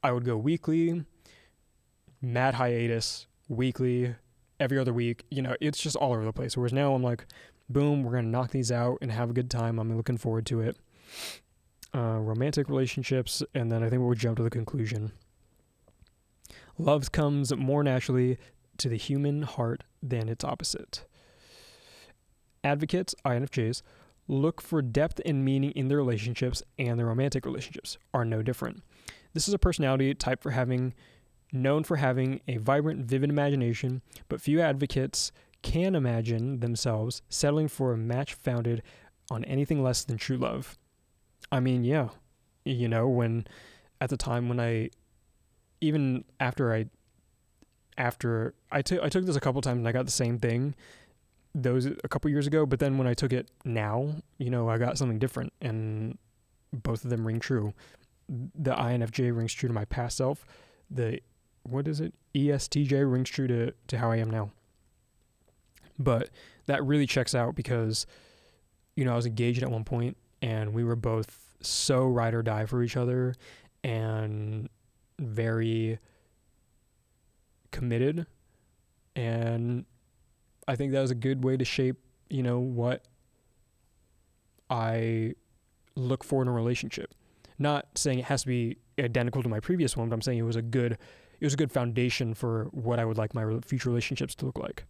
I 0.03 0.11
would 0.11 0.25
go 0.25 0.37
weekly, 0.37 1.03
mad 2.21 2.55
hiatus, 2.55 3.27
weekly, 3.47 4.15
every 4.59 4.77
other 4.77 4.93
week. 4.93 5.23
You 5.29 5.41
know, 5.41 5.55
it's 5.59 5.79
just 5.81 5.95
all 5.95 6.13
over 6.13 6.23
the 6.23 6.33
place. 6.33 6.55
Whereas 6.55 6.73
now 6.73 6.93
I'm 6.93 7.03
like, 7.03 7.25
boom, 7.69 8.03
we're 8.03 8.13
gonna 8.13 8.27
knock 8.27 8.51
these 8.51 8.71
out 8.71 8.97
and 9.01 9.11
have 9.11 9.29
a 9.29 9.33
good 9.33 9.49
time. 9.49 9.79
I'm 9.79 9.95
looking 9.95 10.17
forward 10.17 10.45
to 10.47 10.61
it. 10.61 10.77
Uh, 11.93 12.19
romantic 12.19 12.67
relationships, 12.67 13.41
and 13.53 13.71
then 13.71 13.83
I 13.83 13.89
think 13.89 14.01
we'll 14.01 14.13
jump 14.15 14.37
to 14.37 14.43
the 14.43 14.49
conclusion. 14.49 15.13
Love 16.77 17.11
comes 17.11 17.55
more 17.55 17.83
naturally 17.83 18.37
to 18.77 18.89
the 18.89 18.97
human 18.97 19.43
heart 19.43 19.83
than 20.03 20.27
its 20.27 20.43
opposite. 20.43 21.05
Advocates, 22.63 23.15
INFJs, 23.23 23.81
look 24.27 24.61
for 24.61 24.81
depth 24.81 25.21
and 25.25 25.45
meaning 25.45 25.71
in 25.71 25.87
their 25.87 25.97
relationships, 25.97 26.63
and 26.77 26.99
their 26.99 27.05
romantic 27.05 27.45
relationships 27.45 27.97
are 28.13 28.25
no 28.25 28.41
different. 28.41 28.83
This 29.33 29.47
is 29.47 29.53
a 29.53 29.59
personality 29.59 30.13
type 30.13 30.41
for 30.41 30.51
having 30.51 30.93
known 31.53 31.83
for 31.83 31.97
having 31.97 32.41
a 32.47 32.57
vibrant, 32.57 33.05
vivid 33.05 33.29
imagination, 33.29 34.01
but 34.27 34.41
few 34.41 34.61
advocates 34.61 35.31
can 35.65 35.95
imagine 35.95 36.59
themselves 36.59 37.23
settling 37.27 37.67
for 37.67 37.91
a 37.91 37.97
match 37.97 38.35
founded 38.35 38.83
on 39.31 39.43
anything 39.45 39.81
less 39.81 40.03
than 40.03 40.15
true 40.15 40.37
love. 40.37 40.77
I 41.51 41.59
mean, 41.59 41.83
yeah, 41.83 42.09
you 42.63 42.87
know, 42.87 43.07
when 43.07 43.47
at 43.99 44.11
the 44.11 44.17
time 44.17 44.47
when 44.47 44.59
I, 44.59 44.91
even 45.81 46.23
after 46.39 46.71
I, 46.71 46.85
after 47.97 48.53
I 48.71 48.83
took 48.83 49.01
I 49.01 49.09
took 49.09 49.25
this 49.25 49.35
a 49.35 49.39
couple 49.39 49.61
times 49.61 49.79
and 49.79 49.87
I 49.87 49.91
got 49.91 50.05
the 50.05 50.11
same 50.11 50.37
thing, 50.37 50.75
those 51.55 51.87
a 51.87 52.07
couple 52.09 52.29
years 52.29 52.45
ago. 52.45 52.67
But 52.67 52.79
then 52.79 52.99
when 52.99 53.07
I 53.07 53.15
took 53.15 53.33
it 53.33 53.49
now, 53.63 54.17
you 54.37 54.51
know, 54.51 54.69
I 54.69 54.77
got 54.77 54.99
something 54.99 55.17
different, 55.17 55.51
and 55.61 56.19
both 56.73 57.03
of 57.03 57.09
them 57.09 57.25
ring 57.25 57.39
true. 57.39 57.73
The 58.29 58.75
INFJ 58.75 59.35
rings 59.35 59.53
true 59.53 59.67
to 59.67 59.73
my 59.73 59.85
past 59.85 60.17
self. 60.17 60.45
The 60.91 61.21
what 61.63 61.87
is 61.87 62.01
it? 62.01 62.13
ESTJ 62.35 63.11
rings 63.11 63.29
true 63.29 63.47
to, 63.47 63.73
to 63.87 63.97
how 63.97 64.11
I 64.11 64.17
am 64.17 64.29
now. 64.29 64.51
But 65.97 66.29
that 66.65 66.83
really 66.83 67.07
checks 67.07 67.33
out 67.33 67.55
because, 67.55 68.05
you 68.95 69.05
know, 69.05 69.13
I 69.13 69.15
was 69.15 69.25
engaged 69.25 69.63
at 69.63 69.71
one 69.71 69.83
point 69.83 70.17
and 70.41 70.73
we 70.73 70.83
were 70.83 70.95
both 70.95 71.55
so 71.61 72.05
ride 72.07 72.33
or 72.33 72.43
die 72.43 72.65
for 72.65 72.83
each 72.83 72.97
other. 72.97 73.35
and 73.83 74.69
very 75.19 75.99
committed. 77.71 78.25
And 79.15 79.85
I 80.67 80.75
think 80.75 80.91
that 80.91 81.01
was 81.01 81.11
a 81.11 81.15
good 81.15 81.43
way 81.43 81.57
to 81.57 81.65
shape, 81.65 81.97
you 82.29 82.43
know, 82.43 82.59
what 82.59 83.05
I 84.69 85.35
look 85.95 86.23
for 86.23 86.41
in 86.41 86.47
a 86.47 86.51
relationship. 86.51 87.13
Not 87.57 87.87
saying 87.95 88.19
it 88.19 88.25
has 88.25 88.41
to 88.41 88.47
be 88.47 88.77
identical 88.99 89.43
to 89.43 89.49
my 89.49 89.59
previous 89.59 89.95
one, 89.95 90.09
but 90.09 90.15
I'm 90.15 90.21
saying 90.21 90.39
it 90.39 90.43
was 90.43 90.55
a 90.55 90.61
good 90.61 90.93
it 91.39 91.45
was 91.45 91.53
a 91.53 91.57
good 91.57 91.71
foundation 91.71 92.33
for 92.33 92.65
what 92.71 92.97
I 92.97 93.05
would 93.05 93.17
like 93.17 93.33
my 93.33 93.59
future 93.59 93.89
relationships 93.89 94.35
to 94.35 94.45
look 94.45 94.57
like. 94.57 94.85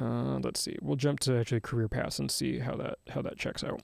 Uh, 0.00 0.38
let's 0.42 0.60
see. 0.60 0.76
We'll 0.82 0.96
jump 0.96 1.20
to 1.20 1.38
actually 1.38 1.60
career 1.60 1.88
paths 1.88 2.18
and 2.18 2.30
see 2.30 2.58
how 2.58 2.76
that 2.76 2.98
how 3.08 3.22
that 3.22 3.38
checks 3.38 3.64
out. 3.64 3.80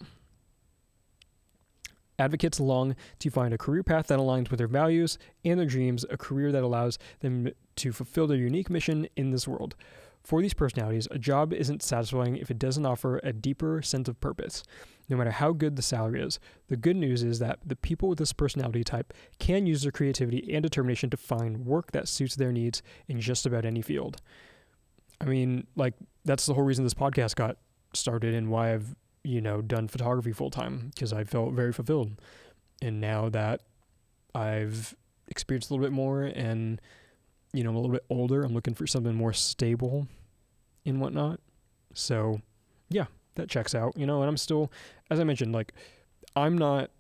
Advocates 2.19 2.61
long 2.61 2.95
to 3.19 3.31
find 3.31 3.55
a 3.55 3.59
career 3.59 3.83
path 3.83 4.09
that 4.09 4.19
aligns 4.19 4.51
with 4.51 4.59
their 4.59 4.69
values 4.69 5.19
and 5.45 5.59
their 5.59 5.67
dreams, 5.67 6.05
a 6.11 6.17
career 6.17 6.53
that 6.53 6.63
allows 6.63 6.99
them 7.21 7.51
to 7.77 7.93
fulfill 7.93 8.27
their 8.27 8.37
unique 8.37 8.69
mission 8.69 9.09
in 9.17 9.31
this 9.31 9.49
world. 9.49 9.75
For 10.23 10.41
these 10.41 10.55
personalities, 10.55 11.09
a 11.11 11.19
job 11.19 11.53
isn't 11.53 11.83
satisfying 11.83 12.37
if 12.37 12.49
it 12.51 12.59
doesn't 12.59 12.87
offer 12.87 13.19
a 13.25 13.33
deeper 13.33 13.83
sense 13.83 14.09
of 14.09 14.21
purpose, 14.21 14.63
no 15.09 15.17
matter 15.17 15.33
how 15.33 15.53
good 15.53 15.75
the 15.75 15.83
salary 15.83 16.23
is. 16.23 16.39
The 16.69 16.77
good 16.77 16.95
news 16.95 17.25
is 17.25 17.41
that 17.41 17.59
the 17.67 17.75
people 17.75 18.09
with 18.09 18.19
this 18.19 18.33
personality 18.33 18.85
type 18.85 19.13
can 19.41 19.67
use 19.67 19.83
their 19.83 19.91
creativity 19.91 20.55
and 20.55 20.63
determination 20.63 21.11
to 21.11 21.17
find 21.17 21.67
work 21.67 21.91
that 21.91 22.07
suits 22.07 22.37
their 22.37 22.53
needs 22.53 22.83
in 23.09 23.21
just 23.21 23.47
about 23.47 23.65
any 23.65 23.83
field. 23.83 24.23
I 25.23 25.27
mean, 25.27 25.67
like, 25.77 25.95
that's 26.25 26.45
the 26.47 26.55
whole 26.55 26.65
reason 26.65 26.85
this 26.85 26.95
podcast 26.95 27.37
got 27.37 27.57
started 27.95 28.35
and 28.35 28.51
why 28.51 28.75
I've, 28.75 28.95
you 29.25 29.41
know, 29.41 29.63
done 29.63 29.89
photography 29.89 30.33
full 30.33 30.51
time, 30.51 30.91
because 30.95 31.13
I 31.13 31.25
felt 31.25 31.55
very 31.55 31.73
fulfilled. 31.73 32.21
And 32.83 33.01
now 33.01 33.29
that 33.29 33.63
I've 34.35 34.95
experienced 35.29 35.71
a 35.71 35.75
little 35.75 35.87
bit 35.87 35.93
more 35.93 36.23
and 36.25 36.81
you 37.53 37.63
know, 37.63 37.71
I'm 37.71 37.77
a 37.77 37.81
little 37.81 37.95
bit 37.95 38.05
older. 38.09 38.43
I'm 38.45 38.55
looking 38.55 38.75
for 38.75 38.87
something 38.87 39.15
more 39.15 39.33
stable 39.33 40.09
and 40.87 41.01
whatnot. 41.01 41.41
So, 41.95 42.41
yeah, 42.89 43.07
that 43.35 43.49
checks 43.49 43.75
out, 43.75 43.97
you 43.97 44.07
know, 44.07 44.21
and 44.21 44.29
I'm 44.29 44.37
still, 44.37 44.73
as 45.11 45.21
I 45.21 45.25
mentioned, 45.25 45.53
like, 45.53 45.75
I'm 46.35 46.57
not 46.57 46.91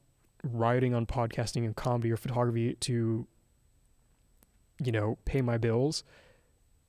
riding 0.44 0.94
on 0.94 1.06
podcasting 1.06 1.64
and 1.64 1.74
comedy 1.74 2.12
or 2.12 2.16
photography 2.16 2.74
to, 2.74 3.26
you 4.84 4.92
know, 4.92 5.16
pay 5.24 5.40
my 5.40 5.56
bills, 5.56 6.04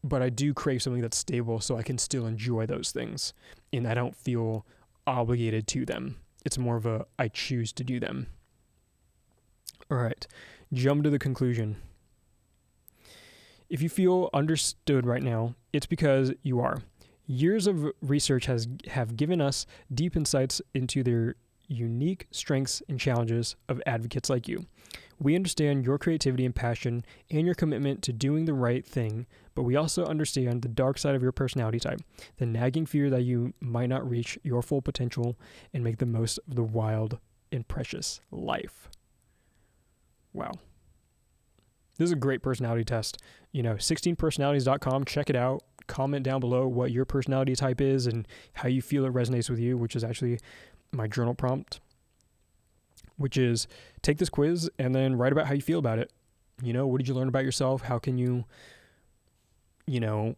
but 0.03 0.21
I 0.21 0.29
do 0.29 0.53
crave 0.53 0.81
something 0.81 1.01
that's 1.01 1.17
stable 1.17 1.59
so 1.61 1.77
I 1.77 1.83
can 1.83 1.97
still 1.97 2.25
enjoy 2.25 2.65
those 2.65 2.91
things 2.91 3.33
and 3.71 3.87
I 3.87 3.93
don't 3.93 4.15
feel 4.15 4.65
obligated 5.07 5.67
to 5.69 5.85
them. 5.85 6.17
It's 6.45 6.57
more 6.57 6.75
of 6.75 6.85
a 6.85 7.05
I 7.17 7.29
choose 7.29 7.71
to 7.73 7.83
do 7.83 7.99
them. 7.99 8.27
All 9.89 9.97
right, 9.97 10.25
jump 10.73 11.03
to 11.03 11.09
the 11.09 11.19
conclusion. 11.19 11.77
If 13.69 13.81
you 13.81 13.89
feel 13.89 14.29
understood 14.33 15.05
right 15.05 15.23
now, 15.23 15.55
it's 15.71 15.85
because 15.85 16.31
you 16.43 16.59
are. 16.59 16.81
Years 17.25 17.67
of 17.67 17.85
research 18.01 18.45
has 18.45 18.67
have 18.87 19.15
given 19.15 19.39
us 19.39 19.65
deep 19.93 20.15
insights 20.15 20.61
into 20.73 21.03
their 21.03 21.35
unique 21.67 22.27
strengths 22.31 22.83
and 22.89 22.99
challenges 22.99 23.55
of 23.69 23.81
advocates 23.85 24.29
like 24.29 24.47
you. 24.47 24.65
We 25.19 25.35
understand 25.35 25.85
your 25.85 25.97
creativity 25.97 26.45
and 26.45 26.53
passion 26.53 27.05
and 27.31 27.45
your 27.45 27.55
commitment 27.55 28.01
to 28.03 28.13
doing 28.13 28.45
the 28.45 28.53
right 28.53 28.85
thing, 28.85 29.25
but 29.55 29.63
we 29.63 29.75
also 29.75 30.05
understand 30.05 30.61
the 30.61 30.69
dark 30.69 30.97
side 30.97 31.15
of 31.15 31.21
your 31.21 31.31
personality 31.31 31.79
type, 31.79 31.99
the 32.37 32.45
nagging 32.45 32.85
fear 32.85 33.09
that 33.09 33.23
you 33.23 33.53
might 33.59 33.89
not 33.89 34.07
reach 34.09 34.37
your 34.43 34.61
full 34.61 34.81
potential 34.81 35.37
and 35.73 35.83
make 35.83 35.97
the 35.97 36.05
most 36.05 36.39
of 36.47 36.55
the 36.55 36.63
wild 36.63 37.19
and 37.51 37.67
precious 37.67 38.19
life. 38.31 38.89
Wow. 40.33 40.53
This 41.97 42.07
is 42.07 42.11
a 42.11 42.17
great 42.17 42.41
personality 42.41 42.83
test. 42.83 43.17
You 43.51 43.61
know, 43.61 43.75
16personalities.com, 43.75 45.05
check 45.05 45.29
it 45.29 45.35
out. 45.35 45.63
Comment 45.85 46.23
down 46.23 46.39
below 46.39 46.67
what 46.67 46.91
your 46.91 47.05
personality 47.05 47.55
type 47.55 47.81
is 47.81 48.07
and 48.07 48.27
how 48.53 48.67
you 48.67 48.81
feel 48.81 49.05
it 49.05 49.13
resonates 49.13 49.49
with 49.49 49.59
you, 49.59 49.77
which 49.77 49.95
is 49.95 50.03
actually 50.03 50.39
my 50.91 51.07
journal 51.07 51.35
prompt, 51.35 51.79
which 53.17 53.37
is 53.37 53.67
take 54.01 54.17
this 54.17 54.29
quiz 54.29 54.69
and 54.79 54.95
then 54.95 55.15
write 55.15 55.31
about 55.31 55.47
how 55.47 55.53
you 55.53 55.61
feel 55.61 55.79
about 55.79 55.99
it. 55.99 56.11
You 56.61 56.73
know, 56.73 56.87
what 56.87 56.99
did 56.99 57.07
you 57.07 57.13
learn 57.13 57.27
about 57.27 57.43
yourself? 57.43 57.83
How 57.83 57.99
can 57.99 58.17
you, 58.17 58.45
you 59.85 59.99
know, 59.99 60.35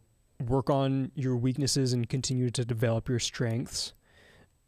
work 0.48 0.70
on 0.70 1.12
your 1.16 1.36
weaknesses 1.38 1.94
and 1.94 2.08
continue 2.10 2.50
to 2.52 2.66
develop 2.66 3.08
your 3.10 3.20
strengths? 3.20 3.94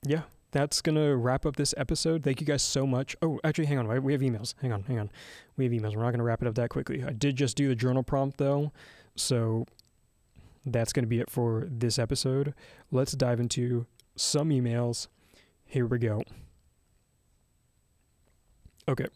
Yeah, 0.03 0.23
that's 0.51 0.81
going 0.81 0.95
to 0.95 1.15
wrap 1.15 1.45
up 1.45 1.55
this 1.55 1.73
episode. 1.77 2.23
Thank 2.23 2.39
you 2.39 2.47
guys 2.47 2.61
so 2.63 2.87
much. 2.87 3.15
Oh, 3.21 3.39
actually, 3.43 3.65
hang 3.65 3.79
on. 3.79 4.03
We 4.03 4.13
have 4.13 4.21
emails. 4.21 4.53
Hang 4.61 4.71
on, 4.71 4.83
hang 4.83 4.99
on. 4.99 5.09
We 5.57 5.65
have 5.65 5.73
emails. 5.73 5.95
We're 5.95 6.03
not 6.03 6.11
going 6.11 6.19
to 6.19 6.23
wrap 6.23 6.41
it 6.41 6.47
up 6.47 6.55
that 6.55 6.69
quickly. 6.69 7.03
I 7.03 7.11
did 7.11 7.35
just 7.35 7.57
do 7.57 7.67
the 7.67 7.75
journal 7.75 8.03
prompt, 8.03 8.37
though. 8.37 8.71
So 9.15 9.65
that's 10.65 10.93
going 10.93 11.03
to 11.03 11.09
be 11.09 11.19
it 11.19 11.29
for 11.29 11.67
this 11.69 11.97
episode. 11.97 12.53
Let's 12.91 13.13
dive 13.13 13.39
into 13.39 13.85
some 14.15 14.49
emails. 14.49 15.07
Here 15.65 15.85
we 15.85 15.99
go. 15.99 16.21
Okay. 18.87 19.07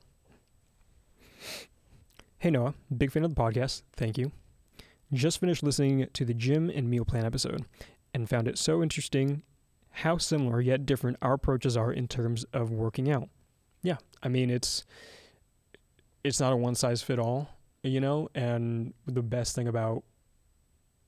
Hey, 2.39 2.49
Noah. 2.49 2.74
Big 2.95 3.12
fan 3.12 3.24
of 3.24 3.34
the 3.36 3.41
podcast. 3.41 3.84
Thank 3.95 4.18
you. 4.18 4.32
Just 5.14 5.39
finished 5.39 5.64
listening 5.64 6.07
to 6.14 6.26
the 6.26 6.34
gym 6.34 6.70
and 6.70 6.89
meal 6.89 7.03
plan 7.03 7.26
episode 7.26 7.66
and 8.14 8.30
found 8.30 8.47
it 8.47 8.57
so 8.57 8.82
interesting 8.82 9.43
how 9.89 10.18
similar 10.18 10.62
yet 10.62 10.86
different 10.86 11.18
our 11.22 11.34
approaches 11.34 11.76
are 11.76 11.91
in 11.91 12.07
terms 12.07 12.45
of 12.53 12.72
working 12.72 13.12
out. 13.12 13.30
Yeah, 13.84 13.97
I 14.24 14.30
mean 14.30 14.49
it's 14.49 14.86
it's 16.24 16.39
not 16.39 16.53
a 16.53 16.55
one 16.55 16.76
size 16.76 17.01
fit 17.01 17.20
all, 17.20 17.49
you 17.84 17.99
know, 17.99 18.30
and 18.36 18.93
the 19.05 19.22
best 19.22 19.55
thing 19.55 19.68
about 19.68 20.03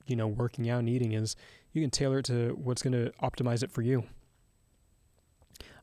you 0.06 0.16
know 0.16 0.26
working 0.26 0.68
out 0.68 0.80
and 0.80 0.88
eating 0.88 1.12
is 1.12 1.36
you 1.72 1.80
can 1.80 1.90
tailor 1.90 2.18
it 2.18 2.26
to 2.26 2.50
what's 2.62 2.82
going 2.82 2.92
to 2.92 3.12
optimize 3.22 3.62
it 3.62 3.70
for 3.70 3.82
you. 3.82 4.04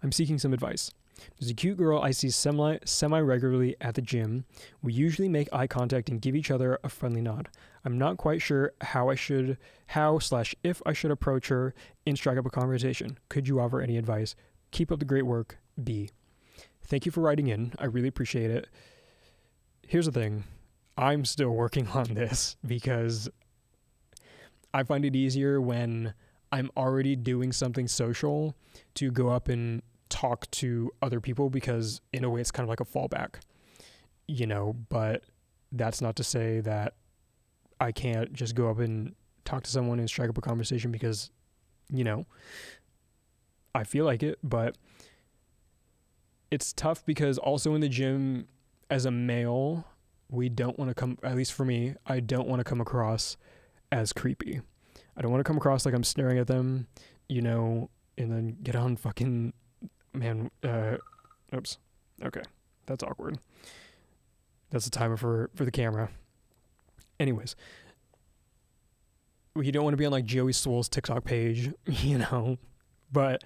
I'm 0.03 0.11
seeking 0.11 0.37
some 0.37 0.53
advice. 0.53 0.91
There's 1.39 1.51
a 1.51 1.55
cute 1.55 1.77
girl 1.77 2.01
I 2.01 2.11
see 2.11 2.29
semi 2.29 2.77
semi 2.85 3.19
regularly 3.19 3.75
at 3.81 3.95
the 3.95 4.01
gym. 4.01 4.45
We 4.81 4.93
usually 4.93 5.29
make 5.29 5.49
eye 5.51 5.67
contact 5.67 6.09
and 6.09 6.21
give 6.21 6.35
each 6.35 6.51
other 6.51 6.79
a 6.83 6.89
friendly 6.89 7.21
nod. 7.21 7.49
I'm 7.83 7.97
not 7.97 8.17
quite 8.17 8.41
sure 8.41 8.73
how 8.81 9.09
I 9.09 9.15
should 9.15 9.57
how 9.87 10.19
slash 10.19 10.55
if 10.63 10.81
I 10.85 10.93
should 10.93 11.11
approach 11.11 11.47
her 11.47 11.73
and 12.05 12.17
strike 12.17 12.37
up 12.37 12.45
a 12.45 12.49
conversation. 12.49 13.17
Could 13.29 13.47
you 13.47 13.59
offer 13.59 13.81
any 13.81 13.97
advice? 13.97 14.35
Keep 14.71 14.91
up 14.91 14.99
the 14.99 15.05
great 15.05 15.25
work. 15.25 15.57
B. 15.81 16.09
Thank 16.83 17.05
you 17.05 17.11
for 17.11 17.21
writing 17.21 17.47
in. 17.47 17.73
I 17.79 17.85
really 17.85 18.07
appreciate 18.07 18.51
it. 18.51 18.67
Here's 19.87 20.05
the 20.05 20.11
thing. 20.11 20.43
I'm 20.97 21.25
still 21.25 21.51
working 21.51 21.87
on 21.93 22.13
this 22.13 22.55
because 22.65 23.29
I 24.73 24.83
find 24.83 25.03
it 25.03 25.15
easier 25.15 25.59
when 25.59 26.13
I'm 26.51 26.69
already 26.77 27.15
doing 27.15 27.51
something 27.51 27.87
social 27.87 28.55
to 28.95 29.11
go 29.11 29.29
up 29.29 29.47
and 29.47 29.81
talk 30.09 30.49
to 30.51 30.91
other 31.01 31.19
people 31.19 31.49
because 31.49 32.01
in 32.13 32.23
a 32.23 32.29
way 32.29 32.41
it's 32.41 32.51
kind 32.51 32.65
of 32.65 32.69
like 32.69 32.81
a 32.81 32.85
fallback, 32.85 33.35
you 34.27 34.45
know, 34.45 34.75
but 34.89 35.23
that's 35.71 36.01
not 36.01 36.15
to 36.17 36.23
say 36.23 36.59
that 36.59 36.93
I 37.81 37.91
can't 37.91 38.31
just 38.31 38.53
go 38.53 38.69
up 38.69 38.77
and 38.77 39.15
talk 39.43 39.63
to 39.63 39.71
someone 39.71 39.97
and 39.97 40.07
strike 40.07 40.29
up 40.29 40.37
a 40.37 40.41
conversation 40.41 40.91
because, 40.91 41.31
you 41.89 42.03
know, 42.03 42.27
I 43.73 43.83
feel 43.83 44.05
like 44.05 44.21
it, 44.21 44.37
but 44.43 44.77
it's 46.51 46.73
tough 46.73 47.03
because 47.07 47.39
also 47.39 47.73
in 47.73 47.81
the 47.81 47.89
gym 47.89 48.47
as 48.91 49.05
a 49.05 49.11
male, 49.11 49.83
we 50.29 50.47
don't 50.47 50.77
want 50.77 50.89
to 50.89 50.95
come 50.95 51.17
at 51.23 51.35
least 51.35 51.53
for 51.53 51.65
me, 51.65 51.95
I 52.05 52.19
don't 52.19 52.47
want 52.47 52.59
to 52.59 52.63
come 52.63 52.81
across 52.81 53.35
as 53.91 54.13
creepy. 54.13 54.61
I 55.17 55.21
don't 55.21 55.31
want 55.31 55.39
to 55.39 55.47
come 55.47 55.57
across 55.57 55.83
like 55.83 55.95
I'm 55.95 56.03
staring 56.03 56.37
at 56.37 56.45
them, 56.45 56.87
you 57.27 57.41
know, 57.41 57.89
and 58.15 58.31
then 58.31 58.57
get 58.61 58.75
on 58.75 58.95
fucking 58.95 59.53
man, 60.13 60.51
uh, 60.63 60.97
oops. 61.55 61.79
Okay, 62.23 62.43
that's 62.85 63.03
awkward. 63.03 63.39
That's 64.69 64.85
the 64.85 64.91
timer 64.91 65.17
for 65.17 65.49
for 65.55 65.65
the 65.65 65.71
camera. 65.71 66.11
Anyways, 67.21 67.55
you 69.55 69.71
don't 69.71 69.83
want 69.83 69.93
to 69.93 69.97
be 69.97 70.07
on 70.07 70.11
like 70.11 70.25
Joey 70.25 70.53
Swoll's 70.53 70.89
TikTok 70.89 71.23
page, 71.23 71.71
you 71.85 72.17
know, 72.17 72.57
but 73.11 73.43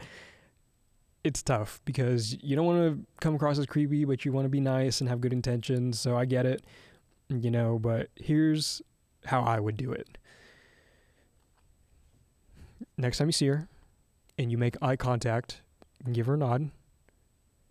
it's 1.25 1.43
tough 1.43 1.81
because 1.83 2.41
you 2.41 2.55
don't 2.55 2.65
want 2.65 2.79
to 2.79 3.05
come 3.19 3.35
across 3.35 3.59
as 3.59 3.65
creepy, 3.65 4.05
but 4.05 4.23
you 4.23 4.31
want 4.31 4.45
to 4.45 4.49
be 4.49 4.61
nice 4.61 5.01
and 5.01 5.09
have 5.09 5.19
good 5.19 5.33
intentions. 5.33 5.99
So 5.99 6.15
I 6.15 6.23
get 6.23 6.45
it, 6.45 6.61
you 7.27 7.51
know, 7.51 7.77
but 7.77 8.07
here's 8.15 8.81
how 9.25 9.41
I 9.41 9.59
would 9.59 9.75
do 9.75 9.91
it. 9.91 10.17
Next 12.97 13.17
time 13.17 13.27
you 13.27 13.33
see 13.33 13.47
her 13.47 13.67
and 14.37 14.49
you 14.51 14.57
make 14.57 14.77
eye 14.81 14.95
contact 14.95 15.61
give 16.13 16.27
her 16.27 16.35
a 16.35 16.37
nod, 16.37 16.69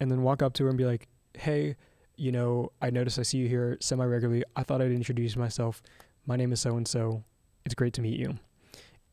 and 0.00 0.11
then 0.11 0.22
walk 0.22 0.42
up 0.42 0.52
to 0.55 0.64
her 0.64 0.68
and 0.68 0.76
be 0.76 0.84
like, 0.84 1.09
"Hey, 1.34 1.76
you 2.16 2.32
know, 2.32 2.72
I 2.80 2.90
notice 2.90 3.18
I 3.18 3.22
see 3.22 3.38
you 3.38 3.48
here 3.48 3.76
semi 3.80 4.04
regularly. 4.04 4.44
I 4.56 4.62
thought 4.62 4.80
I'd 4.80 4.92
introduce 4.92 5.36
myself. 5.36 5.82
My 6.26 6.36
name 6.36 6.52
is 6.52 6.60
so 6.60 6.76
and 6.76 6.86
so. 6.86 7.24
It's 7.64 7.74
great 7.74 7.94
to 7.94 8.00
meet 8.00 8.18
you." 8.18 8.38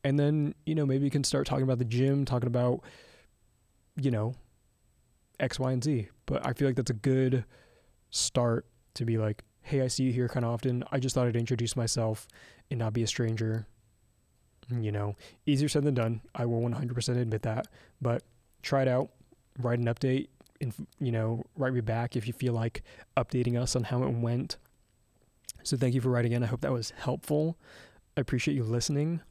And 0.03 0.19
then 0.19 0.55
you 0.65 0.75
know 0.75 0.85
maybe 0.85 1.05
you 1.05 1.11
can 1.11 1.23
start 1.23 1.45
talking 1.47 1.63
about 1.63 1.79
the 1.79 1.85
gym, 1.85 2.25
talking 2.25 2.47
about 2.47 2.81
you 3.95 4.11
know 4.11 4.35
X, 5.39 5.59
Y, 5.59 5.71
and 5.71 5.83
Z. 5.83 6.07
But 6.25 6.45
I 6.45 6.53
feel 6.53 6.67
like 6.67 6.75
that's 6.75 6.91
a 6.91 6.95
good 6.95 7.43
start 8.11 8.65
to 8.93 9.05
be 9.05 9.17
like, 9.17 9.43
hey, 9.61 9.81
I 9.81 9.87
see 9.87 10.03
you 10.03 10.13
here 10.13 10.27
kind 10.27 10.45
of 10.45 10.51
often. 10.51 10.83
I 10.91 10.99
just 10.99 11.15
thought 11.15 11.27
I'd 11.27 11.35
introduce 11.35 11.75
myself 11.75 12.27
and 12.69 12.79
not 12.79 12.93
be 12.93 13.03
a 13.03 13.07
stranger. 13.07 13.65
You 14.69 14.91
know, 14.91 15.15
easier 15.45 15.67
said 15.67 15.83
than 15.83 15.95
done. 15.95 16.21
I 16.33 16.45
will 16.45 16.61
100% 16.61 17.17
admit 17.17 17.41
that. 17.41 17.67
But 18.01 18.23
try 18.61 18.83
it 18.83 18.87
out, 18.87 19.09
write 19.59 19.79
an 19.79 19.85
update, 19.85 20.27
and, 20.61 20.73
you 20.99 21.11
know, 21.11 21.43
write 21.55 21.73
me 21.73 21.81
back 21.81 22.15
if 22.15 22.27
you 22.27 22.33
feel 22.33 22.53
like 22.53 22.83
updating 23.17 23.59
us 23.59 23.75
on 23.75 23.83
how 23.83 24.03
it 24.03 24.09
went. 24.11 24.57
So 25.63 25.77
thank 25.77 25.93
you 25.93 26.01
for 26.01 26.09
writing 26.09 26.31
in. 26.31 26.43
I 26.43 26.47
hope 26.47 26.61
that 26.61 26.71
was 26.71 26.91
helpful. 26.91 27.57
I 28.17 28.21
appreciate 28.21 28.55
you 28.55 28.63
listening. 28.63 29.21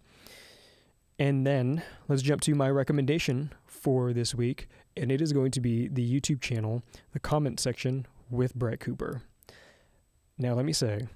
And 1.18 1.46
then 1.46 1.82
let's 2.08 2.22
jump 2.22 2.40
to 2.42 2.54
my 2.54 2.70
recommendation 2.70 3.52
for 3.66 4.12
this 4.12 4.34
week. 4.34 4.68
And 4.96 5.12
it 5.12 5.20
is 5.20 5.32
going 5.32 5.50
to 5.52 5.60
be 5.60 5.88
the 5.88 6.20
YouTube 6.20 6.40
channel, 6.40 6.82
the 7.12 7.20
comment 7.20 7.60
section 7.60 8.06
with 8.30 8.54
Brett 8.54 8.80
Cooper. 8.80 9.22
Now, 10.38 10.54
let 10.54 10.64
me 10.64 10.72
say, 10.72 11.08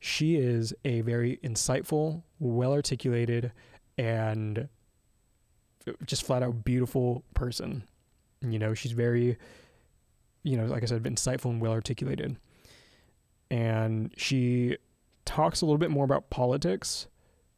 she 0.00 0.36
is 0.36 0.74
a 0.84 1.02
very 1.02 1.38
insightful, 1.44 2.22
well 2.38 2.72
articulated, 2.72 3.52
and 3.96 4.68
just 6.04 6.24
flat 6.24 6.42
out 6.42 6.64
beautiful 6.64 7.22
person. 7.34 7.84
You 8.52 8.58
know, 8.58 8.74
she's 8.74 8.92
very, 8.92 9.36
you 10.42 10.56
know, 10.56 10.66
like 10.66 10.82
I 10.82 10.86
said, 10.86 11.02
insightful 11.04 11.50
and 11.50 11.60
well 11.60 11.72
articulated. 11.72 12.36
And 13.50 14.12
she 14.16 14.76
talks 15.24 15.60
a 15.60 15.66
little 15.66 15.78
bit 15.78 15.90
more 15.90 16.04
about 16.04 16.30
politics. 16.30 17.06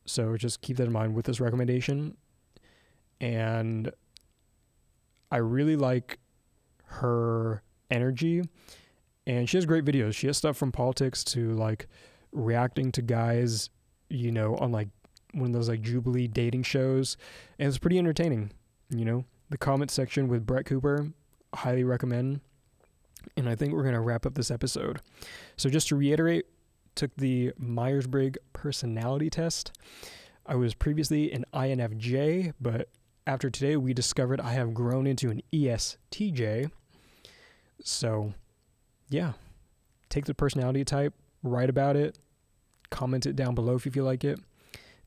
So 0.07 0.37
just 0.37 0.61
keep 0.61 0.77
that 0.79 0.87
in 0.87 0.93
mind 0.93 1.15
with 1.15 1.27
this 1.27 1.41
recommendation. 1.41 2.17
And 3.21 3.91
I 5.31 5.39
really 5.39 5.77
like 5.77 6.19
her 6.85 7.63
energy. 7.91 8.43
And 9.27 9.49
she 9.49 9.57
has 9.57 9.67
great 9.67 9.85
videos. 9.85 10.15
She 10.15 10.27
has 10.27 10.37
stuff 10.37 10.57
from 10.57 10.73
politics 10.73 11.23
to 11.25 11.53
like 11.53 11.87
reacting 12.33 12.93
to 12.93 13.03
guys, 13.03 13.71
you 14.09 14.33
know, 14.33 14.57
on 14.57 14.73
like 14.73 14.89
one 15.35 15.47
of 15.47 15.53
those 15.53 15.69
like 15.69 15.83
Jubilee 15.83 16.29
dating 16.29 16.63
shows. 16.63 17.17
And 17.59 17.69
it's 17.69 17.79
pretty 17.79 17.99
entertaining, 17.99 18.53
you 18.91 19.05
know. 19.05 19.25
The 19.51 19.59
comment 19.59 19.91
section 19.91 20.29
with 20.29 20.47
Brett 20.47 20.67
Cooper, 20.67 21.09
highly 21.55 21.85
recommend. 21.85 22.41
And 23.37 23.49
I 23.49 23.55
think 23.55 23.73
we're 23.73 23.83
going 23.83 23.95
to 23.95 24.01
wrap 24.01 24.27
up 24.27 24.35
this 24.35 24.51
episode. 24.51 25.01
So 25.57 25.69
just 25.69 25.89
to 25.89 25.97
reiterate, 25.97 26.47
took 26.95 27.15
the 27.17 27.53
Myers 27.57 28.07
Briggs 28.07 28.39
personality 28.53 29.31
test. 29.31 29.73
I 30.45 30.57
was 30.57 30.75
previously 30.75 31.33
an 31.33 31.45
INFJ, 31.53 32.55
but 32.61 32.89
after 33.27 33.51
today, 33.51 33.77
we 33.77 33.93
discovered 33.93 34.41
I 34.41 34.53
have 34.53 34.73
grown 34.73 35.07
into 35.07 35.31
an 35.31 35.43
ESTJ. 35.53 36.71
So, 37.85 38.33
yeah, 39.11 39.35
take 40.09 40.25
the 40.25 40.35
personality 40.35 40.85
type, 40.85 41.15
write 41.43 41.71
about 41.71 41.95
it, 41.95 42.19
comment 42.91 43.27
it 43.27 43.37
down 43.37 43.55
below 43.55 43.75
if 43.75 43.85
you 43.85 43.93
feel 43.93 44.05
like 44.05 44.25
it. 44.25 44.41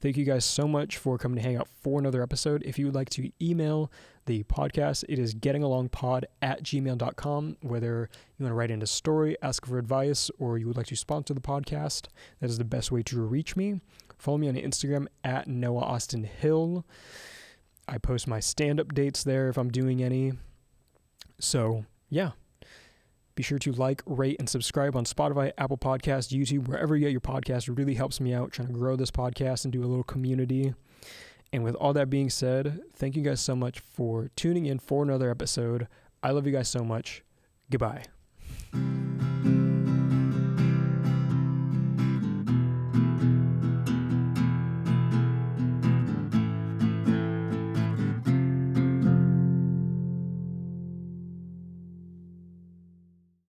Thank 0.02 0.18
you 0.18 0.26
guys 0.26 0.46
so 0.46 0.68
much 0.68 0.98
for 0.98 1.20
coming 1.20 1.36
to 1.36 1.44
hang 1.44 1.58
out 1.58 1.68
for 1.68 2.00
another 2.00 2.24
episode. 2.24 2.64
If 2.66 2.80
you 2.80 2.88
would 2.88 2.96
like 2.96 3.12
to 3.12 3.30
email 3.40 3.92
the 4.26 4.42
podcast, 4.44 5.04
it 5.08 5.20
is 5.20 5.36
gettingalongpod 5.36 6.24
at 6.42 6.64
gmail.com. 6.64 7.58
Whether 7.62 8.10
you 8.40 8.44
want 8.44 8.52
to 8.52 8.56
write 8.56 8.72
in 8.72 8.82
a 8.82 8.88
story, 8.88 9.38
ask 9.44 9.64
for 9.64 9.78
advice, 9.78 10.32
or 10.40 10.58
you 10.58 10.66
would 10.66 10.76
like 10.76 10.88
to 10.88 10.96
sponsor 10.96 11.36
the 11.36 11.40
podcast, 11.40 12.08
that 12.40 12.50
is 12.50 12.58
the 12.58 12.66
best 12.66 12.92
way 12.92 13.04
to 13.04 13.22
reach 13.22 13.56
me. 13.56 13.80
Follow 14.18 14.40
me 14.40 14.50
on 14.50 14.56
Instagram 14.56 15.06
at 15.24 15.48
Noah 15.48 15.84
Austin 15.84 16.24
Hill. 16.24 16.84
I 17.88 18.00
post 18.00 18.28
my 18.28 18.40
stand 18.40 18.80
up 18.80 18.96
dates 18.96 19.24
there 19.24 19.50
if 19.50 19.58
I'm 19.58 19.70
doing 19.70 20.02
any. 20.02 20.34
So, 21.40 21.86
yeah. 22.10 22.32
Be 23.36 23.44
sure 23.44 23.60
to 23.60 23.72
like, 23.72 24.02
rate, 24.06 24.38
and 24.40 24.50
subscribe 24.50 24.96
on 24.96 25.06
Spotify, 25.06 25.52
Apple 25.58 25.78
Podcast, 25.78 26.38
YouTube, 26.38 26.68
wherever 26.68 26.96
you 26.96 27.02
get 27.02 27.12
your 27.12 27.22
podcast. 27.22 27.68
It 27.68 27.74
really 27.74 27.96
helps 27.96 28.20
me 28.20 28.34
out 28.34 28.52
trying 28.52 28.68
to 28.68 28.74
grow 28.74 28.96
this 28.96 29.12
podcast 29.12 29.64
and 29.64 29.72
do 29.72 29.84
a 29.84 29.88
little 29.88 30.04
community. 30.04 30.74
And 31.54 31.64
with 31.64 31.76
all 31.76 31.94
that 31.94 32.10
being 32.10 32.30
said, 32.30 32.82
thank 32.96 33.16
you 33.16 33.22
guys 33.22 33.42
so 33.42 33.56
much 33.56 33.80
for 33.80 34.30
tuning 34.36 34.66
in 34.66 34.80
for 34.80 35.04
another 35.04 35.30
episode. 35.30 35.88
I 36.24 36.32
love 36.32 36.46
you 36.46 36.54
guys 36.54 36.70
so 36.70 36.84
much. 36.84 37.24
Goodbye. 37.70 38.06